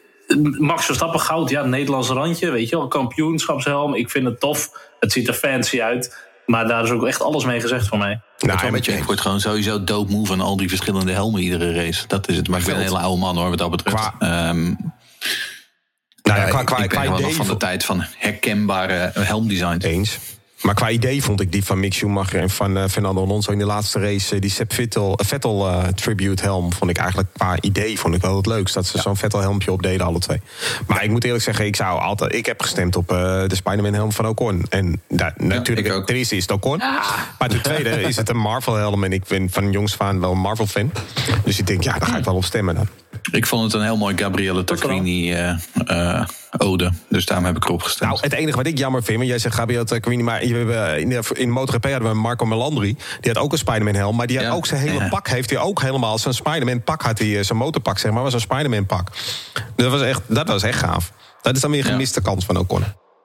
Max 0.57 0.85
Verstappen 0.85 1.19
goud, 1.19 1.49
ja, 1.49 1.63
Nederlands 1.63 2.09
randje, 2.09 2.51
weet 2.51 2.69
je 2.69 2.77
wel. 2.77 2.87
Kampioenschapshelm, 2.87 3.93
ik 3.93 4.09
vind 4.09 4.25
het 4.25 4.39
tof. 4.39 4.69
Het 4.99 5.11
ziet 5.11 5.27
er 5.27 5.33
fancy 5.33 5.81
uit. 5.81 6.24
Maar 6.45 6.67
daar 6.67 6.84
is 6.84 6.89
ook 6.89 7.05
echt 7.08 7.21
alles 7.21 7.45
mee 7.45 7.62
gezegd 7.62 7.88
voor 7.88 7.97
mij. 7.97 8.21
Nou, 8.38 8.60
wel 8.62 8.71
met 8.71 8.86
je 8.86 8.91
Ik 8.97 9.03
word 9.03 9.19
gewoon 9.21 9.39
sowieso 9.39 9.84
dope 9.84 10.12
move 10.12 10.25
van 10.25 10.41
al 10.41 10.58
die 10.58 10.69
verschillende 10.69 11.12
helmen 11.12 11.41
iedere 11.41 11.73
race. 11.73 12.08
Dat 12.08 12.27
is 12.29 12.38
het. 12.38 12.47
Maar 12.47 12.60
ik 12.60 12.65
ben 12.65 12.75
een 12.75 12.81
hele 12.81 12.97
oude 12.99 13.19
man 13.19 13.38
hoor, 13.38 13.49
wat 13.49 13.58
dat 13.58 13.71
betreft. 13.71 13.95
Qua- 13.95 14.15
Ehm, 14.19 14.63
nou 16.23 16.39
ja, 16.39 16.45
qua, 16.47 16.60
ik 16.60 16.65
qua, 16.65 16.77
ik 16.77 16.89
ben 16.89 17.01
qua 17.03 17.17
idee 17.17 17.36
van 17.36 17.47
de 17.47 17.58
tijd 17.58 17.86
van 17.86 18.03
herkenbare 18.17 19.12
helmdesigns. 19.13 19.84
Eens. 19.86 20.17
Maar 20.65 20.75
qua 20.75 20.89
idee 20.89 21.23
vond 21.23 21.41
ik 21.41 21.51
die 21.51 21.65
van 21.65 21.80
Mick 21.80 21.93
Schumacher 21.93 22.39
en 22.39 22.49
van 22.49 22.78
eh, 22.78 22.84
Fernando 22.89 23.23
Alonso 23.23 23.51
in 23.51 23.58
de 23.58 23.65
laatste 23.65 23.99
race, 23.99 24.36
eh, 24.36 24.41
die 24.41 24.49
Sepp 24.49 24.73
Vettel, 24.73 25.17
eh, 25.17 25.25
Vettel 25.25 25.67
eh, 25.69 25.84
tribute 25.88 26.43
helm, 26.43 26.73
vond 26.73 26.89
ik 26.91 26.97
eigenlijk 26.97 27.30
qua 27.34 27.58
idee 27.62 27.99
vond 27.99 28.15
ik 28.15 28.21
wel 28.21 28.36
het 28.38 28.45
leukst. 28.45 28.73
Dat 28.73 28.86
ze 28.86 28.97
zo'n 29.01 29.17
Vettel 29.17 29.39
helmpje 29.39 29.71
opdeden, 29.71 30.06
alle 30.06 30.19
twee. 30.19 30.41
Maar 30.88 31.04
ik 31.04 31.10
moet 31.10 31.23
eerlijk 31.23 31.43
zeggen, 31.43 31.65
ik 31.65 31.75
zou 31.75 31.99
altijd, 31.99 32.34
ik 32.36 32.45
heb 32.45 32.62
gestemd 32.62 32.95
op 32.95 33.12
eh, 33.12 33.17
de 33.47 33.56
Spider-Man 33.56 33.93
helm 33.93 34.12
van 34.12 34.28
Ocon. 34.28 34.65
En 34.69 35.01
da- 35.08 35.34
natuurlijk, 35.38 36.06
ten 36.06 36.15
eerste 36.15 36.36
is 36.36 36.41
het 36.41 36.51
Ocon. 36.51 36.78
Maar 37.39 37.49
ten 37.49 37.62
tweede 37.62 37.89
is 38.01 38.15
het 38.15 38.30
een 38.30 38.38
Marvel 38.38 38.73
helm 38.75 39.04
en 39.04 39.13
ik 39.13 39.23
ben 39.28 39.49
van 39.49 39.71
jongs 39.71 39.93
van 39.95 40.19
wel 40.19 40.32
een 40.32 40.39
Marvel 40.39 40.67
fan. 40.67 40.91
Dus 41.43 41.60
ik 41.60 41.67
denk, 41.67 41.84
ja, 41.84 41.99
daar 41.99 42.10
ga 42.10 42.17
ik 42.17 42.25
wel 42.25 42.36
op 42.36 42.43
stemmen 42.45 42.75
dan. 42.75 42.88
Ik 43.31 43.45
vond 43.45 43.63
het 43.63 43.73
een 43.73 43.81
heel 43.81 43.97
mooi 43.97 44.17
Gabriele 44.17 44.63
Tacchini 44.63 45.33
eh, 45.33 45.49
eh, 45.85 46.25
ode. 46.57 46.91
Dus 47.09 47.25
daarom 47.25 47.45
heb 47.45 47.55
ik 47.55 47.65
erop 47.65 47.81
gestemd. 47.81 48.11
Nou, 48.11 48.23
het 48.23 48.33
enige 48.33 48.57
wat 48.57 48.65
ik 48.67 48.77
jammer 48.77 49.03
vind, 49.03 49.17
want 49.17 49.29
jij 49.29 49.39
zegt 49.39 49.55
Gabriel 49.55 49.85
Tacquini, 49.85 50.23
maar 50.23 50.39
eh, 50.39 50.97
in 50.99 51.09
de, 51.09 51.21
in 51.33 51.45
de 51.47 51.53
MotoGP 51.53 51.83
hadden 51.89 52.09
we 52.09 52.15
Marco 52.17 52.45
Melandri. 52.45 52.97
Die 53.21 53.31
had 53.31 53.38
ook 53.43 53.51
een 53.51 53.57
Spider-Man 53.57 53.95
helm, 53.95 54.15
maar 54.15 54.27
die 54.27 54.38
had 54.38 54.45
Ja. 54.45 54.51
ook 54.53 54.65
zijn 54.65 54.81
hele 54.81 54.99
Ja. 54.99 55.07
pak, 55.07 55.27
heeft 55.27 55.49
hij 55.49 55.59
ook 55.59 55.81
helemaal. 55.81 56.17
Zijn 56.17 56.33
Spider-Man 56.33 56.83
pak 56.83 57.01
had 57.01 57.19
hij, 57.19 57.43
zijn 57.43 57.57
motorpak 57.57 57.97
zeg 57.97 58.11
maar, 58.11 58.23
was 58.23 58.33
een 58.33 58.39
Spider-Man 58.39 58.85
pak. 58.85 59.11
Dat 59.75 59.91
was 59.91 60.01
echt, 60.01 60.21
dat 60.27 60.47
was 60.47 60.63
echt 60.63 60.79
gaaf. 60.79 61.11
Dat 61.41 61.55
is 61.55 61.61
dan 61.61 61.71
weer 61.71 61.79
een 61.79 61.85
Ja. 61.85 61.91
gemiste 61.91 62.21
kans 62.21 62.45
van 62.45 62.57
Ocon. 62.57 62.83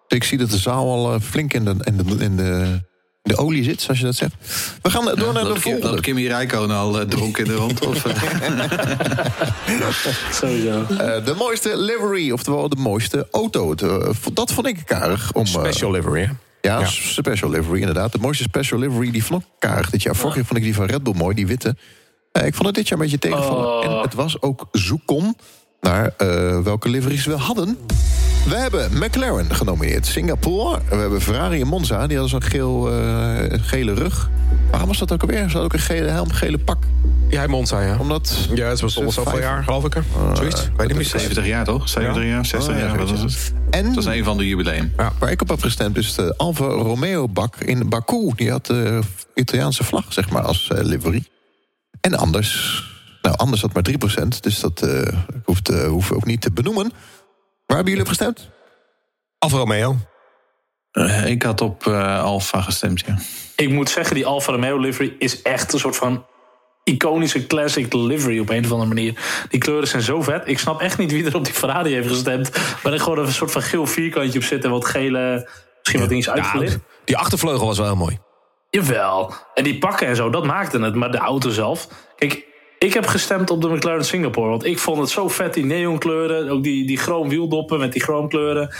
Ik 0.08 0.24
zie 0.24 0.38
dat 0.38 0.50
de 0.50 0.58
zaal 0.58 0.84
al 1.06 1.20
flink 1.20 1.52
in 1.52 1.64
de, 1.64 1.74
in, 1.84 1.96
de, 1.96 2.24
in, 2.24 2.36
de, 2.36 2.80
de 3.36 3.36
olie 3.42 3.64
zit, 3.64 3.80
zoals 3.82 3.98
je 3.98 4.04
dat 4.04 4.14
zegt. 4.14 4.32
We 4.82 4.90
gaan 4.90 5.10
eh, 5.10 5.16
door 5.16 5.32
naar 5.32 5.44
de 5.44 5.60
volgende. 5.60 5.90
dat 5.90 6.00
Kimi 6.00 6.28
Räikkönen 6.28 6.76
al 6.76 7.00
uh, 7.00 7.06
dronken 7.06 7.44
in 7.44 7.50
de 7.50 7.56
rond. 7.56 7.86
Of, 7.86 8.04
eh, 8.04 8.14
Sowieso. 10.40 10.84
Eh, 10.88 11.24
de 11.24 11.34
mooiste 11.38 11.76
livery, 11.76 12.30
oftewel 12.30 12.68
de 12.68 12.76
mooiste 12.76 13.28
auto. 13.30 13.74
De- 13.74 14.10
dat 14.32 14.52
vond 14.52 14.66
ik 14.66 14.82
karig. 14.86 15.32
Om, 15.32 15.44
eh, 15.44 15.50
Special 15.50 15.90
livery, 15.90 16.20
hè? 16.20 16.28
Ja, 16.62 16.78
Ja. 16.80 16.86
special 16.86 17.50
livery, 17.50 17.78
inderdaad. 17.80 18.12
De 18.12 18.18
mooiste 18.18 18.42
special 18.42 18.78
livery, 18.80 19.10
die 19.10 19.24
vond 19.24 19.42
ik 19.42 19.48
karig 19.58 19.90
dit 19.90 20.02
jaar. 20.02 20.16
Vorig 20.16 20.34
jaar 20.34 20.44
vond 20.44 20.58
ik 20.58 20.64
die 20.64 20.74
van 20.74 20.86
Red 20.86 21.02
Bull 21.02 21.14
mooi, 21.16 21.34
die 21.34 21.46
witte. 21.46 21.76
Eh, 22.32 22.46
ik 22.46 22.54
vond 22.54 22.66
het 22.66 22.74
dit 22.74 22.88
jaar 22.88 22.98
een 22.98 23.04
beetje 23.04 23.18
tegenvallen. 23.18 23.66
Oh. 23.78 23.84
En 23.84 23.98
het 24.02 24.14
was 24.14 24.42
ook 24.42 24.68
zoekon 24.72 25.36
naar 25.80 26.12
eh, 26.16 26.58
welke 26.60 26.88
liveries 26.88 27.24
we 27.24 27.32
hadden. 27.36 27.78
We 28.48 28.56
hebben 28.56 28.98
McLaren 28.98 29.54
genomineerd, 29.54 30.06
Singapore. 30.06 30.80
We 30.88 30.96
hebben 30.96 31.20
Ferrari 31.20 31.60
en 31.60 31.66
Monza, 31.66 32.06
die 32.06 32.18
hadden 32.18 32.28
zo'n 32.40 32.50
geel, 32.50 32.92
eh, 32.92 33.58
gele 33.60 33.94
rug. 33.94 34.30
Waarom 34.70 34.88
was 34.88 34.98
dat 34.98 35.12
ook 35.12 35.20
alweer? 35.22 35.36
Ze 35.36 35.42
hadden 35.42 35.62
ook 35.62 35.72
een 35.72 35.78
gele 35.78 36.08
helm, 36.08 36.30
gele 36.30 36.58
pak. 36.58 36.84
Ja, 37.28 37.46
Monza, 37.46 37.80
ja. 37.80 37.96
Omdat... 37.98 38.48
Ja, 38.54 38.66
het 38.68 38.80
was 38.80 38.96
al 38.96 39.10
zoveel 39.10 39.32
vijf- 39.32 39.44
jaar, 39.44 39.62
geloof 39.64 39.84
ik. 39.84 39.94
hè? 39.94 40.00
Zoiets. 40.34 40.62
Ik 40.62 40.70
weet 40.76 40.86
niet 40.86 40.96
meer. 40.96 41.06
70 41.06 41.46
jaar 41.46 41.64
toch? 41.64 41.88
70 41.88 42.22
jaar, 42.24 42.44
60 42.46 42.74
Oh, 42.74 42.78
ja, 42.80 42.86
jaar. 42.86 42.98
Wat 42.98 43.10
was 43.10 43.20
het? 43.20 43.52
En 43.70 43.84
Het 43.86 43.94
was 43.94 44.04
een 44.06 44.24
van 44.24 44.36
de 44.38 44.46
jubileum. 44.48 44.92
waar 45.18 45.30
ik 45.30 45.42
op 45.42 45.48
heb 45.48 45.62
gestemd 45.62 45.96
is 45.96 46.14
de 46.14 46.34
Alfa 46.36 46.64
Romeo 46.64 47.28
bak 47.28 47.56
in 47.56 47.88
Baku. 47.88 48.32
Die 48.36 48.50
had 48.50 48.66
de 48.66 49.00
Italiaanse 49.34 49.84
vlag, 49.84 50.04
zeg 50.12 50.30
maar, 50.30 50.42
als 50.42 50.68
eh, 50.68 50.82
livery. 50.84 51.24
En 52.00 52.14
anders... 52.14 52.82
Nou, 53.22 53.36
anders 53.36 53.60
had 53.62 53.72
maar 53.72 53.84
3%, 54.24 54.28
dus 54.40 54.60
dat 54.60 54.82
eh 54.82 55.12
hoeft, 55.44 55.68
eh, 55.68 55.86
hoeven 55.88 56.10
we 56.12 56.16
ook 56.16 56.26
niet 56.26 56.40
te 56.40 56.52
benoemen. 56.52 56.92
Waar 57.70 57.78
hebben 57.78 57.98
jullie 57.98 58.10
op 58.10 58.16
gestemd? 58.18 58.50
Alfa 59.38 59.56
Romeo. 59.56 59.96
Eh, 60.90 61.26
ik 61.26 61.42
had 61.42 61.60
op 61.60 61.86
eh 61.86 62.22
Alfa 62.22 62.60
gestemd, 62.60 63.00
ja. 63.06 63.18
Ik 63.56 63.68
moet 63.68 63.90
zeggen, 63.90 64.14
die 64.14 64.26
Alfa 64.26 64.52
Romeo 64.52 64.78
livery 64.78 65.14
is 65.18 65.42
echt 65.42 65.72
een 65.72 65.78
soort 65.78 65.96
van 65.96 66.26
iconische 66.84 67.46
classic 67.46 67.92
livery 67.92 68.38
op 68.38 68.50
een 68.50 68.64
of 68.64 68.70
andere 68.70 68.88
manier. 68.88 69.44
Die 69.48 69.60
kleuren 69.60 69.88
zijn 69.88 70.02
zo 70.02 70.22
vet. 70.22 70.42
Ik 70.48 70.58
snap 70.58 70.80
echt 70.80 70.98
niet 70.98 71.12
wie 71.12 71.26
er 71.26 71.36
op 71.36 71.44
die 71.44 71.54
Ferrari 71.54 71.92
heeft 71.92 72.08
gestemd. 72.08 72.50
Maar 72.82 72.92
er 72.92 73.00
gewoon 73.00 73.18
een 73.18 73.32
soort 73.32 73.50
van 73.50 73.62
geel 73.62 73.86
vierkantje 73.86 74.38
op 74.38 74.44
zit 74.44 74.64
en 74.64 74.70
wat 74.70 74.84
gele, 74.84 75.48
misschien 75.78 76.00
wat 76.00 76.08
dingetjes 76.08 76.34
uitgelicht. 76.34 76.72
Nou, 76.76 76.84
die 77.04 77.16
achtervleugel 77.16 77.66
was 77.66 77.78
wel 77.78 77.86
heel 77.86 77.96
mooi. 77.96 78.18
Jawel. 78.70 79.34
En 79.54 79.64
die 79.64 79.78
pakken 79.78 80.06
en 80.06 80.16
zo, 80.16 80.30
dat 80.30 80.44
maakte 80.44 80.80
het. 80.80 80.94
Maar 80.94 81.10
de 81.10 81.18
auto 81.18 81.50
zelf. 81.50 81.88
Kijk, 82.16 82.44
ik 82.84 82.94
heb 82.94 83.06
gestemd 83.06 83.50
op 83.50 83.60
de 83.62 83.68
McLaren 83.68 84.04
Singapore. 84.04 84.48
Want 84.50 84.64
ik 84.64 84.78
vond 84.78 84.98
het 84.98 85.08
zo 85.10 85.28
vet, 85.28 85.54
die 85.54 85.64
neonkleuren. 85.64 86.48
Ook 86.50 86.62
die, 86.62 86.86
die 86.86 86.96
chroom 86.98 87.28
wieldoppen 87.28 87.78
met 87.78 87.92
die 87.92 88.02
chroomkleuren. 88.02 88.74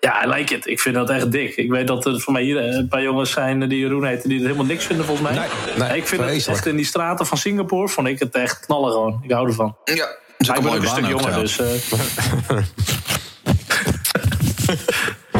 Ja, 0.00 0.24
I 0.24 0.28
like 0.28 0.54
it. 0.54 0.66
Ik 0.66 0.80
vind 0.80 0.94
dat 0.94 1.10
echt 1.10 1.32
dik. 1.32 1.56
Ik 1.56 1.70
weet 1.70 1.86
dat 1.86 2.06
er 2.06 2.20
voor 2.20 2.32
mij 2.32 2.42
hier 2.42 2.58
eh, 2.58 2.74
een 2.76 2.88
paar 2.88 3.02
jongens 3.02 3.30
zijn 3.30 3.68
die 3.68 3.78
Jeroen 3.78 4.04
heten... 4.06 4.28
die 4.28 4.38
er 4.38 4.44
helemaal 4.44 4.66
niks 4.66 4.84
vinden 4.84 5.06
volgens 5.06 5.28
mij. 5.28 5.38
Nee, 5.38 5.88
nee, 5.88 5.96
ik 5.96 6.06
vind 6.06 6.22
het 6.24 6.46
echt 6.46 6.66
in 6.66 6.76
die 6.76 6.84
straten 6.84 7.26
van 7.26 7.38
Singapore... 7.38 7.88
vond 7.88 8.06
ik 8.08 8.18
het 8.18 8.34
echt 8.34 8.66
knallen 8.66 8.92
gewoon. 8.92 9.20
Ik 9.22 9.30
hou 9.30 9.46
ervan. 9.48 9.76
Ja, 9.84 10.06
is 10.38 10.48
ik 10.48 10.56
een 10.56 10.62
ben 10.62 10.72
ook 10.72 10.82
een 10.82 10.88
stuk 10.88 11.04
ook 11.04 11.10
jonger, 11.10 11.34
dus... 11.40 11.58
eh, 11.58 11.66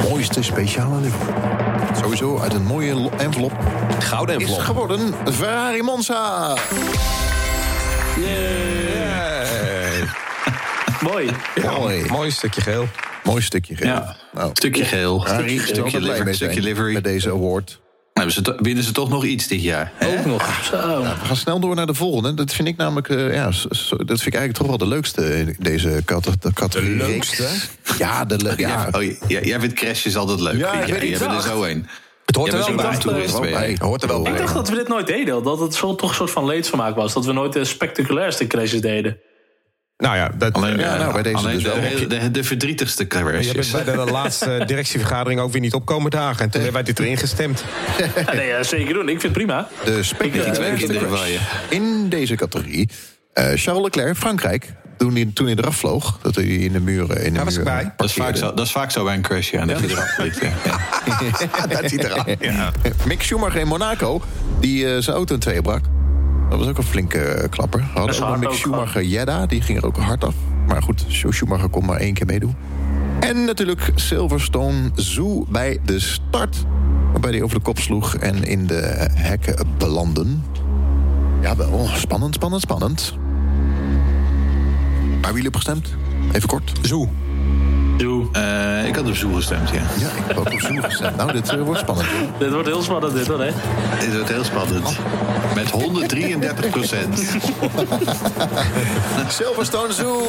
Mooiste 0.11 0.43
speciale. 0.43 0.97
Sowieso 2.03 2.39
uit 2.39 2.55
een 2.55 2.65
mooie 2.65 2.95
lo- 2.95 3.11
envelop 3.19 3.53
Gouden 3.99 4.35
is 4.37 4.41
envelop. 4.43 4.61
geworden 4.65 5.15
Ferrari 5.33 5.83
Monza. 5.83 6.55
Mooi. 11.11 11.31
Mooi. 11.79 12.05
Mooi 12.09 12.31
stukje 12.31 12.61
geel. 12.61 12.89
Mooi 13.25 13.43
stukje 13.43 13.77
geel. 13.77 13.87
Ja, 13.87 14.17
Nou, 14.33 14.51
stukje 14.53 14.85
geel. 14.85 15.21
Stukje, 15.21 15.43
liver, 15.45 15.67
stukje 16.35 16.35
zijn 16.35 16.61
livery. 16.65 16.93
met 16.95 17.05
deze 17.05 17.31
award. 17.31 17.71
Ja, 17.71 18.21
Nou, 18.21 18.31
ze, 18.31 18.57
winnen 18.59 18.85
ze 18.85 18.93
toch 18.93 19.09
nog 19.09 19.25
iets 19.25 19.47
dit 19.49 19.63
jaar. 19.63 19.93
Hè? 19.95 20.19
Ook 20.19 20.25
nog. 20.25 20.61
Zo. 20.71 20.77
Ja, 20.77 21.01
we 21.21 21.25
gaan 21.27 21.37
snel 21.37 21.61
door 21.61 21.75
naar 21.75 21.87
de 21.87 21.95
volgende. 21.95 22.35
Dat 22.35 22.53
vind 22.53 22.69
ik 22.69 22.77
namelijk, 22.77 23.09
eh, 23.09 23.35
ja, 23.35 23.45
dat 23.45 23.55
vind 24.07 24.27
ik 24.27 24.35
eigenlijk 24.35 24.53
toch 24.57 24.67
wel 24.67 24.79
de 24.79 24.87
leukste 24.87 25.39
in 25.39 25.57
deze 25.59 26.03
cate- 26.05 26.31
de 26.41 26.53
categorie. 26.53 26.97
De 26.97 27.07
leukste? 27.07 27.49
Ja, 27.99 28.25
de 28.25 28.43
le- 28.43 28.55
Ja. 28.67 28.69
ja. 28.69 28.89
Oh, 28.99 29.03
jij, 29.29 29.45
jij 29.45 29.61
vindt 29.61 29.75
crashes 29.75 30.17
altijd 30.17 30.41
leuk. 30.41 30.57
Ja, 30.59 30.73
ik 30.73 30.87
Jij- 30.87 30.99
weet 31.01 31.09
jij 31.09 31.11
niet. 31.11 31.19
bent 31.19 31.33
er 31.45 31.51
zo 31.51 31.63
een. 31.65 31.87
Het 32.25 32.37
hoort 32.37 32.53
er 32.53 32.59
wel 32.59 33.41
bij. 33.41 33.71
Het 33.71 33.79
hoort 33.79 34.03
er 34.03 34.09
wel 34.09 34.19
Ik 34.19 34.25
bij. 34.33 34.37
dacht 34.41 34.55
dat 34.55 34.69
we 34.69 34.75
dit 34.75 34.89
nooit 34.89 35.07
deden. 35.07 35.43
Dat 35.43 35.61
het 35.61 35.75
zo, 35.75 35.95
toch 35.95 36.09
een 36.09 36.15
soort 36.17 36.31
van 36.31 36.45
leedvermaak 36.47 36.97
was. 36.97 37.13
Dat 37.13 37.25
we 37.25 37.33
nooit 37.33 37.53
de 37.53 37.65
spectaculairste 37.65 38.47
crashes 38.47 38.81
deden. 38.81 39.19
Nou 39.97 40.17
ja, 40.17 40.31
dat, 40.39 40.53
Alleen, 40.53 40.79
Ja, 40.79 40.97
nou, 40.97 41.13
bij 41.13 41.23
deze 41.23 41.37
alleen 41.37 41.55
dus 41.55 41.63
de, 41.63 41.69
wel. 41.81 41.99
de, 41.99 42.07
de, 42.07 42.31
de 42.31 42.45
verdrietigste 42.45 43.03
je 43.03 43.09
bent 43.09 43.25
crashes. 43.43 43.71
bij 43.71 43.85
de 43.85 44.11
laatste 44.13 44.63
directievergadering 44.67 45.41
ook 45.41 45.53
weer 45.53 45.61
niet 45.61 45.75
opkomen 45.75 46.11
dagen. 46.11 46.45
En 46.45 46.51
toen 46.51 46.61
hebben 46.63 46.73
wij 46.73 46.83
dit 46.83 46.99
erin 46.99 47.17
gestemd. 47.17 47.65
Ja, 48.27 48.33
nee, 48.33 48.47
ja, 48.47 48.63
zeker 48.63 48.95
doen. 48.95 49.03
Ik 49.09 49.21
vind 49.21 49.23
het 49.23 49.33
prima. 49.33 49.69
De 49.85 49.97
Ik, 49.97 50.05
spectaculairste 50.05 50.99
eh, 50.99 51.13
van 51.13 51.29
je. 51.31 51.39
in 51.69 52.09
deze 52.09 52.35
categorie. 52.35 52.89
Eh, 53.33 53.45
Charles 53.55 53.83
Leclerc, 53.83 54.17
Frankrijk. 54.17 54.73
Toen 54.97 55.15
hij, 55.15 55.31
toen 55.35 55.47
hij 55.47 55.57
eraf 55.57 55.77
vloog, 55.77 56.19
dat 56.23 56.35
hij 56.35 56.45
in 56.45 56.73
de 56.73 56.81
muren... 56.81 57.25
In 57.25 57.25
de 57.25 57.33
Daar 57.33 57.45
was 57.45 57.57
ik 57.57 57.65
muren 57.65 57.83
bij. 57.83 57.93
Dat 57.97 58.09
is, 58.09 58.15
vaak 58.15 58.37
zo, 58.37 58.55
dat 58.55 58.67
is 58.67 58.73
vaak 58.73 58.91
zo 58.91 59.05
bij 59.05 59.15
een 59.15 59.23
crash, 59.23 59.51
ja. 59.51 59.67
Dat 59.67 59.81
je 59.81 59.91
eraf 59.91 60.15
vliegt, 60.15 60.41
ja. 60.41 60.53
Ja. 60.65 61.67
dat 61.67 61.91
ziet 61.91 62.05
eraan. 62.05 62.73
Mick 63.07 63.23
Schumacher 63.23 63.61
in 63.61 63.67
Monaco, 63.67 64.23
die 64.61 64.95
eh, 64.95 65.03
zijn 65.03 65.17
auto 65.17 65.35
in 65.35 65.41
tweeën 65.41 65.63
brak. 65.63 65.85
Dat 66.51 66.59
was 66.59 66.69
ook 66.69 66.79
een 66.79 66.85
flinke 66.85 67.19
eh, 67.19 67.51
klapper. 67.51 67.83
Hadden 67.95 68.15
ook 68.15 68.29
nog 68.29 68.39
Mick 68.39 68.53
Schumacher 68.53 69.03
Jeddah, 69.03 69.49
die 69.49 69.63
ging 69.63 69.79
er 69.79 69.87
ook 69.87 69.97
hard 69.97 70.25
af. 70.25 70.35
Maar 70.67 70.83
goed, 70.83 71.05
Schumacher 71.09 71.69
kon 71.69 71.85
maar 71.85 71.99
één 72.01 72.15
keer 72.15 72.27
meedoen. 72.27 72.57
En 73.21 73.45
natuurlijk 73.45 73.93
Silverstone 73.95 74.91
Zoo 74.95 75.47
bij 75.49 75.79
de 75.85 76.01
start. 76.01 76.57
Waarbij 77.13 77.31
hij 77.31 77.43
over 77.43 77.57
de 77.57 77.63
kop 77.63 77.79
sloeg 77.79 78.17
en 78.17 78.45
in 78.45 78.67
de 78.67 79.09
hekken 79.15 79.67
belanden. 79.79 80.45
Jawel, 81.41 81.89
spannend, 81.95 82.35
spannend, 82.35 82.63
spannend. 82.63 83.17
Waar 85.25 85.33
hebben 85.33 85.53
jullie 85.53 85.59
op 85.59 85.85
gestemd? 85.85 86.07
Even 86.33 86.49
kort. 86.49 86.73
Zo. 86.83 87.09
Doe. 87.97 88.29
Eh, 88.33 88.87
ik 88.87 88.95
had 88.95 89.09
op 89.09 89.15
Zoe 89.15 89.35
gestemd, 89.35 89.69
ja. 89.69 89.83
Ja, 89.99 90.09
ik 90.09 90.25
heb 90.27 90.37
ook 90.37 90.53
op 90.53 90.61
Zoo 90.61 90.81
gestemd. 90.81 91.17
Nou, 91.17 91.33
dit 91.33 91.49
eh, 91.49 91.61
wordt 91.63 91.81
spannend. 91.81 92.09
Dit 92.39 92.53
wordt 92.53 92.69
heel 92.69 92.83
spannend, 92.83 93.15
dit 93.15 93.27
hoor. 93.27 93.41
Hè? 93.41 93.51
Dit 94.01 94.15
wordt 94.15 94.29
heel 94.29 94.45
spannend. 94.45 94.99
Met 95.55 95.71
133 95.71 96.71
procent. 96.71 97.19
Silverstone 99.29 99.93
Zoo. 99.93 100.23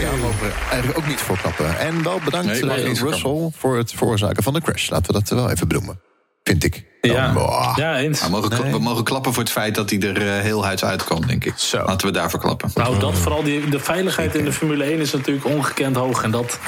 Ja, 0.00 0.10
mogen 0.22 0.52
eigenlijk 0.70 0.98
ook 0.98 1.06
niet 1.06 1.20
voor 1.20 1.38
klappen. 1.38 1.78
En 1.78 2.02
wel 2.02 2.20
bedankt 2.24 2.46
Nee, 2.46 2.70
eh, 2.70 2.94
Russell 2.94 3.50
voor 3.56 3.76
het 3.76 3.92
veroorzaken 3.92 4.42
van 4.42 4.52
de 4.52 4.60
crash. 4.60 4.88
Laten 4.90 5.06
we 5.06 5.12
dat 5.12 5.28
wel 5.28 5.50
even 5.50 5.68
benoemen. 5.68 6.00
Vind 6.42 6.64
ik. 6.64 6.84
Ja, 7.12 7.32
oh, 7.36 7.72
ja 7.76 7.98
eens. 7.98 8.22
We 8.24 8.30
mogen, 8.30 8.48
kla- 8.50 8.70
we 8.70 8.78
mogen 8.78 9.04
klappen 9.04 9.32
voor 9.32 9.42
het 9.42 9.52
feit 9.52 9.74
dat 9.74 9.90
hij 9.90 10.00
er 10.00 10.16
eh, 10.36 10.42
heel 10.42 10.64
huids 10.64 10.84
uitkwam, 10.84 11.26
denk 11.26 11.44
ik. 11.44 11.58
Zo. 11.58 11.84
Laten 11.84 12.06
we 12.06 12.12
daarvoor 12.12 12.40
klappen. 12.40 12.70
Nou, 12.74 12.98
dat 12.98 13.14
vooral 13.14 13.42
die, 13.42 13.68
de 13.68 13.78
veiligheid 13.80 14.34
in 14.34 14.44
de 14.44 14.52
Formule 14.52 14.84
1 14.84 14.98
is 15.00 15.12
natuurlijk 15.12 15.46
ongekend 15.46 15.96
hoog. 15.96 16.22
En 16.22 16.30
dat, 16.30 16.58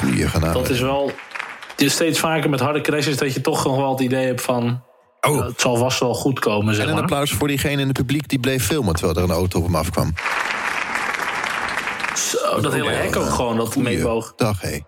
dat 0.53 0.69
is 0.69 0.79
wel 0.79 1.11
het 1.71 1.81
is 1.81 1.93
steeds 1.93 2.19
vaker 2.19 2.49
met 2.49 2.59
harde 2.59 2.81
crashes 2.81 3.17
dat 3.17 3.33
je 3.33 3.41
toch 3.41 3.65
nog 3.65 3.75
wel 3.75 3.91
het 3.91 3.99
idee 3.99 4.25
hebt 4.25 4.41
van. 4.41 4.83
Oh. 5.21 5.37
eh, 5.39 5.45
het 5.45 5.61
zal 5.61 5.75
vast 5.77 5.99
wel 5.99 6.13
goed 6.13 6.39
komen, 6.39 6.73
zeg 6.75 6.83
En 6.83 6.89
een 6.89 6.93
maar. 6.95 7.03
applaus 7.03 7.31
voor 7.31 7.47
diegene 7.47 7.81
in 7.81 7.87
het 7.87 7.97
publiek 7.97 8.29
die 8.29 8.39
bleef 8.39 8.65
filmen... 8.65 8.95
terwijl 8.95 9.17
er 9.17 9.23
een 9.23 9.31
auto 9.31 9.59
op 9.59 9.65
hem 9.65 9.75
afkwam. 9.75 10.13
Zo, 12.15 12.61
dat 12.61 12.73
hele 12.73 12.89
hek 12.89 13.15
ook 13.15 13.29
gewoon, 13.29 13.57
dat 13.57 13.75
meewoog. 13.75 14.33
Dag, 14.35 14.61
hé. 14.61 14.79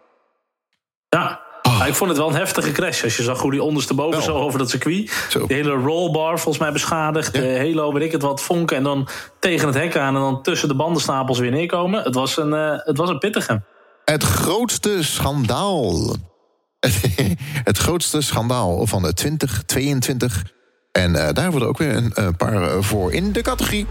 Ja. 1.09 1.41
Maar 1.81 1.89
ik 1.89 1.95
vond 1.95 2.09
het 2.09 2.19
wel 2.19 2.29
een 2.29 2.35
heftige 2.35 2.71
crash. 2.71 3.03
Als 3.03 3.17
je 3.17 3.23
zag 3.23 3.41
hoe 3.41 3.51
die 3.51 3.63
ondersteboven 3.63 4.11
Wel. 4.11 4.21
zo 4.21 4.35
over 4.35 4.59
dat 4.59 4.69
circuit. 4.69 5.25
Zo. 5.29 5.47
De 5.47 5.53
hele 5.53 5.71
rollbar 5.71 6.39
volgens 6.39 6.57
mij 6.63 6.71
beschadigd. 6.71 7.33
De 7.33 7.39
hele, 7.39 7.93
weet 7.93 8.03
ik 8.03 8.11
het 8.11 8.21
wat, 8.21 8.41
vonken. 8.41 8.77
En 8.77 8.83
dan 8.83 9.07
tegen 9.39 9.67
het 9.67 9.75
hek 9.75 9.97
aan. 9.97 10.15
En 10.15 10.21
dan 10.21 10.41
tussen 10.41 10.67
de 10.67 10.75
bandenstapels 10.75 11.39
weer 11.39 11.51
neerkomen. 11.51 12.03
Het 12.03 12.15
was 12.15 12.37
een, 12.37 12.53
eh, 12.53 12.71
het 12.77 12.97
was 12.97 13.09
een 13.09 13.17
pittige. 13.17 13.61
Het 14.05 14.23
grootste 14.23 15.03
schandaal. 15.03 16.15
het 17.63 17.77
grootste 17.77 18.21
schandaal 18.21 18.87
van 18.87 19.01
de 19.01 19.13
2022. 19.13 20.43
En 20.91 21.15
eh, 21.15 21.33
daar 21.33 21.51
worden 21.51 21.67
ook 21.67 21.77
weer 21.77 21.95
een, 21.95 22.11
een 22.13 22.35
paar 22.35 22.63
eh, 22.63 22.77
voor 22.79 23.13
in 23.13 23.31
de 23.31 23.41
categorie 23.41 23.85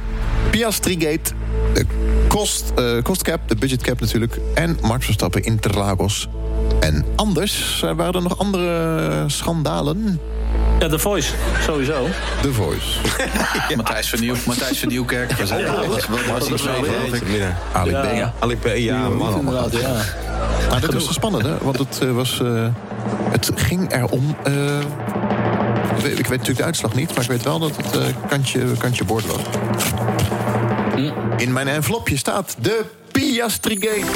Piastri-gate. 0.51 1.33
De 1.75 1.87
kost, 2.29 2.73
eh, 2.77 3.03
kostcap, 3.03 3.41
de 3.49 3.57
budgetcap 3.57 4.01
natuurlijk. 4.01 4.39
En 4.55 4.79
Max 4.83 5.05
Verstappen 5.05 5.43
Interlagos. 5.43 6.29
En 6.81 7.05
anders 7.17 7.83
eh, 7.85 7.93
waren 7.93 8.15
er 8.15 8.23
nog 8.23 8.39
andere 8.39 9.25
schandalen. 9.27 10.21
Ja, 10.79 10.89
The 10.89 10.99
Voice, 10.99 11.33
sowieso. 11.61 12.07
The 12.43 12.53
Voice. 12.53 12.99
Matthijs, 13.77 14.11
van 14.11 14.21
Nieuw, 14.21 14.35
Matthijs 14.47 14.79
van 14.79 14.89
Nieuwkerk. 14.89 15.33
Was, 15.33 15.51
was, 15.51 15.61
was, 16.07 16.27
was, 16.27 16.49
was 16.49 16.63
geloof 16.63 17.13
ik. 17.13 17.23
Ali 17.73 17.91
Ja. 17.91 18.35
B. 18.41 18.65
Ja. 18.65 18.73
Ja, 18.75 19.09
man. 19.09 19.39
Inderdaad, 19.39 19.73
ja. 19.73 20.03
Maar 20.71 20.81
dat 20.81 20.93
was 20.93 21.13
spannend, 21.13 21.45
hè? 21.45 21.59
Want 21.59 21.79
het, 21.79 21.99
eh, 22.03 22.13
was, 22.13 22.41
eh, 22.41 22.67
het 23.31 23.51
ging 23.55 23.93
erom... 23.93 24.37
ik, 26.05 26.17
weet, 26.17 26.29
natuurlijk 26.29 26.59
de 26.59 26.65
uitslag 26.65 26.95
niet, 26.95 27.15
maar 27.15 27.25
ik 27.25 27.31
weet 27.31 27.43
wel 27.43 27.59
dat 27.59 27.77
het 27.77 27.97
eh, 27.97 28.05
kantje, 28.29 28.77
kantje 28.79 29.05
boord 29.05 29.27
was. 29.27 29.43
In 31.37 31.53
mijn 31.53 31.69
envelopje 31.69 32.17
staat 32.17 32.57
de 32.61 32.85
Piastri-gate. 33.13 34.07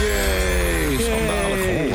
Yay, 0.00 0.98
schandalig. 0.98 1.39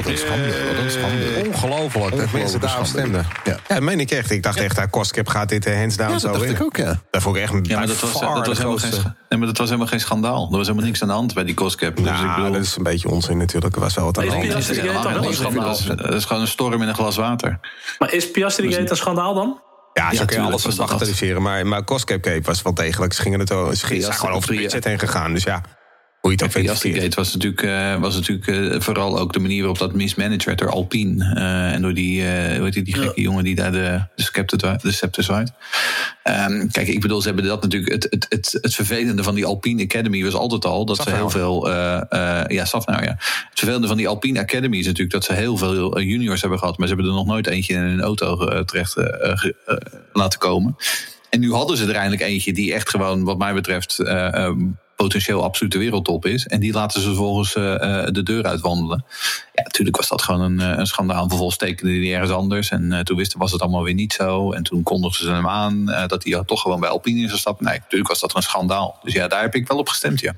Wat 0.06 0.14
een 0.14 0.18
schande, 0.20 0.66
wat 0.74 0.84
een 0.84 0.92
schande. 0.92 1.44
Ongelooflijk 1.48 2.18
dat 2.18 2.32
mensen 2.32 2.60
daarop 2.60 2.86
schande. 2.86 3.00
stemden. 3.10 3.26
Ja. 3.44 3.58
Ja, 3.68 3.80
meen 3.80 4.00
ik 4.00 4.12
echt. 4.12 4.32
Ik 4.32 4.44
dacht 4.44 4.60
echt, 4.60 4.78
uh, 4.78 4.84
Kostcap 4.90 5.28
gaat 5.28 5.50
dit 5.50 5.68
uh, 5.68 5.76
hands 5.78 5.96
down 5.98 6.12
Ja, 6.12 6.20
zo 6.20 6.28
dat 6.28 6.36
dacht 6.36 6.50
in. 6.50 6.56
ik 6.56 6.62
ook, 6.64 6.78
ja. 6.78 7.00
Dat 7.12 7.22
vond 7.22 7.36
ik 7.36 7.42
echt 7.42 7.52
Ja, 7.64 7.78
maar 7.78 7.88
dat 7.88 8.00
was, 8.00 8.12
dat, 8.20 8.48
was 8.48 8.58
helemaal 8.58 8.78
geen, 8.78 8.92
nee, 9.30 9.40
maar 9.40 9.48
dat 9.48 9.58
was 9.58 9.68
helemaal 9.68 9.88
geen 9.88 10.00
schandaal. 10.00 10.46
Er 10.52 10.58
was 10.58 10.68
helemaal 10.68 10.86
niks 10.88 11.02
aan 11.02 11.08
de 11.08 11.14
hand 11.14 11.34
bij 11.34 11.44
die 11.44 11.54
kostcap. 11.54 11.96
Dus 11.96 12.06
ik 12.06 12.12
Nou, 12.12 12.36
bedoel, 12.36 12.52
dat 12.52 12.62
is 12.64 12.76
een 12.76 12.84
beetje 12.84 13.10
onzin 13.10 13.38
natuurlijk. 13.38 13.76
Er 13.76 13.82
was 13.82 13.94
wel 13.96 14.06
wat 14.06 14.18
aan 14.18 14.24
de 14.26 14.30
hand. 14.32 14.44
Is 14.46 14.52
dat 15.86 16.14
is- 16.14 16.26
gewoon 16.26 16.42
een 16.42 16.48
storm 16.48 16.82
in 16.82 16.88
een 16.88 16.96
glas 16.96 17.16
water. 17.16 17.60
Maar 18.00 18.14
is 18.14 18.32
Piastri 18.32 18.72
Gate 18.74 18.90
een 18.90 18.98
schandaal 18.98 19.34
dan? 19.34 19.62
Ja, 19.94 20.04
zo 20.04 20.10
kun 20.10 20.20
je 20.20 20.26
tuurlijk 20.26 20.64
alles 20.64 20.76
bagatelliseren. 20.76 21.42
Maar, 21.42 21.68
maar 21.68 21.84
Costcap 21.84 22.22
Cape 22.22 22.42
was 22.42 22.62
wel 22.62 22.74
degelijk. 22.74 23.14
Ze 23.14 23.22
gingen 23.22 23.40
het 23.40 23.48
ze 23.48 23.56
gingen- 23.56 23.78
ze 23.80 24.02
zijn 24.02 24.14
gewoon 24.14 24.36
over 24.36 24.50
de 24.56 24.62
budget 24.62 24.84
heen 24.84 25.00
gegaan. 25.00 25.34
Dus 25.34 25.44
ja, 25.44 25.62
hoe 26.26 26.34
je 26.34 26.44
het 26.44 26.56
ook 26.56 26.62
was 27.16 27.34
natuurlijk, 27.34 27.62
eh, 27.62 28.02
was 28.02 28.16
natuurlijk 28.16 28.48
eh, 28.48 28.80
vooral 28.82 29.20
ook 29.20 29.34
de 29.34 29.40
manier 29.40 29.58
waarop 29.58 29.78
dat 29.78 29.94
mismanaged 29.94 30.44
werd 30.44 30.60
door 30.60 30.72
Alpine. 30.72 31.34
eh, 31.36 31.74
en 31.74 31.82
door 31.82 31.94
die, 31.94 32.22
eh 32.22 32.56
hoe 32.56 32.64
heet 32.64 32.74
die, 32.74 32.84
die 32.84 32.96
gekke 32.96 33.22
jongen 33.22 33.44
die 33.44 33.56
daar 33.56 33.72
de, 33.72 34.02
de, 34.16 34.78
de 34.82 34.92
scepter 34.92 35.24
zwaait. 35.24 35.52
Ehm, 36.24 36.68
kijk, 36.68 36.88
ik 36.88 37.02
bedoel, 37.02 37.22
ze 37.22 37.28
hebben 37.28 37.46
dat 37.46 37.62
natuurlijk. 37.62 37.92
Het, 37.92 38.08
het, 38.10 38.26
het, 38.30 38.58
het 38.62 38.76
vervelende 38.76 39.24
van 39.24 39.36
die 39.36 39.46
Alpine 39.46 39.84
Academy 39.84 40.24
was 40.24 40.34
altijd 40.34 40.66
al 40.66 40.86
dat 40.86 40.98
ze 40.98 41.10
heel 41.16 41.30
veel. 41.30 41.70
eh 41.70 42.02
eh, 42.10 42.48
ja, 42.48 42.66
Safnauer, 42.66 43.04
ja. 43.04 43.16
Het 43.50 43.60
vervelende 43.60 43.88
van 43.88 43.98
die 43.98 44.08
Alpine 44.08 44.40
Academy 44.40 44.78
is 44.78 44.86
natuurlijk 44.86 45.14
dat 45.14 45.24
ze 45.24 45.34
heel 45.34 45.58
veel 45.58 46.00
juniors 46.00 46.42
hebben 46.42 46.60
gehad. 46.60 46.78
Maar 46.78 46.88
ze 46.88 46.94
hebben 46.94 47.12
er 47.12 47.18
nog 47.18 47.28
nooit 47.28 47.48
eentje 47.48 47.74
in 47.74 47.82
een 47.82 48.02
auto 48.02 48.64
terecht 48.64 48.96
laten 50.14 50.40
komen. 50.40 50.76
En 51.36 51.42
nu 51.42 51.54
hadden 51.54 51.78
ze 51.78 51.86
er 51.88 51.96
eindelijk 51.96 52.22
eentje 52.22 52.54
die 52.54 52.74
echt 52.74 52.90
gewoon, 52.90 53.24
wat 53.24 53.38
mij 53.38 53.54
betreft, 53.54 54.00
eh, 54.00 54.34
ehm, 54.34 54.60
potentieel 54.96 55.44
absolute 55.44 55.78
wereldtop 55.78 56.26
is. 56.26 56.46
En 56.48 56.60
die 56.60 56.74
laten 56.74 57.02
ze 57.02 57.08
vervolgens 57.08 57.56
eh, 57.56 57.74
eh, 58.04 58.14
de 58.14 58.24
deur 58.24 58.44
uitwandelen. 58.44 59.06
Ja, 59.54 59.64
natuurlijk 59.64 59.98
was 59.98 60.08
dat 60.08 60.22
gewoon 60.22 60.42
een, 60.42 60.60
eh, 60.60 60.78
een 60.78 60.86
schandaal. 60.88 61.28
Vervolgens 61.28 61.58
tekende 61.58 61.92
die 61.94 62.14
ergens 62.14 62.32
anders. 62.32 62.70
En 62.70 62.92
eh, 62.92 63.00
toen 63.00 63.18
wisten 63.18 63.40
was 63.40 63.52
het 63.52 63.62
allemaal 63.62 63.84
weer 63.84 63.94
niet 63.94 64.14
zo. 64.14 64.52
En 64.52 64.64
toen 64.64 64.84
kondigden 64.84 65.26
ze 65.26 65.32
hem 65.32 65.48
aan 65.48 65.90
eh, 65.90 66.08
dat 66.08 66.24
hij 66.24 66.44
toch 66.46 66.62
gewoon 66.62 66.80
bij 66.80 66.90
Alpine 66.90 67.22
in 67.22 67.28
zou 67.28 67.40
stappen. 67.40 67.66
Nee, 67.66 67.80
natuurlijk 67.80 68.10
was 68.10 68.20
dat 68.20 68.36
een 68.36 68.42
schandaal. 68.42 69.00
Dus 69.04 69.14
ja, 69.14 69.28
daar 69.28 69.42
heb 69.42 69.56
ik 69.56 69.68
wel 69.68 69.78
op 69.78 69.90
gestemd, 69.90 70.20
ja. 70.20 70.34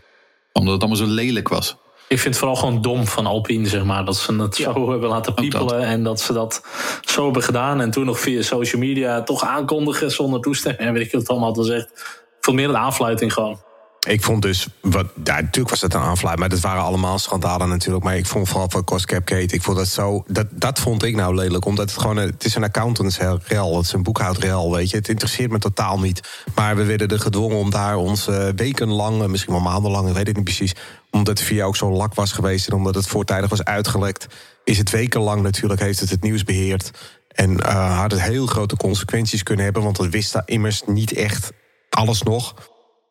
Omdat 0.53 0.73
het 0.73 0.81
allemaal 0.81 1.07
zo 1.07 1.13
lelijk 1.13 1.47
was. 1.47 1.75
Ik 2.07 2.19
vind 2.19 2.23
het 2.35 2.37
vooral 2.37 2.55
gewoon 2.55 2.81
dom 2.81 3.07
van 3.07 3.25
Alpine, 3.25 3.67
zeg 3.67 3.83
maar. 3.83 4.05
Dat 4.05 4.17
ze 4.17 4.33
het 4.33 4.55
zo 4.55 4.89
hebben 4.91 5.09
laten 5.09 5.35
dat. 5.35 5.41
piepelen. 5.41 5.81
En 5.81 6.03
dat 6.03 6.21
ze 6.21 6.33
dat 6.33 6.65
zo 7.05 7.23
hebben 7.23 7.43
gedaan. 7.43 7.81
En 7.81 7.91
toen 7.91 8.05
nog 8.05 8.19
via 8.19 8.41
social 8.41 8.81
media 8.81 9.23
toch 9.23 9.43
aankondigen 9.43 10.11
zonder 10.11 10.41
toestemming. 10.41 10.87
En 10.87 10.93
weet 10.93 11.05
ik 11.05 11.11
wat 11.11 11.21
het 11.21 11.29
allemaal 11.29 11.47
had 11.47 11.57
gezegd. 11.57 11.89
Ik 12.37 12.37
vond 12.43 12.57
meer 12.57 12.69
een 12.69 12.77
aanfluiting 12.77 13.33
gewoon. 13.33 13.59
Ik 14.07 14.23
vond 14.23 14.41
dus, 14.41 14.67
wat, 14.81 15.05
natuurlijk 15.15 15.69
was 15.69 15.81
het 15.81 15.93
een 15.93 16.01
aanfluit, 16.01 16.39
maar 16.39 16.49
dat 16.49 16.59
waren 16.59 16.81
allemaal 16.81 17.19
schandalen 17.19 17.69
natuurlijk. 17.69 18.03
Maar 18.03 18.17
ik 18.17 18.25
vond 18.25 18.49
vooral 18.49 18.69
van 18.69 18.83
Costcap 18.83 19.25
Kate, 19.25 19.55
ik 19.55 19.61
vond 19.61 19.77
dat 19.77 19.87
zo, 19.87 20.23
dat, 20.27 20.47
dat 20.51 20.79
vond 20.79 21.03
ik 21.03 21.15
nou 21.15 21.35
lelijk. 21.35 21.65
Omdat 21.65 21.89
het 21.89 21.99
gewoon, 21.99 22.17
het 22.17 22.45
is 22.45 22.55
een 22.55 22.63
accountantsrel, 22.63 23.75
het 23.75 23.85
is 23.85 23.93
een 23.93 24.03
boekhoudrel, 24.03 24.71
weet 24.71 24.89
je. 24.89 24.97
Het 24.97 25.09
interesseert 25.09 25.51
me 25.51 25.59
totaal 25.59 25.99
niet. 25.99 26.43
Maar 26.55 26.75
we 26.75 26.83
werden 26.83 27.08
er 27.08 27.19
gedwongen 27.19 27.58
om 27.58 27.69
daar 27.69 27.95
ons 27.95 28.25
wekenlang, 28.55 29.21
eh, 29.21 29.27
misschien 29.27 29.53
wel 29.53 29.62
maandenlang, 29.62 30.08
ik 30.08 30.13
weet 30.13 30.27
het 30.27 30.35
niet 30.35 30.45
precies. 30.45 30.75
Omdat 31.12 31.37
het 31.37 31.47
via 31.47 31.65
ook 31.65 31.75
zo 31.75 31.91
lak 31.91 32.13
was 32.13 32.31
geweest 32.31 32.67
en 32.67 32.73
omdat 32.73 32.95
het 32.95 33.08
voortijdig 33.08 33.49
was 33.49 33.63
uitgelekt. 33.63 34.27
Is 34.63 34.77
het 34.77 34.89
wekenlang 34.89 35.41
natuurlijk, 35.41 35.81
heeft 35.81 35.99
het 35.99 36.10
het 36.10 36.21
nieuws 36.23 36.43
beheerd. 36.43 36.91
En 37.27 37.60
eh, 37.60 37.99
had 37.99 38.12
het 38.12 38.21
heel 38.21 38.45
grote 38.45 38.77
consequenties 38.77 39.43
kunnen 39.43 39.65
hebben, 39.65 39.83
want 39.83 39.97
we 39.97 40.10
wisten 40.10 40.43
immers 40.45 40.81
niet 40.85 41.13
echt 41.13 41.51
alles 41.89 42.21
nog. 42.21 42.53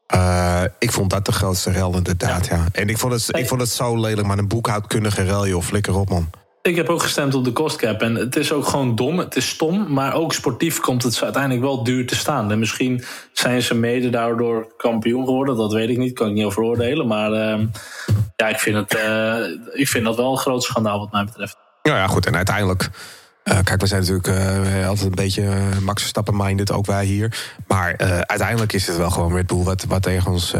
Eh, 0.06 0.62
ik 0.78 0.92
vond 0.92 1.10
dat 1.10 1.24
de 1.24 1.32
grootste 1.32 1.70
rel 1.70 1.96
inderdaad, 1.96 2.46
ja. 2.46 2.64
En 2.72 2.88
ik 2.88 2.98
vond, 2.98 3.12
het, 3.12 3.38
ik 3.38 3.48
vond 3.48 3.60
het 3.60 3.70
zo 3.70 4.00
lelijk, 4.00 4.26
maar 4.26 4.38
een 4.38 4.48
boekhoudkundige 4.48 5.22
rel, 5.22 5.46
joh, 5.46 5.62
flikker 5.62 5.96
op, 5.96 6.08
man. 6.08 6.30
Ik 6.62 6.76
heb 6.76 6.88
ook 6.88 7.02
gestemd 7.02 7.34
op 7.34 7.44
de 7.44 7.52
kostcap. 7.52 8.02
En 8.02 8.14
het 8.14 8.36
is 8.36 8.52
ook 8.52 8.66
gewoon 8.66 8.94
dom. 8.94 9.18
Het 9.18 9.36
is 9.36 9.48
stom. 9.48 9.92
Maar 9.92 10.14
ook 10.14 10.32
sportief 10.32 10.80
komt 10.80 11.02
het 11.02 11.22
uiteindelijk 11.22 11.62
wel 11.62 11.84
duur 11.84 12.06
te 12.06 12.16
staan. 12.16 12.50
En 12.50 12.58
misschien 12.58 13.04
zijn 13.32 13.62
ze 13.62 13.74
mede 13.74 14.10
daardoor 14.10 14.74
kampioen 14.76 15.24
geworden. 15.24 15.56
Dat 15.56 15.72
weet 15.72 15.88
ik 15.88 15.96
niet. 15.96 16.14
Kan 16.14 16.28
ik 16.28 16.34
niet 16.34 16.44
over 16.44 16.62
oordelen. 16.62 17.06
Maar 17.06 17.30
uh, 17.30 17.66
ja, 18.36 18.48
ik 18.48 18.58
vind, 18.58 18.76
het, 18.76 18.94
uh, 18.94 19.36
ik 19.72 19.88
vind 19.88 20.04
dat 20.04 20.16
wel 20.16 20.30
een 20.30 20.38
groot 20.38 20.62
schandaal 20.62 20.98
wat 20.98 21.12
mij 21.12 21.24
betreft. 21.24 21.56
Nou 21.82 21.96
ja, 21.96 22.06
goed. 22.06 22.26
En 22.26 22.36
uiteindelijk. 22.36 22.90
Uh, 23.48 23.58
kijk, 23.62 23.80
we 23.80 23.86
zijn 23.86 24.00
natuurlijk 24.00 24.28
uh, 24.28 24.88
altijd 24.88 25.06
een 25.06 25.14
beetje 25.14 25.54
Max 25.82 26.00
Verstappen-minded, 26.00 26.72
ook 26.72 26.86
wij 26.86 27.04
hier. 27.04 27.54
Maar 27.66 27.94
uh, 28.02 28.18
uiteindelijk 28.18 28.72
is 28.72 28.86
het 28.86 28.96
wel 28.96 29.10
gewoon 29.10 29.34
Red 29.34 29.46
Bull 29.46 29.62
wat, 29.62 29.84
wat 29.84 30.02
tegen 30.02 30.30
ons 30.30 30.54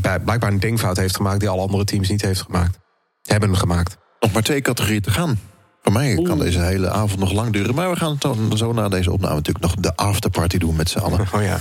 blijkbaar 0.00 0.52
een 0.52 0.60
denkfout 0.60 0.96
heeft 0.96 1.16
gemaakt 1.16 1.40
die 1.40 1.48
alle 1.48 1.62
andere 1.62 1.84
teams 1.84 2.08
niet 2.08 2.22
heeft 2.22 2.42
gemaakt. 2.42 2.78
Hebben 3.22 3.56
gemaakt. 3.56 3.96
Nog 4.20 4.32
maar 4.32 4.42
twee 4.42 4.60
categorieën 4.60 5.02
te 5.02 5.10
gaan. 5.10 5.38
Voor 5.86 5.94
mij 5.94 6.22
kan 6.22 6.38
deze 6.38 6.60
hele 6.60 6.90
avond 6.90 7.20
nog 7.20 7.32
lang 7.32 7.52
duren. 7.52 7.74
Maar 7.74 7.90
we 7.90 7.96
gaan 7.96 8.16
dan 8.18 8.56
zo 8.56 8.72
na 8.72 8.88
deze 8.88 9.12
opname 9.12 9.34
natuurlijk 9.34 9.64
nog 9.64 9.74
de 9.74 9.96
afterparty 9.96 10.58
doen 10.58 10.76
met 10.76 10.88
z'n 10.88 10.98
allen. 10.98 11.20
Oh 11.34 11.42
ja. 11.42 11.60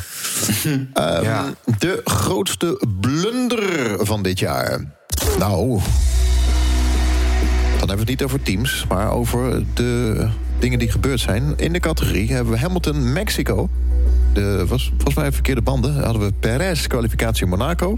um, 0.66 0.90
ja. 1.24 1.54
De 1.78 2.02
grootste 2.04 2.86
blunder 3.02 3.98
van 4.06 4.24
dit 4.24 4.40
jaar. 4.40 4.82
Nou, 5.40 5.82
dan 7.88 7.98
hebben 7.98 8.16
we 8.16 8.22
het 8.22 8.22
niet 8.22 8.30
over 8.30 8.72
teams, 8.72 8.86
maar 8.90 9.12
over 9.12 9.64
de 9.74 10.30
dingen 10.60 10.80
die 10.80 10.92
gebeurd 10.92 11.20
zijn. 11.20 11.54
In 11.58 11.74
de 11.74 11.80
categorie 11.80 12.34
hebben 12.34 12.54
we 12.54 12.60
Hamilton, 12.60 13.14
Mexico. 13.14 13.70
De, 14.34 14.66
was 14.68 14.88
volgens 14.88 15.16
mij 15.16 15.32
verkeerde 15.32 15.62
banden. 15.62 16.04
Hadden 16.04 16.22
we 16.22 16.34
Perez, 16.40 16.88
kwalificatie 16.88 17.46
Monaco. 17.46 17.98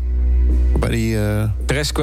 Waarbij 0.72 0.90
die... 0.90 1.16
Uh... 1.16 1.44
Perez 1.66 1.90
uh, 1.90 1.96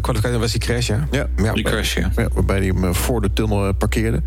kwalificatie 0.00 0.38
was 0.38 0.52
die 0.52 0.60
crash, 0.60 0.86
ja? 0.86 1.06
Ja, 1.10 1.26
ja 1.36 1.52
die 1.52 1.64
crash, 1.64 1.94
ja. 1.94 2.10
ja. 2.16 2.28
Waarbij 2.34 2.58
hij 2.58 2.66
hem 2.66 2.94
voor 2.94 3.20
de 3.20 3.32
tunnel 3.32 3.74
parkeerde. 3.74 4.22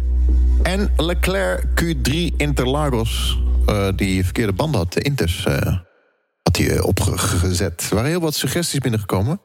En 0.61 0.91
Leclerc 0.97 1.65
Q3 1.83 2.35
Interlagos. 2.37 3.41
Uh, 3.69 3.87
die 3.95 4.23
verkeerde 4.23 4.53
banden 4.53 4.79
had, 4.79 4.93
de 4.93 5.01
Inters, 5.01 5.43
had 6.43 6.57
hij 6.57 6.81
opgezet. 6.81 7.87
Er 7.89 7.95
waren 7.95 8.09
heel 8.09 8.19
wat 8.19 8.35
suggesties 8.35 8.79
binnengekomen. 8.79 9.41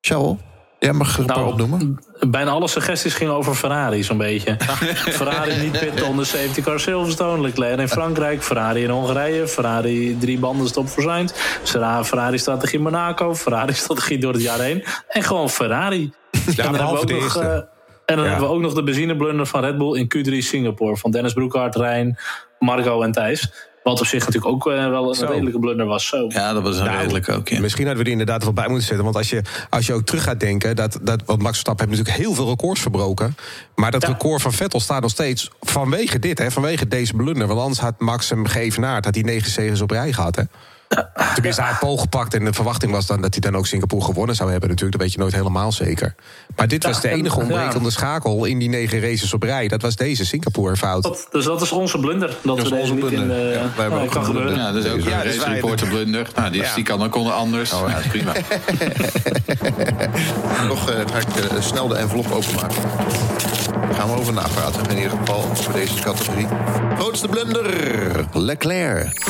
Charles? 0.00 0.36
Jij 0.78 0.92
mag 0.92 1.18
er 1.18 1.24
nou, 1.24 1.46
opnoemen. 1.46 1.98
Bijna 2.20 2.50
alle 2.50 2.68
suggesties 2.68 3.14
gingen 3.14 3.34
over 3.34 3.54
Ferrari, 3.54 4.02
zo'n 4.02 4.16
beetje. 4.16 4.56
Ferrari 5.18 5.56
niet 5.56 5.78
pitten 5.78 6.06
onder 6.06 6.26
safety 6.26 6.62
car 6.62 6.80
Silverstone. 6.80 7.42
Leclerc 7.42 7.78
in 7.78 7.88
Frankrijk. 7.88 8.42
Ferrari 8.42 8.82
in 8.82 8.90
Hongarije. 8.90 9.48
Ferrari 9.48 10.16
drie 10.18 10.38
banden 10.38 10.66
stop 10.66 10.88
voor 10.88 11.02
Sainz. 11.02 11.32
Ferrari-strategie 12.04 12.80
Monaco. 12.80 13.34
Ferrari-strategie 13.34 14.18
door 14.18 14.32
het 14.32 14.42
jaar 14.42 14.60
heen. 14.60 14.84
En 15.08 15.22
gewoon 15.22 15.50
Ferrari. 15.50 16.12
Ja, 16.30 16.64
en 16.64 16.72
dan 16.72 16.74
hebben 16.74 17.06
we 17.06 17.14
ook 17.14 17.20
nog, 17.20 17.42
uh, 17.42 17.52
en 17.52 17.66
dan 18.06 18.24
ja. 18.24 18.30
hebben 18.30 18.48
we 18.48 18.54
ook 18.54 18.60
nog 18.60 18.74
de 18.74 18.82
benzineblunder 18.82 19.46
van 19.46 19.60
Red 19.60 19.78
Bull 19.78 19.98
in 19.98 20.14
Q3 20.16 20.36
Singapore. 20.38 20.96
Van 20.96 21.10
Dennis 21.10 21.32
Broekhart, 21.32 21.76
Rijn, 21.76 22.18
Marco 22.58 23.02
en 23.02 23.12
Thijs. 23.12 23.52
Wat 23.90 24.00
op 24.00 24.06
zich 24.06 24.26
natuurlijk 24.26 24.46
ook 24.46 24.66
uh, 24.66 24.88
wel 24.88 25.08
een 25.08 25.14
zo. 25.14 25.26
redelijke 25.26 25.58
blunder 25.58 25.86
was. 25.86 26.06
Zo. 26.06 26.26
Ja, 26.28 26.52
dat 26.52 26.62
was 26.62 26.78
een 26.78 26.84
nou, 26.84 26.98
redelijk 26.98 27.28
ook. 27.28 27.48
Ja. 27.48 27.60
Misschien 27.60 27.86
hadden 27.86 28.04
we 28.04 28.10
die 28.10 28.18
inderdaad 28.18 28.42
wel 28.44 28.52
bij 28.52 28.68
moeten 28.68 28.86
zetten. 28.86 29.04
Want 29.04 29.16
als 29.16 29.30
je, 29.30 29.42
als 29.70 29.86
je 29.86 29.92
ook 29.92 30.02
terug 30.02 30.22
gaat 30.22 30.40
denken. 30.40 30.76
Dat, 30.76 30.98
dat, 31.02 31.22
want 31.26 31.38
Max 31.38 31.52
Verstappen 31.52 31.88
heeft 31.88 31.98
natuurlijk 31.98 32.26
heel 32.26 32.34
veel 32.36 32.48
records 32.48 32.80
verbroken. 32.80 33.36
Maar 33.74 33.90
dat 33.90 34.02
ja. 34.02 34.08
record 34.08 34.42
van 34.42 34.52
Vettel 34.52 34.80
staat 34.80 35.02
nog 35.02 35.10
steeds 35.10 35.50
vanwege 35.60 36.18
dit. 36.18 36.38
Hè, 36.38 36.50
vanwege 36.50 36.88
deze 36.88 37.14
blunder. 37.14 37.46
Want 37.46 37.60
anders 37.60 37.80
had 37.80 38.00
Max 38.00 38.30
hem 38.30 38.46
geëvenaard. 38.46 39.04
Had 39.04 39.14
hij 39.14 39.24
negen 39.24 39.50
zegens 39.50 39.80
op 39.80 39.90
rij 39.90 40.12
gehad. 40.12 40.36
Hè. 40.36 40.42
Tenminste, 41.34 41.62
hij 41.62 41.70
had 41.70 41.80
Pool 41.80 41.96
gepakt 41.96 42.34
en 42.34 42.44
de 42.44 42.52
verwachting 42.52 42.92
was 42.92 43.06
dan 43.06 43.20
dat 43.20 43.32
hij 43.32 43.40
dan 43.40 43.56
ook 43.56 43.66
Singapore 43.66 44.04
gewonnen 44.04 44.34
zou 44.34 44.50
hebben. 44.50 44.68
Natuurlijk, 44.68 44.98
dat 44.98 45.06
weet 45.06 45.16
je 45.16 45.20
nooit 45.20 45.34
helemaal 45.34 45.72
zeker. 45.72 46.14
Maar 46.56 46.68
dit 46.68 46.84
was 46.84 47.00
de 47.00 47.08
enige 47.08 47.38
ontbrekende 47.38 47.90
schakel 47.90 48.44
in 48.44 48.58
die 48.58 48.68
negen 48.68 49.00
races 49.00 49.34
op 49.34 49.42
rij. 49.42 49.68
Dat 49.68 49.82
was 49.82 49.96
deze 49.96 50.26
Singapore-fout. 50.26 51.02
Dat, 51.02 51.28
dus 51.30 51.44
dat 51.44 51.62
is 51.62 51.72
onze 51.72 51.98
blunder. 51.98 52.36
Dat, 52.42 52.56
dat 52.56 52.68
we 52.68 52.74
onze 52.74 52.94
blunder. 52.94 53.22
In, 53.22 53.30
uh, 53.30 53.54
ja, 53.54 53.60
wij 53.60 53.70
hebben 53.76 54.00
ook 54.00 54.10
kan 54.10 54.24
gebeuren. 54.24 54.56
Ja, 54.56 54.72
dat 54.72 54.84
is 54.84 54.92
ook 54.92 55.00
ja, 55.00 55.24
een 55.24 55.24
race 55.24 55.48
reporter 55.48 55.88
blunder. 55.88 56.28
Nou, 56.34 56.50
die, 56.50 56.62
ja. 56.62 56.74
die 56.74 56.84
kan 56.84 57.02
ook 57.02 57.14
onder 57.14 57.32
anders. 57.32 57.72
Oh, 57.72 57.88
ja, 57.88 57.94
dat 57.94 58.04
is 58.04 58.10
prima. 58.10 58.32
Nog 60.68 60.90
uh, 60.90 60.96
ga 61.12 61.18
ik 61.18 61.52
uh, 61.52 61.60
snel 61.60 61.88
de 61.88 61.94
envelop 61.94 62.30
openmaken. 62.30 62.82
Daar 63.80 63.94
gaan 63.94 64.08
we 64.08 64.16
over 64.16 64.32
napraten. 64.32 64.90
In 64.90 64.96
ieder 64.96 65.10
geval 65.10 65.54
voor 65.54 65.72
deze 65.72 66.00
categorie. 66.00 66.46
Grootste 66.96 67.28
blunder, 67.28 67.74
Leclerc. 68.32 69.26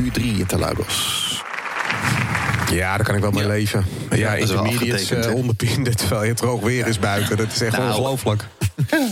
Q3 0.00 0.22
Interlagos. 0.22 1.42
Ja, 2.72 2.96
daar 2.96 3.06
kan 3.06 3.14
ik 3.14 3.20
wel 3.20 3.30
mee 3.30 3.42
ja. 3.42 3.48
leven. 3.48 3.86
Ja, 4.10 4.16
ja 4.16 4.34
intermediates 4.34 5.10
uh, 5.10 5.34
onderpinden 5.34 5.96
terwijl 6.06 6.24
je 6.24 6.34
droog 6.34 6.60
weer 6.60 6.86
is 6.86 6.98
buiten. 6.98 7.36
Dat 7.36 7.52
is 7.52 7.60
echt 7.60 7.76
nou, 7.76 7.88
ongelooflijk. 7.88 8.44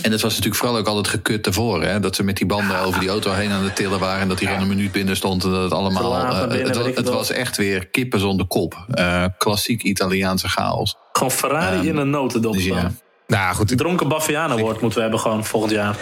En 0.03 0.13
het 0.13 0.21
was 0.21 0.31
natuurlijk 0.31 0.55
vooral 0.55 0.77
ook 0.77 0.87
altijd 0.87 1.09
gekut 1.09 1.43
tevoren. 1.43 1.91
Hè? 1.91 2.01
Dat 2.01 2.17
ze 2.17 2.23
met 2.23 2.37
die 2.37 2.47
banden 2.47 2.81
over 2.81 3.01
die 3.01 3.09
auto 3.09 3.33
heen 3.33 3.51
aan 3.51 3.65
het 3.65 3.77
tillen 3.77 3.99
waren... 3.99 4.21
en 4.21 4.29
dat 4.29 4.41
hij 4.41 4.53
ja. 4.53 4.61
een 4.61 4.69
minuut 4.69 4.93
binnen 4.93 5.17
stond 5.17 5.45
en 5.45 5.51
dat 5.51 5.63
het 5.63 5.73
allemaal... 5.73 6.15
Uh, 6.15 6.49
binnen, 6.49 6.67
het, 6.67 6.77
was, 6.77 6.87
het 6.87 7.09
was 7.09 7.31
echt 7.31 7.57
weer 7.57 7.87
kippen 7.87 8.21
zonder 8.21 8.47
kop. 8.47 8.87
Uh, 8.95 9.25
klassiek 9.39 9.83
Italiaanse 9.83 10.49
chaos. 10.49 10.97
Gewoon 11.13 11.31
Ferrari 11.31 11.79
um, 11.79 11.87
in 11.87 11.97
een 11.97 12.11
notendop 12.11 12.53
dus 12.53 12.65
ja. 12.65 12.93
Nou 13.27 13.55
goed. 13.55 13.79
Dronken 13.79 14.09
Baffiano 14.09 14.59
wordt 14.59 14.81
moeten 14.81 14.99
we 14.99 15.03
hebben 15.03 15.21
gewoon 15.21 15.45
volgend 15.45 15.73
jaar. 15.73 15.97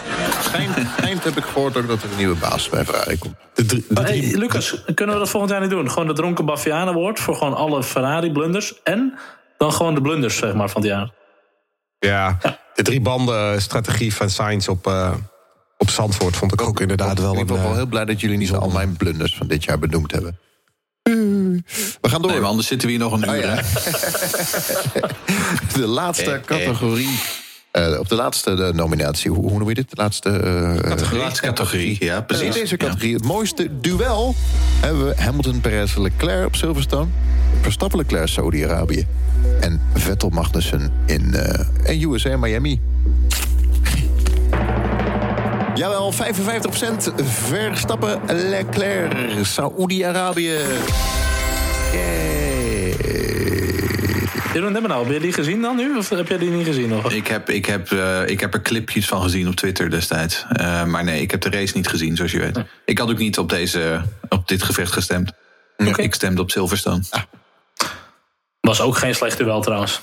Eind 1.00 1.24
heb 1.24 1.36
ik 1.36 1.44
gehoord 1.44 1.76
ook 1.76 1.88
dat 1.88 2.02
er 2.02 2.10
een 2.10 2.16
nieuwe 2.16 2.36
baas 2.36 2.68
bij 2.68 2.84
Ferrari 2.84 3.18
komt. 3.18 3.34
De 3.54 3.66
drie, 3.66 3.84
de 3.88 3.94
drie... 3.94 4.22
Hey, 4.22 4.38
Lucas, 4.38 4.82
kunnen 4.94 5.14
we 5.14 5.20
dat 5.20 5.30
volgend 5.30 5.52
jaar 5.52 5.60
niet 5.60 5.70
doen? 5.70 5.90
Gewoon 5.90 6.06
de 6.06 6.12
dronken 6.12 6.44
Baffiano 6.44 6.92
wordt 6.92 7.20
voor 7.20 7.34
gewoon 7.34 7.54
alle 7.54 7.82
Ferrari 7.82 8.32
blunders. 8.32 8.82
En 8.82 9.18
dan 9.56 9.72
gewoon 9.72 9.94
de 9.94 10.00
blunders 10.00 10.36
zeg 10.36 10.54
maar, 10.54 10.68
van 10.68 10.80
het 10.80 10.90
jaar. 10.90 11.10
Ja, 11.98 12.38
ja. 12.42 12.58
de 12.74 12.82
drie 12.82 13.00
banden 13.00 13.62
strategie 13.62 14.14
van 14.14 14.30
Sainz 14.30 14.68
op, 14.68 14.86
uh, 14.86 15.14
op 15.78 15.90
Zandvoort 15.90 16.36
vond 16.36 16.52
ik 16.52 16.62
ook 16.62 16.80
inderdaad 16.80 17.18
wel. 17.18 17.38
Ik 17.38 17.46
ben 17.46 17.62
wel 17.62 17.74
heel 17.74 17.86
blij 17.86 18.04
dat 18.04 18.20
jullie 18.20 18.38
niet 18.38 18.52
al 18.52 18.70
mijn 18.70 18.96
blunders 18.96 19.36
van 19.36 19.46
dit 19.46 19.64
jaar 19.64 19.78
benoemd 19.78 20.12
hebben. 20.12 20.38
We 22.00 22.08
gaan 22.08 22.22
door. 22.22 22.30
Nee, 22.30 22.40
anders 22.40 22.66
zitten 22.66 22.88
we 22.88 22.94
hier 22.94 23.02
nog 23.02 23.12
een 23.12 23.22
uur. 23.22 23.34
Oh, 23.34 23.40
ja. 23.40 23.62
de 25.80 25.86
laatste 25.86 26.40
categorie. 26.44 27.20
Uh, 27.72 27.98
op 27.98 28.08
de 28.08 28.14
laatste 28.14 28.54
de 28.54 28.70
nominatie, 28.74 29.30
hoe, 29.30 29.50
hoe 29.50 29.58
noem 29.58 29.68
je 29.68 29.74
dit? 29.74 29.90
De 29.90 29.96
laatste 29.96 30.28
uh, 30.28 30.90
categorie. 30.90 31.20
Laatste 31.20 31.42
categorie, 31.42 31.96
ja, 32.04 32.20
precies. 32.20 32.46
In 32.46 32.52
deze 32.52 32.76
categorie, 32.76 33.14
het 33.14 33.24
mooiste 33.24 33.80
duel, 33.80 34.34
hebben 34.80 35.06
we 35.06 35.22
Hamilton, 35.22 35.60
Perez, 35.60 35.96
Leclerc 35.96 36.46
op 36.46 36.56
Silverstone. 36.56 37.06
Verstappen, 37.60 37.98
Leclerc, 37.98 38.28
Saudi-Arabië. 38.28 39.06
En 39.60 39.80
Vettel 39.94 40.28
Magnussen 40.28 40.92
in, 41.06 41.34
in 41.84 42.10
USA, 42.10 42.36
Miami. 42.36 42.80
Jawel, 45.74 46.12
55% 46.12 46.16
Verstappen, 47.24 48.20
Leclerc, 48.26 49.12
Saoedi-Arabië. 49.42 50.58
Yay. 51.92 52.22
Jeroen 54.52 54.72
Demmenau, 54.72 55.04
heb 55.04 55.12
je 55.12 55.20
die 55.20 55.32
gezien 55.32 55.60
dan 55.60 55.76
nu? 55.76 55.96
Of 55.96 56.08
heb 56.08 56.28
jij 56.28 56.38
die 56.38 56.50
niet 56.50 56.66
gezien 56.66 56.88
nog? 56.88 57.12
Ik 57.12 57.26
heb, 57.26 57.48
ik 57.48 57.66
heb, 57.66 57.90
uh, 57.90 58.28
ik 58.28 58.40
heb 58.40 58.54
er 58.54 58.62
clipjes 58.62 59.06
van 59.06 59.22
gezien 59.22 59.48
op 59.48 59.54
Twitter 59.54 59.90
destijds. 59.90 60.44
Uh, 60.60 60.84
maar 60.84 61.04
nee, 61.04 61.20
ik 61.20 61.30
heb 61.30 61.40
de 61.40 61.50
race 61.50 61.76
niet 61.76 61.88
gezien, 61.88 62.16
zoals 62.16 62.32
je 62.32 62.38
weet. 62.38 62.56
Ja. 62.56 62.66
Ik 62.84 62.98
had 62.98 63.10
ook 63.10 63.18
niet 63.18 63.38
op, 63.38 63.48
deze, 63.48 64.02
op 64.28 64.48
dit 64.48 64.62
gevecht 64.62 64.92
gestemd. 64.92 65.32
Okay. 65.76 66.04
Ik 66.04 66.14
stemde 66.14 66.40
op 66.40 66.50
Silverstone. 66.50 67.02
Ah. 67.10 67.22
Was 68.60 68.80
ook 68.80 68.96
geen 68.96 69.14
slecht 69.14 69.38
duel 69.38 69.60
trouwens. 69.60 70.02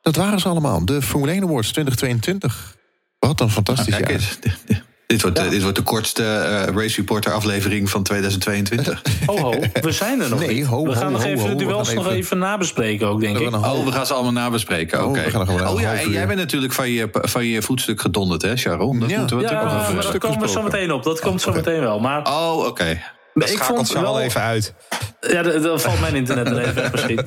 Dat 0.00 0.16
waren 0.16 0.40
ze 0.40 0.48
allemaal. 0.48 0.84
De 0.84 1.02
Formule 1.02 1.32
1 1.32 1.42
Awards 1.42 1.70
2022. 1.70 2.76
Wat 3.18 3.40
een 3.40 3.50
fantastisch 3.50 3.98
nou, 3.98 4.12
jaar. 4.12 4.82
Dit 5.12 5.22
wordt, 5.22 5.38
ja. 5.38 5.48
dit 5.48 5.62
wordt 5.62 5.76
de 5.76 5.82
kortste 5.82 6.22
uh, 6.22 6.74
Race 6.74 6.96
Reporter 6.96 7.32
aflevering 7.32 7.90
van 7.90 8.02
2022. 8.02 9.02
Oh, 9.26 9.40
ho, 9.40 9.54
we 9.80 9.92
zijn 9.92 10.20
er 10.20 10.28
nog 10.28 10.38
nee, 10.38 10.54
niet. 10.54 10.66
Ho, 10.66 10.84
we 10.84 10.92
gaan 10.92 11.04
ho, 11.04 11.10
nog 11.10 11.24
even 11.24 11.48
de 11.48 11.64
duels 11.64 11.94
nog 11.94 12.04
even... 12.04 12.16
even 12.16 12.38
nabespreken 12.38 13.08
ook, 13.08 13.20
denk 13.20 13.38
ik. 13.38 13.54
Oh, 13.54 13.84
we 13.84 13.92
gaan 13.92 14.06
ze 14.06 14.12
allemaal 14.12 14.32
nabespreken, 14.32 15.06
oké. 15.06 15.24
Okay. 15.28 15.58
Oh, 15.58 15.74
oh 15.74 15.80
ja, 15.80 15.94
en 15.94 16.10
jij 16.10 16.26
bent 16.26 16.38
natuurlijk 16.38 16.72
van 16.72 16.90
je, 16.90 17.08
van 17.12 17.44
je 17.44 17.62
voetstuk 17.62 18.00
gedonderd, 18.00 18.42
hè, 18.42 18.56
Sharon? 18.56 19.00
Dat 19.00 19.10
ja, 19.10 19.18
moeten 19.18 19.36
we 19.36 19.42
ja, 19.42 19.62
maar 19.92 20.02
dat 20.02 20.18
komen 20.18 20.40
we 20.40 20.48
zo 20.48 20.62
meteen 20.62 20.92
op. 20.92 21.02
Dat 21.02 21.20
komt 21.20 21.40
zo 21.40 21.52
meteen 21.52 21.80
wel. 21.80 21.98
Maar... 21.98 22.26
Oh, 22.26 22.66
oké. 22.66 23.00
Dat 23.34 23.50
ik 23.50 23.58
vond 23.58 23.78
het 23.78 24.00
wel 24.00 24.20
even 24.20 24.40
uit. 24.40 24.74
Ja, 25.20 25.42
dan 25.42 25.80
valt 25.80 26.00
mijn 26.00 26.14
internet 26.14 26.46
er 26.46 26.58
even 26.58 26.74
weg 26.74 26.92
misschien. 26.92 27.24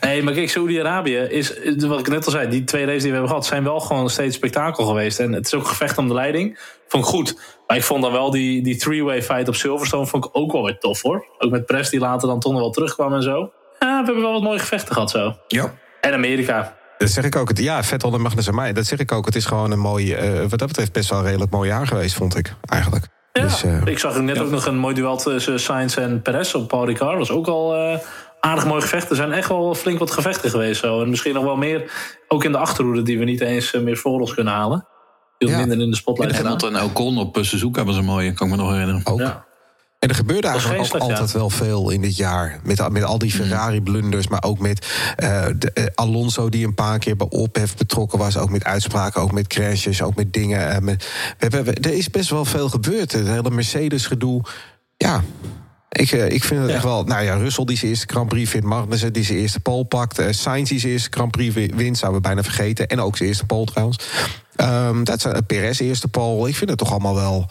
Nee, 0.00 0.22
maar 0.22 0.34
kijk, 0.34 0.50
Saudi-Arabië 0.50 1.16
is, 1.16 1.52
wat 1.76 2.00
ik 2.00 2.08
net 2.08 2.26
al 2.26 2.32
zei, 2.32 2.48
die 2.48 2.64
twee 2.64 2.84
races 2.84 3.02
die 3.02 3.10
we 3.10 3.16
hebben 3.16 3.28
gehad, 3.28 3.46
zijn 3.46 3.64
wel 3.64 3.80
gewoon 3.80 4.10
steeds 4.10 4.36
spektakel 4.36 4.84
geweest. 4.84 5.18
En 5.18 5.32
het 5.32 5.46
is 5.46 5.54
ook 5.54 5.66
gevecht 5.66 5.98
om 5.98 6.08
de 6.08 6.14
leiding. 6.14 6.58
Vond 6.88 7.04
ik 7.04 7.10
goed. 7.10 7.40
Maar 7.66 7.76
ik 7.76 7.82
vond 7.82 8.02
dan 8.02 8.12
wel 8.12 8.30
die, 8.30 8.62
die 8.62 8.76
three-way 8.76 9.22
fight 9.22 9.48
op 9.48 9.54
Silverstone 9.54 10.06
vond 10.06 10.24
ik 10.24 10.30
ook 10.32 10.52
wel 10.52 10.64
weer 10.64 10.78
tof 10.78 11.02
hoor. 11.02 11.26
Ook 11.38 11.50
met 11.50 11.66
Press 11.66 11.90
die 11.90 12.00
later 12.00 12.28
dan 12.28 12.40
toch 12.40 12.52
nog 12.52 12.60
wel 12.60 12.70
terugkwam 12.70 13.14
en 13.14 13.22
zo. 13.22 13.52
Ja, 13.78 14.00
we 14.00 14.04
hebben 14.04 14.22
wel 14.22 14.32
wat 14.32 14.42
mooie 14.42 14.58
gevechten 14.58 14.92
gehad 14.94 15.10
zo. 15.10 15.36
Ja. 15.48 15.74
En 16.00 16.12
Amerika. 16.12 16.76
Dat 16.98 17.10
zeg 17.10 17.24
ik 17.24 17.36
ook. 17.36 17.58
Ja, 17.58 17.82
Vettel 17.84 18.14
en 18.14 18.20
Magnus 18.20 18.46
en 18.46 18.54
mij. 18.54 18.72
Dat 18.72 18.84
zeg 18.84 18.98
ik 18.98 19.12
ook. 19.12 19.26
Het 19.26 19.36
is 19.36 19.44
gewoon 19.44 19.70
een 19.70 19.78
mooi, 19.78 20.16
uh, 20.16 20.40
wat 20.48 20.58
dat 20.58 20.68
betreft 20.68 20.92
best 20.92 21.10
wel 21.10 21.18
een 21.18 21.24
redelijk 21.24 21.50
mooi 21.50 21.68
jaar 21.68 21.86
geweest, 21.86 22.14
vond 22.14 22.36
ik 22.36 22.54
eigenlijk. 22.68 23.06
Dus, 23.48 23.64
uh, 23.64 23.80
ik 23.84 23.98
zag 23.98 24.20
net 24.20 24.36
ja. 24.36 24.42
ook 24.42 24.50
nog 24.50 24.66
een 24.66 24.78
mooi 24.78 24.94
duel 24.94 25.16
tussen 25.16 25.60
Sainz 25.60 25.96
en 25.96 26.22
Perez 26.22 26.54
op 26.54 26.68
Paul 26.68 26.86
Ricard. 26.86 27.10
Dat 27.18 27.28
was 27.28 27.30
ook 27.36 27.46
al 27.46 27.76
uh, 27.76 27.98
aardig 28.40 28.66
mooi 28.66 28.80
gevechten. 28.80 29.10
Er 29.10 29.16
zijn 29.16 29.32
echt 29.32 29.48
wel 29.48 29.74
flink 29.74 29.98
wat 29.98 30.10
gevechten 30.10 30.50
geweest. 30.50 30.80
Zo. 30.80 31.02
En 31.02 31.08
misschien 31.10 31.34
nog 31.34 31.44
wel 31.44 31.56
meer, 31.56 31.92
ook 32.28 32.44
in 32.44 32.52
de 32.52 32.58
achterhoede, 32.58 33.02
die 33.02 33.18
we 33.18 33.24
niet 33.24 33.40
eens 33.40 33.72
eh, 33.72 33.80
meer 33.80 33.96
voor 33.96 34.20
ons 34.20 34.34
kunnen 34.34 34.52
halen. 34.52 34.86
Veel 35.38 35.48
Ja. 35.48 35.58
minder 35.58 35.80
in 35.80 35.90
de 35.90 35.96
spotlight. 35.96 36.36
En. 36.36 36.42
Hamilton 36.42 36.76
en 36.76 36.84
Ocon 36.84 37.18
op 37.18 37.36
eh, 37.36 37.42
Suzuka 37.42 37.84
was 37.84 37.96
een 37.96 38.04
mooie, 38.04 38.32
kan 38.32 38.46
ik 38.46 38.56
me 38.56 38.58
nog 38.62 38.70
herinneren. 38.70 39.00
Ook. 39.04 39.18
Ja. 39.18 39.44
En 39.98 40.08
er 40.08 40.14
gebeurde 40.14 40.46
eigenlijk 40.48 40.80
ook 40.94 41.00
altijd 41.00 41.32
wel 41.32 41.50
veel 41.50 41.90
in 41.90 42.00
dit 42.00 42.16
jaar. 42.16 42.60
Met, 42.64 42.88
met 42.92 43.04
al 43.04 43.18
die 43.18 43.30
Ferrari-blunders, 43.30 44.28
maar 44.28 44.42
ook 44.42 44.58
met 44.58 44.86
eh, 45.16 45.46
de, 45.58 45.70
eh, 45.72 45.84
Alonso... 45.94 46.48
die 46.48 46.66
een 46.66 46.74
paar 46.74 46.98
keer 46.98 47.16
bij 47.16 47.26
ophef 47.30 47.76
betrokken 47.76 48.18
was. 48.18 48.36
Ook 48.36 48.50
met 48.50 48.64
uitspraken, 48.64 49.20
ook 49.22 49.32
met 49.32 49.46
crashes, 49.46 50.02
ook 50.02 50.14
met 50.16 50.32
dingen. 50.32 50.70
eh, 50.70 50.78
met, 50.80 51.02
we, 51.38 51.46
hebben- 51.48 51.64
we- 51.64 51.80
er 51.88 51.94
is 51.96 52.10
best 52.10 52.30
wel 52.30 52.44
veel 52.44 52.68
gebeurd. 52.68 53.12
Het 53.12 53.26
hele 53.26 53.50
Mercedes-gedoe. 53.50 54.42
Ja, 54.96 55.22
ik, 55.88 56.10
ik 56.10 56.44
vind 56.44 56.60
het 56.62 56.70
echt 56.70 56.82
wel... 56.84 57.04
Nou 57.04 57.24
ja, 57.24 57.34
Russell 57.34 57.64
die 57.64 57.76
zijn 57.76 57.90
eerste 57.90 58.06
Grand 58.10 58.28
Prix 58.28 58.50
vindt. 58.50 58.66
Magnussen 58.66 59.12
die 59.12 59.24
zijn 59.24 59.38
eerste 59.38 59.60
pole 59.60 59.84
pakt. 59.84 60.18
eh, 60.18 60.26
Sainz 60.32 60.68
die 60.68 60.78
zijn 60.80 60.92
eerste 60.92 61.08
Grand 61.10 61.30
Prix 61.30 61.54
wi- 61.54 61.72
wint, 61.74 61.98
zouden 61.98 62.20
we 62.22 62.26
bijna 62.28 62.42
vergeten. 62.42 62.86
En 62.88 63.00
ook 63.00 63.16
zijn 63.16 63.28
eerste 63.28 63.46
pole 63.46 63.64
trouwens. 63.66 63.98
Ehm, 64.56 65.04
dat 65.04 65.20
zijn 65.20 65.46
Perez 65.46 65.78
eerste 65.80 66.08
pole. 66.08 66.48
Ik 66.48 66.56
vind 66.56 66.70
het 66.70 66.78
toch 66.78 66.90
allemaal 66.90 67.14
wel... 67.14 67.46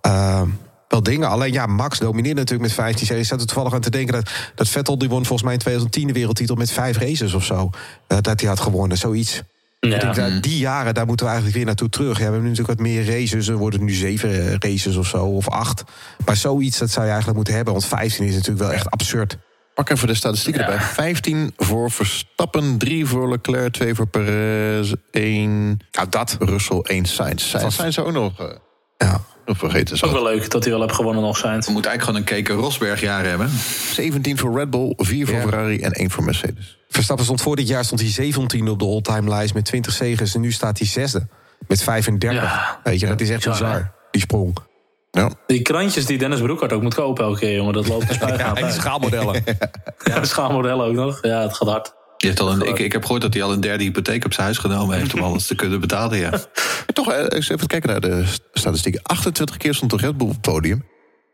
ehm, 0.00 0.48
wel 0.88 1.02
dingen. 1.02 1.28
Alleen 1.28 1.52
ja, 1.52 1.66
Max 1.66 1.98
domineert 1.98 2.36
natuurlijk 2.36 2.68
met 2.68 2.72
15 2.78 3.06
series. 3.06 3.22
Ik 3.24 3.28
zat 3.30 3.40
er 3.40 3.46
toevallig 3.46 3.72
aan 3.74 3.80
te 3.80 3.90
denken 3.90 4.12
dat, 4.14 4.30
dat 4.54 4.68
Vettel 4.68 4.98
die 4.98 5.08
won 5.08 5.18
volgens 5.24 5.42
mij 5.42 5.52
in 5.52 5.58
2010 5.58 6.06
de 6.06 6.12
wereldtitel 6.12 6.54
met 6.54 6.70
vijf 6.70 6.98
races 6.98 7.34
of 7.34 7.44
zo. 7.44 7.70
eh, 8.06 8.18
dat 8.20 8.40
hij 8.40 8.48
had 8.48 8.60
gewonnen, 8.60 8.96
zoiets. 8.98 9.42
Ik 9.80 9.90
denk 9.90 10.02
Ja. 10.02 10.12
dat 10.12 10.42
die 10.42 10.58
jaren, 10.58 10.94
daar 10.94 11.06
moeten 11.06 11.24
we 11.26 11.30
eigenlijk 11.32 11.56
weer 11.58 11.66
naartoe 11.66 11.88
terug. 11.88 12.08
Ja, 12.12 12.14
we 12.16 12.22
hebben 12.22 12.42
nu 12.42 12.48
natuurlijk 12.48 12.78
wat 12.78 12.86
meer 12.88 13.06
races. 13.06 13.48
Er 13.48 13.56
worden 13.56 13.84
nu 13.84 13.92
zeven 13.92 14.30
eh, 14.46 14.54
races 14.58 14.96
of 14.96 15.06
zo, 15.06 15.24
of 15.26 15.48
acht. 15.48 15.84
Maar 16.24 16.36
zoiets, 16.36 16.78
dat 16.78 16.90
zou 16.90 17.00
je 17.00 17.06
eigenlijk 17.10 17.36
moeten 17.36 17.54
hebben. 17.54 17.72
Want 17.72 17.86
15 17.86 18.24
is 18.26 18.32
natuurlijk 18.34 18.60
wel 18.60 18.72
echt 18.72 18.90
absurd. 18.90 19.38
Pak 19.74 19.88
even 19.90 20.06
de 20.08 20.14
statistieken 20.14 20.60
Ja. 20.62 20.68
erbij. 20.68 20.84
15 20.86 21.52
voor 21.56 21.90
Verstappen, 21.90 22.78
3 22.78 23.06
voor 23.06 23.28
Leclerc, 23.30 23.72
2 23.72 23.94
voor 23.94 24.06
Perez, 24.06 24.92
1 25.10 25.78
Nou, 25.92 26.08
dat. 26.08 26.36
Russell, 26.38 26.80
1 26.82 27.04
Sainz. 27.04 27.44
Sainz 27.48 27.76
zijn 27.76 27.92
ze 27.92 28.04
ook 28.04 28.12
nog, 28.12 28.40
eh, 28.40 28.46
Ja. 28.98 29.20
Nog 29.48 29.58
vergeten. 29.58 29.94
Ook 29.94 29.98
Zo. 29.98 30.22
wel 30.22 30.22
leuk 30.32 30.50
dat 30.50 30.62
hij 30.64 30.72
wel 30.72 30.82
heeft 30.82 30.94
gewonnen 30.94 31.22
nog 31.22 31.36
zijn. 31.36 31.60
We 31.60 31.70
moeten 31.72 31.90
eigenlijk 31.90 32.02
gewoon 32.02 32.16
een 32.38 32.44
Keken 32.44 32.64
Rosberg 32.64 33.00
jaar 33.00 33.24
hebben. 33.24 33.50
17 33.92 34.38
voor 34.38 34.58
Red 34.58 34.70
Bull, 34.70 34.92
4 34.96 35.26
voor 35.26 35.34
Ja. 35.36 35.40
Ferrari 35.42 35.80
en 35.80 35.92
1 35.92 36.10
voor 36.10 36.24
Mercedes. 36.24 36.78
Verstappen 36.88 37.24
stond 37.24 37.42
voor 37.42 37.56
dit 37.56 37.68
jaar 37.68 37.84
stond 37.84 38.00
hij 38.00 38.10
17 38.10 38.68
op 38.68 38.78
de 38.78 38.84
all-time 38.84 39.28
lijst 39.28 39.54
met 39.54 39.64
20 39.64 39.92
zegens. 39.92 40.34
En 40.34 40.40
nu 40.40 40.52
staat 40.52 40.78
hij 40.78 40.86
zesde 40.86 41.26
met 41.68 41.82
35. 41.82 42.42
Ja. 42.42 42.80
Weet 42.84 43.00
je, 43.00 43.06
dat 43.06 43.20
is 43.20 43.30
echt 43.30 43.44
bizar, 43.44 43.52
bizar. 43.68 43.92
Die 44.10 44.20
sprong. 44.20 44.56
Ja. 45.10 45.30
Die 45.46 45.62
krantjes 45.62 46.06
die 46.06 46.18
Dennis 46.18 46.40
Broekhart 46.40 46.72
ook 46.72 46.82
moet 46.82 46.94
kopen 46.94 47.24
elke 47.24 47.38
keer, 47.38 47.54
jongen. 47.54 47.72
Dat 47.72 47.88
loopt 47.88 48.08
een 48.08 48.14
spuigaat 48.22 48.56
en 48.58 48.64
die 48.64 48.72
schaalmodellen. 48.72 49.44
Ja, 50.04 50.20
de 50.20 50.26
schaalmodel 50.26 50.84
ook 50.84 50.92
nog. 50.92 51.18
Ja, 51.22 51.42
het 51.42 51.54
gaat 51.54 51.68
hard. 51.68 51.92
Je 52.18 52.26
hebt 52.26 52.40
al 52.40 52.52
een, 52.52 52.62
ik, 52.62 52.78
ik 52.78 52.92
heb 52.92 53.02
gehoord 53.02 53.22
dat 53.22 53.34
hij 53.34 53.42
al 53.42 53.52
een 53.52 53.60
derde 53.60 53.84
hypotheek 53.84 54.24
op 54.24 54.32
zijn 54.32 54.46
huis 54.46 54.58
genomen 54.58 54.96
heeft 54.96 55.14
om 55.14 55.22
alles 55.22 55.46
te 55.46 55.54
kunnen 55.54 55.80
betalen. 55.80 56.18
Ja. 56.18 56.40
Toch, 56.92 57.12
eh, 57.12 57.24
eens 57.28 57.48
even 57.48 57.66
kijken 57.66 57.88
naar 57.88 58.00
de 58.00 58.26
st- 58.26 58.42
statistieken. 58.52 59.02
28 59.02 59.56
keer 59.56 59.74
stond 59.74 59.90
de 59.90 59.96
Red 59.96 60.16
Bull 60.16 60.26
op 60.26 60.32
het 60.32 60.40
podium. 60.40 60.84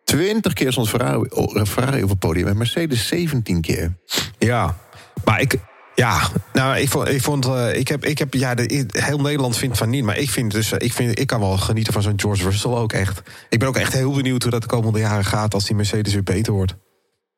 20 0.04 0.52
keer 0.52 0.72
stond 0.72 0.88
Ferrari, 0.88 1.28
oh, 1.30 1.64
Ferrari 1.64 2.02
op 2.02 2.08
het 2.08 2.18
podium. 2.18 2.46
En 2.46 2.56
Mercedes 2.56 3.06
17 3.06 3.60
keer. 3.60 3.96
Ja, 4.38 4.76
maar 5.24 5.40
ik. 5.40 5.56
Ja, 5.94 6.28
nou, 6.52 6.76
ik 6.78 6.88
vond, 6.88 7.08
ik 7.08 7.22
vond, 7.22 7.46
eh, 7.46 7.76
ik 7.76 7.88
heb, 7.88 8.04
ik 8.04 8.18
heb, 8.18 8.34
ja, 8.34 8.54
de, 8.54 8.86
heel 8.92 9.20
Nederland 9.20 9.56
vindt 9.56 9.78
van 9.78 9.90
niet, 9.90 10.04
maar 10.04 10.18
ik 10.18 10.30
vind 10.30 10.52
dus, 10.52 10.72
eh, 10.72 10.86
ik 10.86 10.92
vind, 10.92 11.18
ik 11.18 11.26
kan 11.26 11.40
wel 11.40 11.56
genieten 11.56 11.92
van 11.92 12.02
zo'n 12.02 12.20
George 12.20 12.42
Russell 12.42 12.70
ook 12.70 12.92
echt. 12.92 13.22
Ik 13.48 13.58
ben 13.58 13.68
ook 13.68 13.76
echt 13.76 13.92
heel 13.92 14.12
benieuwd 14.12 14.42
hoe 14.42 14.50
dat 14.50 14.60
de 14.62 14.68
komende 14.68 14.98
jaren 14.98 15.24
gaat 15.24 15.54
als 15.54 15.64
die 15.64 15.76
Mercedes 15.76 16.12
weer 16.12 16.22
beter 16.22 16.52
wordt. 16.52 16.74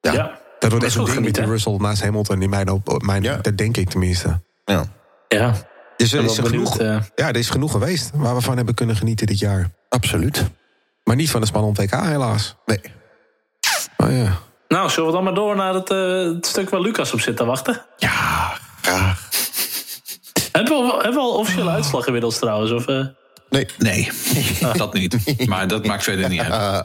Ja. 0.00 0.44
Dat 0.58 0.70
wordt 0.70 0.84
echt 0.86 0.94
een 0.96 1.04
ding 1.04 1.20
met 1.24 1.34
die. 1.34 1.44
Russell 1.44 1.76
naast 1.76 2.02
Hamilton 2.02 2.42
in 2.42 2.50
mijn, 2.50 2.68
op, 2.68 2.88
op 2.88 3.02
mijn 3.02 3.22
Ja. 3.22 3.36
dat 3.36 3.56
denk 3.56 3.76
ik 3.76 3.90
tenminste. 3.90 4.40
Ja. 4.64 4.84
Ja. 5.28 5.52
Dus 5.96 6.12
er 6.12 6.24
is 6.24 6.36
er 6.36 6.42
benieuwd, 6.42 6.68
genoeg, 6.68 6.78
eh. 6.96 7.02
ja, 7.14 7.28
er 7.28 7.36
is 7.36 7.50
genoeg 7.50 7.70
geweest 7.70 8.10
waar 8.14 8.34
we 8.34 8.40
van 8.40 8.56
hebben 8.56 8.74
kunnen 8.74 8.96
genieten 8.96 9.26
dit 9.26 9.38
jaar. 9.38 9.70
Absoluut. 9.88 10.44
Maar 11.04 11.16
niet 11.16 11.30
van 11.30 11.40
de 11.40 11.46
spannende 11.46 11.82
WK 11.82 11.90
helaas. 12.02 12.56
Nee. 12.66 12.80
Oh 13.96 14.10
ja. 14.10 14.38
Nou, 14.68 14.90
zullen 14.90 15.08
we 15.08 15.14
dan 15.14 15.24
maar 15.24 15.34
door 15.34 15.56
naar 15.56 15.74
het, 15.74 15.90
eh, 15.90 16.34
het 16.34 16.46
stuk 16.46 16.70
waar 16.70 16.80
Lucas 16.80 17.12
op 17.12 17.20
zit 17.20 17.36
te 17.36 17.44
wachten? 17.44 17.82
Ja, 17.96 18.52
graag. 18.82 19.28
Hebben 20.52 20.76
we, 20.76 20.92
al- 20.92 21.02
hebben 21.02 21.12
we 21.14 21.20
al 21.20 21.36
officiële 21.38 21.70
uitslag 21.70 22.06
inmiddels 22.06 22.38
trouwens? 22.38 22.70
Of, 22.70 22.86
eh? 22.86 23.04
Nee. 23.50 23.66
Nee, 23.78 24.10
dat 24.76 24.92
niet. 24.94 25.46
Maar 25.46 25.68
dat 25.68 25.86
maakt 25.86 26.02
verder 26.02 26.28
niet 26.28 26.40
uit. 26.40 26.52
Ah, 26.66 26.80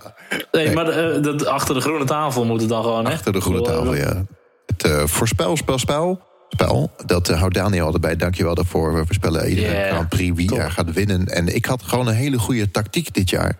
nee, 0.51 0.73
maar 0.73 0.87
eh, 0.89 1.21
dat, 1.23 1.45
achter 1.45 1.75
de 1.75 1.81
groene 1.81 2.05
tafel 2.05 2.45
moet 2.45 2.59
het 2.59 2.69
dan 2.69 2.83
gewoon, 2.83 3.05
hè? 3.05 3.11
achter 3.13 3.33
de 3.33 3.41
groene 3.41 3.61
tafel, 3.61 3.95
ja. 3.95 4.25
Het 4.65 4.83
eh 4.83 5.03
voorspelspel, 5.05 5.77
spel, 5.77 6.19
spel, 6.49 6.91
dat 7.05 7.29
eh, 7.29 7.39
houdt 7.39 7.53
Daniel 7.53 7.93
erbij. 7.93 8.15
Dankjewel 8.15 8.55
daarvoor. 8.55 8.93
We 8.93 9.05
voorspellen 9.05 9.49
iedere 9.49 9.71
Yeah, 9.71 9.89
Grand 9.91 10.09
Prix 10.09 10.35
wie 10.35 10.55
er 10.55 10.71
gaat 10.71 10.93
winnen. 10.93 11.27
En 11.27 11.55
ik 11.55 11.65
had 11.65 11.83
gewoon 11.83 12.07
een 12.07 12.13
hele 12.15 12.39
goede 12.39 12.71
tactiek 12.71 13.13
dit 13.13 13.29
jaar. 13.29 13.57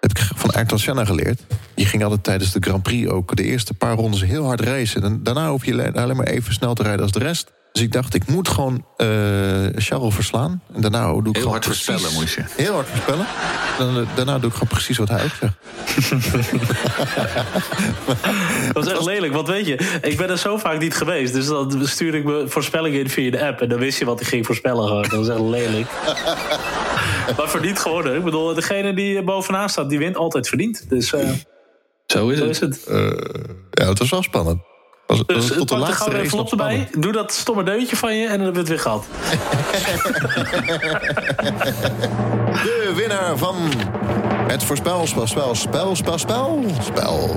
heb 0.00 0.10
ik 0.10 0.18
van 0.34 0.50
Ayrton 0.50 0.78
Senna 0.78 1.04
geleerd. 1.04 1.40
Die 1.74 1.86
ging 1.86 2.02
altijd 2.02 2.24
tijdens 2.24 2.52
de 2.52 2.60
Grand 2.60 2.82
Prix 2.82 3.08
ook 3.10 3.36
de 3.36 3.42
eerste 3.42 3.74
paar 3.74 3.94
rondes 3.94 4.24
heel 4.24 4.44
hard 4.44 4.60
racen. 4.60 5.02
En 5.02 5.22
daarna 5.22 5.50
hoef 5.50 5.64
je 5.64 5.74
le- 5.74 5.92
alleen 5.94 6.16
maar 6.16 6.26
even 6.26 6.52
snel 6.52 6.74
te 6.74 6.82
rijden 6.82 7.02
als 7.02 7.12
de 7.12 7.18
rest. 7.18 7.52
Dus 7.78 7.86
ik 7.86 7.92
dacht, 7.92 8.14
ik 8.14 8.26
moet 8.26 8.48
gewoon 8.48 8.84
eh 8.96 9.06
Charles 9.74 10.14
verslaan. 10.14 10.62
En 10.74 10.80
daarna 10.80 11.06
doe 11.06 11.18
ik 11.18 11.24
Heel 11.24 11.32
gewoon 11.34 11.50
hard 11.50 11.64
precies- 11.64 11.84
voorspellen 11.84 12.20
moest 12.20 12.34
je. 12.34 12.42
Heel 12.62 12.74
hard 12.74 12.88
voorspellen. 12.88 13.26
Dan, 13.78 13.96
eh, 13.98 14.16
daarna 14.16 14.38
doe 14.38 14.46
ik 14.48 14.52
gewoon 14.52 14.68
precies 14.68 14.98
wat 14.98 15.08
hij 15.08 15.24
ook 15.24 15.30
zegt. 15.40 15.54
Dat 18.72 18.84
was 18.84 18.92
echt 18.92 19.04
lelijk, 19.04 19.32
want 19.32 19.48
weet 19.48 19.66
je, 19.66 19.98
ik 20.02 20.16
ben 20.16 20.30
er 20.30 20.38
zo 20.38 20.56
vaak 20.56 20.78
niet 20.78 20.94
geweest. 20.94 21.32
Dus 21.32 21.46
dan 21.46 21.86
stuurde 21.86 22.18
ik 22.18 22.24
me 22.24 22.44
voorspellingen 22.48 23.00
in 23.00 23.10
via 23.10 23.30
de 23.30 23.46
app. 23.46 23.60
En 23.60 23.68
dan 23.68 23.78
wist 23.78 23.98
je 23.98 24.04
wat 24.04 24.20
ik 24.20 24.26
ging 24.26 24.46
voorspellen 24.46 24.86
gewoon. 24.86 25.02
Dat 25.02 25.26
was 25.26 25.28
echt 25.28 25.40
lelijk. 25.40 25.86
maar 27.36 27.48
verdiend 27.48 27.78
geworden. 27.78 28.16
Ik 28.16 28.24
bedoel, 28.24 28.54
degene 28.54 28.94
die 28.94 29.22
bovenaan 29.22 29.68
staat, 29.68 29.88
die 29.88 29.98
wint 29.98 30.16
altijd 30.16 30.48
verdiend. 30.48 30.84
Dus 30.88 31.12
eh, 31.12 31.30
Zo 32.06 32.28
is 32.28 32.38
zo 32.38 32.44
het. 32.44 32.50
is 32.50 32.60
het. 32.60 32.84
Ja, 33.70 33.88
het 33.88 33.98
was 33.98 34.10
wel 34.10 34.22
spannend. 34.22 34.60
Was, 35.08 35.22
was 35.26 35.26
Dus 35.26 35.56
tot 35.56 35.68
de 35.68 35.76
laatste 35.76 35.96
gouden 35.96 36.20
envelop 36.20 36.50
erbij. 36.50 36.88
Doe 36.98 37.12
dat 37.12 37.32
stomme 37.32 37.62
deuntje 37.62 37.96
van 37.96 38.16
je 38.16 38.26
en 38.26 38.38
dan 38.38 38.40
hebben 38.40 38.52
we 38.52 38.58
het 38.58 38.68
weer 38.68 38.78
gehad. 38.80 39.06
De 42.64 42.92
winnaar 42.96 43.36
van 43.36 43.56
het 44.48 44.64
voorspelspel, 44.64 45.26
spel, 45.26 45.54
spel, 45.54 45.94
spel, 45.96 46.18
spel, 46.18 46.64
spel 46.82 47.36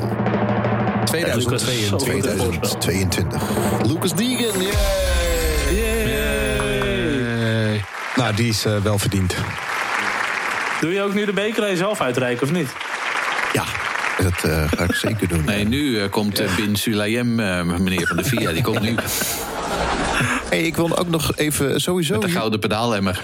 2022. 1.06 2.00
2022. 2.00 3.42
Lucas 3.84 4.14
Deegan, 4.16 4.62
yay! 5.72 6.12
Nou, 8.16 8.36
die 8.36 8.50
is 8.50 8.66
eh, 8.66 8.78
wel 8.78 9.00
verdiend. 9.00 9.36
Doe 10.80 10.94
je 10.94 11.02
ook 11.02 11.14
nu 11.14 11.26
de 11.26 11.34
beker 11.34 11.64
aan 11.64 11.70
jezelf 11.70 12.02
uitreiken 12.02 12.44
of 12.44 12.52
niet? 12.52 12.70
Dat 14.18 14.44
eh, 14.52 14.64
ga 14.78 14.84
ik 14.84 14.96
zeker 14.96 15.28
doen. 15.28 15.46
Nee, 15.46 15.66
nu 15.68 16.00
eh, 16.00 16.10
komt 16.10 16.40
eh, 16.40 16.56
Bin 16.56 16.76
Sulayem, 16.76 17.40
eh, 17.40 17.64
meneer 17.64 18.08
van 18.08 18.18
de 18.18 18.24
VIA, 18.24 18.52
die 18.52 18.64
komt 18.64 18.82
nu 18.82 18.92
met 18.92 19.36
Hey, 20.50 20.62
ik 20.62 20.76
wil 20.76 20.98
ook 20.98 21.10
nog 21.10 21.36
even 21.36 21.82
sowieso, 21.82 22.20
de 22.20 22.30
gouden 22.30 22.60
pedaalemmer. 22.60 23.22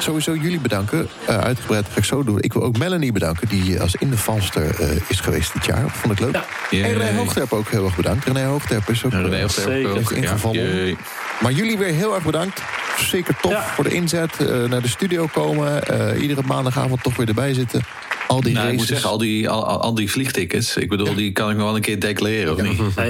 sowieso 0.00 0.34
jullie 0.34 0.60
bedanken. 0.60 1.08
Eh, 1.26 1.38
uitgebreid 1.38 1.84
ga 1.92 1.96
ik 1.98 2.04
zo 2.04 2.24
doen. 2.24 2.40
Ik 2.40 2.52
wil 2.52 2.62
ook 2.62 2.78
Melanie 2.78 3.12
bedanken, 3.12 3.48
die 3.48 3.80
als 3.80 3.94
invalster 3.94 4.80
eh 4.80 4.96
is 5.08 5.20
geweest 5.20 5.52
dit 5.52 5.64
jaar. 5.64 5.84
Vond 5.90 6.12
ik 6.12 6.20
leuk. 6.20 6.34
Ja. 6.70 6.84
En 6.86 6.92
René. 6.98 7.16
Hoogterp 7.16 7.52
ook 7.52 7.68
heel 7.68 7.84
erg 7.84 7.96
bedankt. 7.96 8.24
René 8.24 8.44
Hoogterp 8.44 8.88
is 8.90 9.04
ook 9.04 9.12
Ja, 9.12 9.18
René 9.20 9.44
ook, 9.44 10.10
ja, 10.10 10.16
ingevallen. 10.16 10.96
Maar 11.40 11.52
jullie 11.52 11.78
weer 11.78 11.92
heel 11.92 12.14
erg 12.14 12.24
bedankt. 12.24 12.62
Zeker 12.98 13.36
tof 13.40 13.52
Ja. 13.52 13.62
voor 13.62 13.84
de 13.84 13.90
inzet. 13.90 14.36
eh, 14.36 14.46
naar 14.64 14.82
de 14.82 14.88
studio 14.88 15.26
komen. 15.32 15.82
eh, 15.86 16.22
iedere 16.22 16.42
maandagavond 16.46 17.02
toch 17.02 17.16
weer 17.16 17.28
erbij 17.28 17.54
zitten. 17.54 17.82
Al 18.26 18.40
die 18.40 18.52
Nou, 18.54 18.68
ik 18.70 18.76
moet 18.76 18.86
zeggen, 18.86 19.08
al 19.10 19.18
die, 19.18 19.48
al, 19.48 19.64
al- 19.80 19.94
die 19.94 20.10
vliegtickets, 20.10 20.76
ik 20.76 20.88
bedoel, 20.88 21.14
die 21.14 21.32
kan 21.32 21.50
ik 21.50 21.56
nog 21.56 21.66
wel 21.66 21.74
een 21.76 21.80
keer 21.82 22.00
declareren, 22.00 22.52
of 22.52 22.62
niet? 22.62 22.80
Eh, 22.96 23.06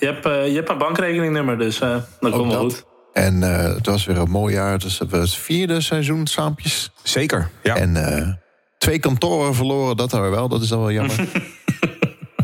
je, 0.00 0.06
hebt, 0.06 0.26
eh, 0.26 0.46
je 0.48 0.54
hebt 0.54 0.68
een 0.70 0.78
bankrekeningnummer, 0.78 1.58
dus 1.58 1.80
eh, 1.80 1.96
dat 2.20 2.32
komt 2.32 2.52
wel 2.52 2.60
goed. 2.60 2.84
En 3.12 3.42
eh, 3.42 3.74
het 3.74 3.86
was 3.86 4.04
weer 4.04 4.16
een 4.18 4.30
mooi 4.30 4.54
jaar. 4.54 4.72
Het 4.72 4.82
was 4.82 4.98
het 4.98 5.10
was 5.10 5.30
het 5.30 5.38
vierde 5.40 5.80
seizoen 5.80 6.26
saampjes. 6.26 6.90
Zeker. 7.02 7.50
Ja. 7.62 7.76
En 7.76 7.96
eh, 8.18 8.28
twee 8.78 8.98
kantoren 8.98 9.54
verloren, 9.54 9.96
dat 9.96 10.10
dan 10.10 10.20
weer 10.20 10.30
wel. 10.30 10.48
Dat 10.48 10.62
is 10.62 10.68
dan 10.68 10.78
wel 10.78 10.92
jammer. 10.92 11.16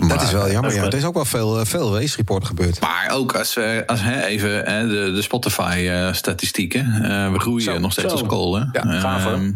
dat 0.08 0.22
is 0.22 0.32
wel 0.32 0.50
jammer. 0.50 0.74
Ja. 0.74 0.84
Er 0.84 0.94
is 0.94 1.04
ook 1.04 1.14
wel 1.14 1.24
veel, 1.24 1.64
veel 1.66 1.98
race 1.98 2.16
reporten 2.16 2.46
gebeurd. 2.48 2.80
Maar 2.80 3.10
ook 3.12 3.34
als 3.34 3.54
we 3.54 3.82
als, 3.86 4.00
hè, 4.02 4.24
even 4.24 4.64
hè, 4.64 4.86
de, 4.88 5.12
de 5.12 5.22
Spotify-statistieken. 5.22 6.84
we 7.32 7.38
groeien 7.38 7.62
Zo, 7.62 7.78
nog 7.78 7.92
steeds 7.92 8.08
zo. 8.12 8.18
als 8.18 8.26
kolen. 8.28 8.68
Ja, 8.72 8.98
gaaf, 9.00 9.22
hoor. 9.24 9.32
Ehm, 9.32 9.52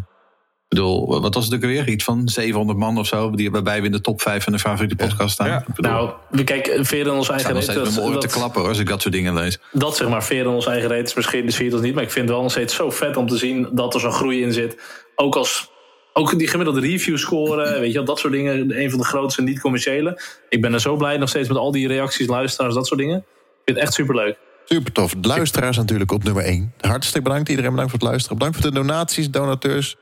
Ik 0.71 0.77
bedoel, 0.77 1.21
wat 1.21 1.35
was 1.35 1.45
het 1.45 1.55
ook 1.55 1.63
alweer? 1.63 1.89
Iets 1.89 2.05
van 2.05 2.29
700 2.29 2.79
man 2.79 2.99
of 2.99 3.07
zo, 3.07 3.31
die, 3.31 3.51
waarbij 3.51 3.81
we 3.81 3.87
in 3.87 3.93
de 3.93 4.01
top 4.01 4.21
5 4.23 4.45
van 4.45 4.53
de 4.53 4.59
favoriete 4.59 4.97
podcast 4.97 5.33
staan. 5.33 5.49
Ja. 5.49 5.65
Bedoel, 5.75 5.93
Nou, 5.93 6.11
we 6.31 6.45
kijken 6.45 6.85
veer 6.85 7.07
in 7.07 7.11
ons 7.13 7.19
ik 7.19 7.25
sta 7.25 7.33
eigen 7.35 7.55
nog 7.55 7.63
reet. 7.63 7.71
steeds 7.71 7.87
met 7.87 7.95
Dat, 7.95 8.05
oren 8.05 8.21
te 8.21 8.27
dat, 8.27 8.37
klappen 8.37 8.61
hoor, 8.61 8.69
als 8.69 8.79
ik 8.79 8.89
dat 8.89 9.03
soort 9.03 9.15
dingen 9.15 9.35
lees. 9.35 9.59
dat 9.73 9.97
zeg 9.97 10.09
maar, 10.09 10.25
veer 10.25 10.41
in 10.41 10.47
ons 10.49 10.67
eigen 10.67 10.89
reet 10.89 11.07
is 11.07 11.15
misschien 11.15 11.47
de 11.47 11.53
Seattle 11.53 11.81
niet. 11.81 11.95
Maar 11.95 12.03
ik 12.03 12.11
vind 12.11 12.25
het 12.25 12.35
wel 12.35 12.43
nog 12.43 12.51
steeds 12.53 12.75
zo 12.75 12.91
vet 12.91 13.17
om 13.17 13.29
te 13.29 13.37
zien 13.37 13.69
dat 13.73 13.95
er 13.95 14.01
zo'n 14.01 14.13
groei 14.13 14.43
in 14.43 14.53
zit. 14.53 14.81
Ook 15.17 15.37
als 15.37 15.71
ook 16.13 16.39
die 16.39 16.49
gemiddelde 16.49 16.81
review 16.81 17.17
scoren, 17.19 17.73
weet 17.81 17.89
je 17.91 17.95
wel, 17.97 18.05
dat 18.05 18.19
soort 18.19 18.33
dingen. 18.33 18.81
Een 18.83 18.91
van 18.91 18.99
de 18.99 19.05
grootste 19.05 19.43
niet-commerciële. 19.43 20.21
Ik 20.49 20.61
ben 20.61 20.73
er 20.73 20.81
zo 20.81 20.97
blij 20.97 21.17
nog 21.17 21.29
steeds 21.29 21.49
met 21.49 21.57
al 21.57 21.71
die 21.73 21.89
reacties, 21.89 22.27
luisteraars, 22.27 22.75
dat 22.75 22.87
soort 22.87 23.01
dingen. 23.01 23.17
Ik 23.17 23.25
vind 23.65 23.77
het 23.77 23.87
echt 23.87 23.95
superleuk. 23.95 24.39
Super 24.65 24.93
tof. 24.93 25.15
De 25.19 25.29
luisteraars 25.29 25.77
natuurlijk 25.77 26.13
op 26.13 26.25
nummer 26.25 26.45
1. 26.45 26.73
Hartstikke 26.81 27.23
bedankt. 27.29 27.49
Iedereen 27.49 27.71
bedankt 27.71 27.91
voor 27.91 28.01
het 28.01 28.09
luisteren. 28.09 28.39
Bedankt 28.39 28.61
voor 28.61 28.71
de 28.71 28.77
donaties, 28.77 29.31
donateurs. 29.31 29.97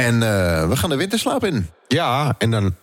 En 0.00 0.22
eh, 0.22 0.68
we 0.68 0.76
gaan 0.76 0.90
de 0.90 0.96
winterslaap 0.96 1.44
in. 1.44 1.70
Ja, 1.88 2.34
en 2.38 2.50
dan, 2.50 2.76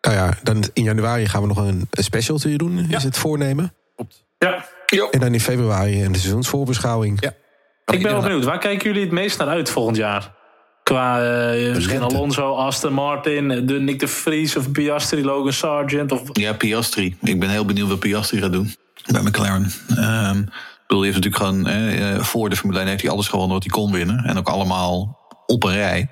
nou 0.00 0.16
ja, 0.16 0.34
dan 0.42 0.64
in 0.72 0.82
januari 0.82 1.28
gaan 1.28 1.40
we 1.40 1.46
nog 1.46 1.56
een, 1.56 1.88
een 1.90 2.04
specialty 2.04 2.56
doen, 2.56 2.86
is 2.90 3.02
het 3.02 3.18
voornemen. 3.18 3.74
Ja. 4.38 4.64
En 5.10 5.20
dan 5.20 5.32
in 5.32 5.40
februari 5.40 6.04
een 6.04 6.14
seizoensvoorbeschouwing. 6.14 7.20
Ja. 7.20 7.32
Ik 7.84 8.02
ben 8.02 8.12
wel 8.12 8.22
benieuwd. 8.22 8.44
Waar 8.44 8.58
kijken 8.58 8.86
jullie 8.86 9.02
het 9.02 9.12
meest 9.12 9.38
naar 9.38 9.48
uit 9.48 9.70
volgend 9.70 9.96
jaar? 9.96 10.34
Qua 10.82 11.22
uh, 11.54 11.74
misschien. 11.74 12.02
Alonso, 12.02 12.54
Aston 12.54 12.92
Martin, 12.92 13.66
de 13.66 13.80
Nick 13.80 14.00
de 14.00 14.08
Vries 14.08 14.56
of 14.56 14.72
Piastri, 14.72 15.24
Logan 15.24 15.52
Sargent. 15.52 16.12
Of... 16.12 16.22
Ja, 16.32 16.52
Piastri. 16.52 17.16
Ik 17.20 17.40
ben 17.40 17.50
heel 17.50 17.64
benieuwd 17.64 17.88
wat 17.88 17.98
Piastri 17.98 18.40
gaat 18.40 18.52
doen 18.52 18.74
bij 19.12 19.22
McLaren. 19.22 19.72
Ehm 19.96 20.44
ik 20.82 20.98
bedoel, 20.98 21.02
die 21.02 21.12
heeft 21.12 21.24
natuurlijk 21.24 21.66
gewoon 21.66 21.66
eh, 21.66 22.24
voor 22.24 22.48
de 22.48 22.56
Formule 22.56 22.78
1 22.78 22.88
heeft 22.88 23.02
hij 23.02 23.10
alles 23.10 23.28
gewonnen 23.28 23.52
wat 23.52 23.62
hij 23.62 23.72
kon 23.72 23.92
winnen. 23.92 24.24
En 24.24 24.38
ook 24.38 24.48
allemaal 24.48 25.18
op 25.46 25.64
een 25.64 25.72
rij. 25.72 26.10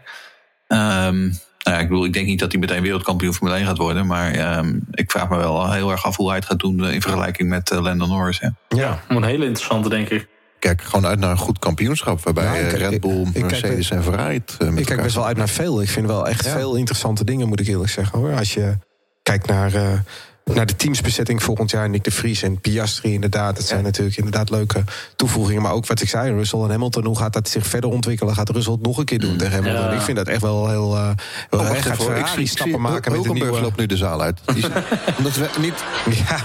Ehm, 0.71 1.21
nou 1.65 1.77
ja, 1.77 1.79
ik 1.79 1.89
bedoel, 1.89 2.05
ik 2.05 2.13
denk 2.13 2.27
niet 2.27 2.39
dat 2.39 2.51
hij 2.53 2.61
meteen 2.61 2.83
wereldkampioen 2.83 3.35
Formule 3.35 3.57
1 3.59 3.67
gaat 3.67 3.77
worden. 3.79 4.07
Maar 4.07 4.33
ehm, 4.33 4.75
ik 4.91 5.11
vraag 5.11 5.29
me 5.29 5.37
wel 5.37 5.73
heel 5.73 5.91
erg 5.91 6.05
af 6.05 6.17
hoe 6.17 6.27
hij 6.29 6.37
het 6.37 6.47
gaat 6.47 6.59
doen 6.59 6.85
in 6.91 7.01
vergelijking 7.03 7.49
met 7.49 7.71
uh, 7.71 7.81
Lando 7.81 8.07
Norris. 8.07 8.41
Hè. 8.41 8.49
Ja. 8.69 9.01
Een 9.09 9.23
hele 9.25 9.45
interessante, 9.45 9.89
denk 9.89 10.09
ik. 10.09 10.29
Kijk 10.59 10.83
gewoon 10.83 11.07
uit 11.07 11.19
naar 11.19 11.31
een 11.31 11.37
goed 11.39 11.59
kampioenschap. 11.59 12.25
Waarbij 12.25 12.45
Ja, 12.45 12.55
eh, 12.55 12.69
kijk- 12.69 12.91
Red 12.91 13.01
Bull, 13.01 13.21
ik- 13.21 13.27
ik 13.27 13.33
kijk 13.33 13.45
Mercedes 13.51 13.91
en 13.91 14.03
Ferrari 14.03 14.35
het 14.35 14.57
eh, 14.59 14.69
met 14.69 14.79
Ik 14.79 14.85
kijk 14.87 15.03
best 15.03 15.15
wel 15.15 15.27
uit 15.27 15.37
naar 15.37 15.49
veel. 15.49 15.83
Ik 15.83 15.89
vind 15.89 16.07
wel 16.07 16.29
echt 16.29 16.45
Ja. 16.45 16.51
veel 16.53 16.75
interessante 16.77 17.25
dingen, 17.25 17.49
moet 17.49 17.61
ik 17.61 17.67
eerlijk 17.67 17.91
zeggen 17.91 18.19
hoor. 18.19 18.33
Als 18.37 18.55
je 18.55 18.77
kijkt 19.23 19.47
naar, 19.47 19.75
eh, 19.75 19.93
naar 20.45 20.67
de 20.67 20.77
teamsbezetting 20.77 21.43
volgend 21.43 21.71
jaar, 21.71 21.89
Nick 21.89 22.05
de 22.05 22.11
Vries 22.11 22.43
en 22.43 22.61
Piastri, 22.61 23.13
inderdaad. 23.13 23.57
Dat 23.57 23.65
zijn 23.67 23.83
natuurlijk 23.83 24.17
inderdaad 24.17 24.51
leuke 24.51 24.85
toevoegingen. 25.17 25.63
Maar 25.63 25.73
ook 25.73 25.87
wat 25.87 26.01
ik 26.01 26.09
zei, 26.09 26.33
Russell 26.35 26.61
en 26.61 26.71
Hamilton, 26.71 27.05
hoe 27.05 27.17
gaat 27.19 27.33
dat 27.33 27.49
zich 27.49 27.67
verder 27.67 27.91
ontwikkelen? 27.91 28.35
Gaat 28.35 28.49
Russell 28.51 28.73
het 28.73 28.83
nog 28.83 28.99
een 28.99 29.05
keer 29.05 29.19
doen 29.19 29.37
tegen 29.37 29.53
Hamilton? 29.55 29.85
Ja. 29.85 29.91
Ik 29.93 30.01
vind 30.01 30.17
dat 30.17 30.29
echt 30.29 30.41
wel 30.41 30.69
heel. 30.69 30.97
eh 30.97 31.11
wel 31.51 31.61
Oh, 31.61 31.67
gaat. 31.67 31.97
Ferrari 32.03 32.47
stappen 32.47 32.81
maken 32.81 32.95
met 32.95 33.07
een 33.07 33.13
Hulkenberg 33.13 33.45
nieuwe. 33.51 33.61
loopt 33.65 33.77
nu 33.77 33.87
de 33.87 33.97
zaal 33.97 34.23
uit. 34.23 34.41
Die 34.45 34.57
is- 34.57 34.65
omdat 35.19 35.37
we 35.37 35.49
niet... 35.61 35.85
Ja, 36.29 36.39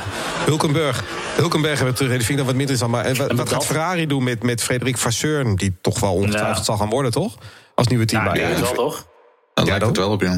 Hulkenberg. 0.46 1.04
Hulkenberg 1.36 1.76
hebben 1.76 1.92
we 1.94 2.00
terug. 2.00 2.18
Die 2.18 2.26
vind 2.26 2.40
ik 2.40 2.46
dan 2.46 2.46
wat 2.46 2.56
minder 2.56 2.76
interessant. 2.76 2.92
Maar 2.92 3.06
eh, 3.06 3.18
wat, 3.18 3.38
wat 3.38 3.50
gaat 3.50 3.60
dat? 3.60 3.66
Ferrari 3.66 4.06
doen 4.08 4.24
met, 4.24 4.44
met 4.44 4.64
Frederik 4.64 4.98
Vasseur, 4.98 5.56
die 5.56 5.78
toch 5.82 6.00
wel 6.00 6.14
ongetwijfeld 6.14 6.58
Ja. 6.58 6.64
zal 6.64 6.78
gaan 6.78 6.90
worden, 6.90 7.12
toch? 7.12 7.36
Als 7.76 7.88
nieuwe 7.88 8.04
Ja, 8.08 8.10
team. 8.24 8.28
ik 8.28 8.34
denk 8.34 8.50
het 8.50 8.60
wel, 8.60 8.74
toch? 8.74 9.08
Dat 9.54 9.66
Ja, 9.66 9.72
lijkt 9.72 9.86
het 9.86 9.98
wel 9.98 10.12
op, 10.12 10.22
ja. 10.22 10.38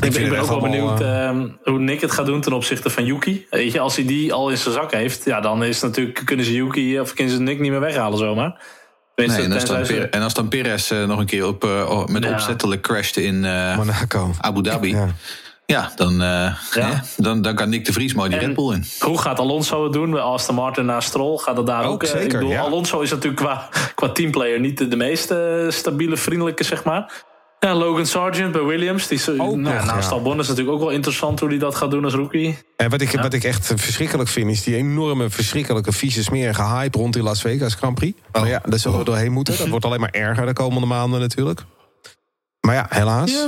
Ik 0.00 0.12
ben, 0.12 0.24
ik 0.24 0.40
ook 0.40 0.46
wel 0.48 0.60
benieuwd 0.60 1.02
allemaal, 1.02 1.28
ehm, 1.28 1.48
hoe 1.64 1.78
Nick 1.78 2.00
het 2.00 2.12
gaat 2.12 2.26
doen 2.26 2.40
ten 2.40 2.52
opzichte 2.52 2.90
van 2.90 3.04
Yuki. 3.04 3.46
Weet 3.50 3.72
je, 3.72 3.80
als 3.80 3.96
hij 3.96 4.04
die 4.06 4.32
al 4.32 4.50
in 4.50 4.58
zijn 4.58 4.74
zak 4.74 4.92
heeft, 4.92 5.24
ja, 5.24 5.40
dan 5.40 5.64
is 5.64 5.74
het 5.80 5.84
natuurlijk, 5.84 6.22
kunnen 6.24 6.44
ze 6.44 6.52
Yuki 6.52 7.00
of 7.00 7.14
kunnen 7.14 7.34
ze 7.34 7.40
Nick 7.40 7.60
niet 7.60 7.70
meer 7.70 7.80
weghalen 7.80 8.18
zomaar. 8.18 8.60
Nee, 9.16 9.28
en, 9.28 9.52
als 9.52 9.64
dan, 9.64 9.84
en 9.86 10.22
als 10.22 10.34
Perez 10.48 10.90
eh, 10.90 11.04
nog 11.06 11.18
een 11.18 11.26
keer 11.26 11.46
op, 11.46 11.64
eh, 11.64 11.90
oh, 11.90 12.06
met 12.06 12.24
Ja. 12.24 12.30
opzettelijk 12.32 12.82
crasht 12.82 13.16
in 13.16 13.44
eh, 13.44 13.76
Monaco. 13.76 14.30
Abu 14.40 14.62
Dhabi. 14.62 14.88
Ja, 14.88 15.08
Ja. 15.66 15.92
dan, 15.96 16.22
eh, 16.22 16.54
hè, 16.70 16.92
dan, 17.16 17.42
dan 17.42 17.54
kan 17.54 17.68
Nick 17.68 17.84
de 17.84 17.92
Vries 17.92 18.14
mooi 18.14 18.28
die 18.30 18.38
En 18.38 18.46
Red 18.46 18.54
Bull 18.54 18.72
in. 18.74 18.84
Hoe 19.00 19.18
gaat 19.18 19.38
Alonso 19.38 19.84
het 19.84 19.92
doen? 19.92 20.20
Aston 20.20 20.54
Martin 20.54 20.84
naar 20.84 21.02
Stroll 21.02 21.36
gaat 21.38 21.56
het 21.56 21.66
daar 21.66 21.84
ook. 21.84 21.92
Ook 21.92 22.02
eh, 22.02 22.08
zeker, 22.08 22.24
ik 22.24 22.32
bedoel, 22.32 22.50
ja. 22.50 22.60
Alonso 22.60 23.00
is 23.00 23.10
natuurlijk 23.10 23.36
qua, 23.42 23.68
qua 23.94 24.08
teamplayer 24.08 24.60
niet 24.60 24.78
de, 24.78 24.88
de 24.88 24.96
meest 24.96 25.30
eh, 25.30 25.38
stabiele, 25.68 26.16
vriendelijke, 26.16 26.64
zeg 26.64 26.84
maar. 26.84 27.12
Ja, 27.60 27.74
Logan 27.74 28.06
Sargent 28.06 28.52
bij 28.52 28.62
Williams. 28.62 29.06
Die 29.08 29.18
is, 29.18 29.28
Ook 29.28 29.36
nou, 29.36 29.56
nog, 29.56 29.84
naast 29.84 30.08
ja. 30.08 30.14
Albon 30.14 30.32
is 30.32 30.38
het 30.38 30.48
natuurlijk 30.48 30.76
ook 30.76 30.82
wel 30.82 30.90
interessant 30.90 31.40
hoe 31.40 31.48
hij 31.48 31.58
dat 31.58 31.74
gaat 31.74 31.90
doen 31.90 32.04
als 32.04 32.14
rookie. 32.14 32.58
En 32.76 32.90
wat 32.90 33.00
ik, 33.00 33.10
wat 33.10 33.32
ik 33.32 33.44
echt 33.44 33.66
verschrikkelijk 33.66 34.28
vind, 34.28 34.50
is 34.50 34.62
die 34.62 34.76
enorme, 34.76 35.30
verschrikkelijke, 35.30 35.92
vieze, 35.92 36.22
smerige 36.22 36.62
hype 36.62 36.98
rond 36.98 37.12
die 37.12 37.22
Las 37.22 37.40
Vegas 37.40 37.74
Grand 37.74 37.94
Prix. 37.94 38.18
Oh. 38.32 38.40
Maar 38.40 38.50
ja, 38.50 38.62
daar 38.68 38.78
zullen 38.78 38.98
we 38.98 39.04
doorheen 39.04 39.32
moeten. 39.32 39.58
Dat 39.58 39.68
wordt 39.74 39.84
alleen 39.84 40.00
maar 40.00 40.10
erger 40.10 40.46
de 40.46 40.52
komende 40.52 40.86
maanden 40.86 41.20
natuurlijk. 41.20 41.64
Maar 42.60 42.74
ja, 42.74 42.86
helaas. 42.88 43.30
Ja. 43.30 43.46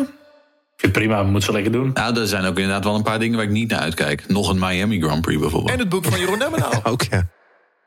Ik 0.81 0.87
vind 0.87 0.97
het 0.97 1.05
prima, 1.05 1.23
moet 1.23 1.45
ze 1.45 1.53
lekker 1.53 1.73
doen. 1.73 1.91
Nou, 1.95 2.21
er 2.21 2.27
zijn 2.27 2.45
ook 2.45 2.59
inderdaad 2.59 2.85
wel 2.85 2.95
een 2.95 3.03
paar 3.03 3.19
dingen 3.19 3.37
waar 3.37 3.45
ik 3.45 3.51
niet 3.51 3.71
naar 3.71 3.81
uitkijk. 3.81 4.29
Nog 4.29 4.49
een 4.51 4.59
Miami 4.59 5.01
Grand 5.01 5.21
Prix 5.21 5.41
bijvoorbeeld. 5.41 5.73
En 5.73 5.79
het 5.79 5.89
boek 5.89 6.05
van 6.05 6.19
Jeroen 6.19 6.39
Nemmenau. 6.39 6.75
Ook 6.93 7.03
ja. 7.03 7.29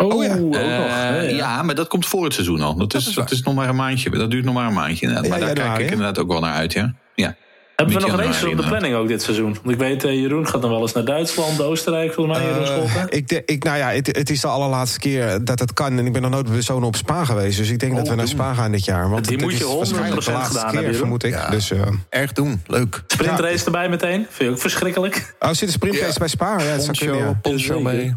Oh, 0.03 0.23
ja. 0.23 0.33
ook 0.33 0.39
nog. 0.39 0.55
Eh, 0.55 0.65
Ja, 0.67 1.11
ja. 1.21 1.21
ja, 1.29 1.63
maar 1.63 1.75
dat 1.75 1.87
komt 1.87 2.05
voor 2.05 2.23
het 2.23 2.33
seizoen 2.33 2.61
al. 2.61 2.75
Dat 2.75 2.93
is, 2.93 2.99
is 2.99 3.05
dat 3.13 3.23
waar. 3.23 3.33
is 3.33 3.41
nog 3.41 3.55
maar 3.55 3.69
een 3.69 3.75
maandje. 3.75 4.09
Dat 4.09 4.31
duurt 4.31 4.45
nog 4.45 4.53
maar 4.53 4.67
een 4.67 4.73
maandje 4.73 5.05
inderdaad. 5.07 5.29
Maar 5.29 5.39
Ja, 5.39 5.45
daar 5.53 5.55
kijk 5.67 5.79
ik 5.79 5.91
inderdaad 5.91 6.19
ook 6.19 6.27
wel 6.27 6.39
naar 6.39 6.53
uit, 6.53 6.73
ja. 6.73 6.93
ja. 7.15 7.35
Hebben 7.75 7.95
we 7.95 8.01
nog 8.01 8.11
Niet 8.17 8.25
races 8.25 8.43
op 8.51 8.57
de 8.57 8.67
planning 8.67 8.95
ook 8.95 9.07
dit 9.07 9.21
seizoen? 9.21 9.57
Want 9.63 9.69
ik 9.69 9.77
weet, 9.77 10.03
eh, 10.03 10.11
Jeroen 10.21 10.47
gaat 10.47 10.61
nog 10.61 10.69
wel 10.69 10.81
eens 10.81 10.93
naar 10.93 11.05
Duitsland, 11.05 11.61
Oostenrijk, 11.61 12.13
volgens 12.13 12.37
mij. 12.37 12.47
Jeroen 12.47 12.65
Scholten. 12.65 13.05
Ik, 13.09 13.27
de- 13.27 13.41
ik, 13.45 13.63
nou 13.63 13.77
ja, 13.77 13.89
het, 13.89 14.07
het 14.07 14.29
is 14.29 14.41
de 14.41 14.47
allerlaatste 14.47 14.99
keer 14.99 15.43
dat 15.43 15.59
het 15.59 15.73
kan. 15.73 15.97
En 15.97 16.05
ik 16.05 16.13
ben 16.13 16.21
nog 16.21 16.31
nooit 16.31 16.49
bij 16.51 16.61
zo'n 16.61 16.83
op 16.83 16.95
Spa 16.95 17.25
geweest. 17.25 17.57
Dus 17.57 17.69
ik 17.69 17.79
denk 17.79 17.95
dat 17.95 18.07
we 18.07 18.15
naar 18.15 18.27
Spa 18.27 18.53
gaan 18.53 18.71
dit 18.71 18.85
jaar. 18.85 19.09
Want 19.09 19.23
Die 19.27 19.33
het 19.35 19.43
moet 19.45 19.53
is 19.53 19.59
je 19.59 19.65
100% 19.65 19.67
waarschijnlijk 19.77 20.25
de 20.25 20.31
laatste 20.31 20.53
gedaan 20.57 20.69
keer, 20.71 20.79
hebben, 20.79 20.97
vermoed 20.97 21.23
ik. 21.23 21.31
Ja. 21.33 21.49
Dus, 21.49 21.71
eh, 21.71 21.79
Erg 22.09 22.31
doen. 22.33 22.61
Leuk. 22.67 23.03
Sprintrace 23.07 23.65
erbij 23.65 23.89
meteen. 23.89 24.25
Vind 24.29 24.37
je 24.37 24.49
ook 24.49 24.59
verschrikkelijk? 24.61 25.35
oh, 25.39 25.49
zit 25.49 25.61
een 25.61 25.73
sprintrace 25.73 26.11
Ja. 26.13 26.17
bij 26.19 26.27
Spa? 26.27 26.59
Ja, 26.59 26.75
dat 26.75 26.83
zou 26.83 26.97
kunnen, 26.97 27.15
Poncho, 27.15 27.29
ja. 27.29 27.39
poncho 27.41 27.57
Zeker. 27.59 27.81
mee. 27.81 28.13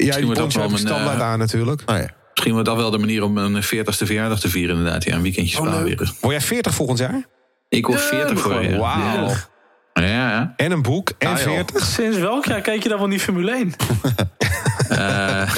Ja, 0.00 0.06
Misschien 0.06 0.26
die 0.26 0.36
wordt 0.36 0.54
dat 0.54 0.62
poncho 0.62 0.68
wel 0.68 0.78
heb 0.78 0.78
een, 0.78 0.86
standaard 0.86 1.20
eh, 1.20 1.26
aan 1.26 1.38
natuurlijk. 1.38 1.84
Nou 1.84 1.98
ja. 2.00 2.08
Misschien 2.30 2.52
wordt 2.52 2.68
dat 2.68 2.76
wel 2.76 2.90
de 2.90 2.98
manier 2.98 3.22
om 3.22 3.38
een 3.38 3.64
40ste 3.64 4.06
verjaardag 4.06 4.40
te 4.40 4.48
vieren 4.48 4.76
inderdaad. 4.76 5.04
Ja, 5.04 5.14
een 5.14 5.22
weekendje 5.22 5.60
Oh, 5.60 5.66
Spa 5.66 5.82
weer. 5.82 6.12
Word 6.20 6.32
jij 6.34 6.40
40 6.40 6.74
volgend 6.74 6.98
jaar? 6.98 7.24
Ik 7.68 7.86
word 7.86 8.00
40 8.00 8.40
voor 8.40 8.62
je. 8.62 8.76
Wauw. 8.76 9.28
Ja, 9.94 10.06
ja. 10.06 10.52
En 10.56 10.70
een 10.72 10.82
boek 10.82 11.12
en 11.18 11.28
Ah, 11.28 11.38
joh. 11.38 11.52
40. 11.54 11.84
Sinds 11.84 12.18
welk 12.18 12.44
jaar 12.44 12.60
kijk 12.60 12.82
je 12.82 12.88
dan 12.88 12.98
wel 12.98 13.06
niet 13.06 13.22
Formule 13.22 13.50
1? 13.52 13.72
Eh, 15.08 15.54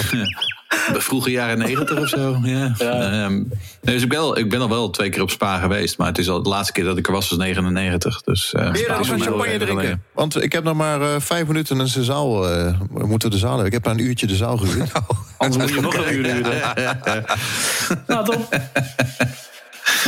de 0.93 1.01
vroege 1.01 1.31
jaren 1.31 1.59
90 1.59 1.99
of 1.99 2.09
zo. 2.09 2.39
Ja. 2.43 2.75
Ja. 2.79 3.01
Ehm, 3.01 3.35
nee, 3.35 3.95
dus 3.95 4.03
ik 4.03 4.09
ben, 4.09 4.19
al, 4.19 4.39
ik 4.39 4.51
ben 4.51 4.61
al 4.61 4.69
wel 4.69 4.91
twee 4.91 5.11
keer 5.11 5.23
op 5.23 5.31
Spa 5.31 5.59
geweest. 5.59 5.99
Maar 5.99 6.07
het 6.07 6.19
is 6.19 6.29
al 6.29 6.43
de 6.43 6.49
laatste 6.49 6.73
keer 6.73 6.85
dat 6.85 6.99
ik 6.99 7.07
er 7.07 7.13
was, 7.13 7.29
was 7.29 7.39
99. 7.39 8.23
Dus, 8.23 8.53
eh, 8.53 8.73
Weer 8.73 8.91
een 8.91 9.05
champagne 9.05 9.59
drinken. 9.59 10.03
Want 10.15 10.43
ik 10.43 10.53
heb 10.53 10.65
nog 10.65 10.77
maar 10.77 11.01
eh, 11.01 11.09
vijf 11.19 11.47
minuten 11.47 11.79
en 11.79 11.85
de 11.85 12.05
zaal. 12.05 12.49
eh, 12.49 12.81
we 12.91 13.07
moeten 13.07 13.31
de 13.31 13.39
zaal 13.39 13.49
hebben. 13.49 13.67
Ik 13.67 13.73
heb 13.73 13.85
maar 13.85 13.95
een 13.95 14.01
uurtje 14.01 14.27
de 14.27 14.37
zaal 14.37 14.57
gehuurd. 14.57 14.93
Anders 15.39 15.63
moet 15.63 15.75
je 15.75 15.81
nog 15.81 15.95
een 15.95 16.15
uur 16.15 16.33
huren. 16.33 16.61
nou, 18.07 18.25
top. 18.25 18.49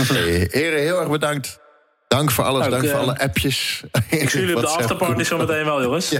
Hey, 0.06 0.48
heren, 0.50 0.80
heel 0.80 1.00
erg 1.00 1.10
bedankt. 1.10 1.58
Dank 2.16 2.30
voor 2.30 2.44
alles. 2.44 2.68
Dank 2.68 2.82
voor 2.82 2.92
eh, 2.92 2.98
alle 2.98 3.18
appjes. 3.18 3.82
Ik 4.08 4.30
zie 4.30 4.40
jullie 4.40 4.56
op 4.56 4.60
de 4.62 4.68
afterparty 4.68 5.22
zo 5.22 5.38
meteen 5.38 5.64
wel, 5.64 5.82
jongens. 5.82 6.12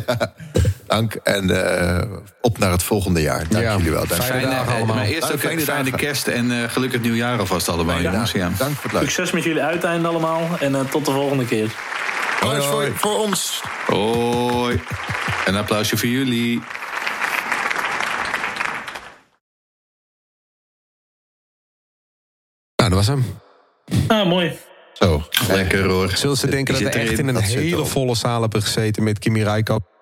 Dank. 0.86 1.14
En 1.14 1.50
eh, 1.50 2.18
op 2.40 2.58
naar 2.58 2.70
het 2.70 2.82
volgende 2.82 3.20
jaar. 3.20 3.44
Dank 3.48 3.64
Ja. 3.64 3.76
jullie 3.76 3.90
wel. 3.90 4.06
Dank. 4.06 4.22
Fijne 4.22 4.40
Fijne, 4.40 4.56
dagen 4.56 4.74
allemaal. 4.74 4.96
Maar 4.96 5.04
eerst 5.04 5.32
ook 5.32 5.38
fijne 5.38 5.60
een 5.60 5.66
fijne 5.66 5.90
kerst 5.90 6.26
en 6.26 6.50
eh, 6.50 6.70
gelukkig 6.70 7.00
nieuwjaar 7.00 7.38
alvast 7.38 7.68
allemaal, 7.68 8.00
jongens. 8.00 8.32
Ja. 8.32 8.40
Dank 8.40 8.58
voor 8.58 8.66
het 8.66 8.92
luisteren. 8.92 9.08
Succes 9.10 9.30
met 9.30 9.44
jullie 9.44 9.62
uiteinde 9.62 10.08
allemaal. 10.08 10.48
En 10.60 10.74
eh, 10.74 10.80
tot 10.80 11.04
de 11.04 11.10
volgende 11.10 11.44
keer. 11.44 11.70
Applaus 12.40 12.66
voor, 12.66 12.90
voor 12.94 13.18
ons. 13.18 13.62
Hoi. 13.86 14.80
Een 15.44 15.56
applausje 15.56 15.96
voor 15.96 16.08
jullie. 16.08 16.62
Nou, 22.76 22.90
dat 22.90 22.92
was 22.92 23.06
hem. 23.06 23.24
Ah, 24.08 24.28
mooi. 24.28 24.58
Zo. 24.94 25.22
Lekker 25.48 25.88
hoor. 25.88 26.10
Zullen 26.10 26.36
ze 26.36 26.46
denken 26.46 26.74
dat 26.74 26.82
we 26.82 26.88
echt 26.88 27.18
in 27.18 27.28
een 27.28 27.42
hele 27.42 27.84
volle 27.84 28.14
zaal 28.14 28.40
hebben 28.40 28.62
gezeten 28.62 29.02
met 29.02 29.18
Kimi 29.18 29.42
Räikkönen? 29.42 29.93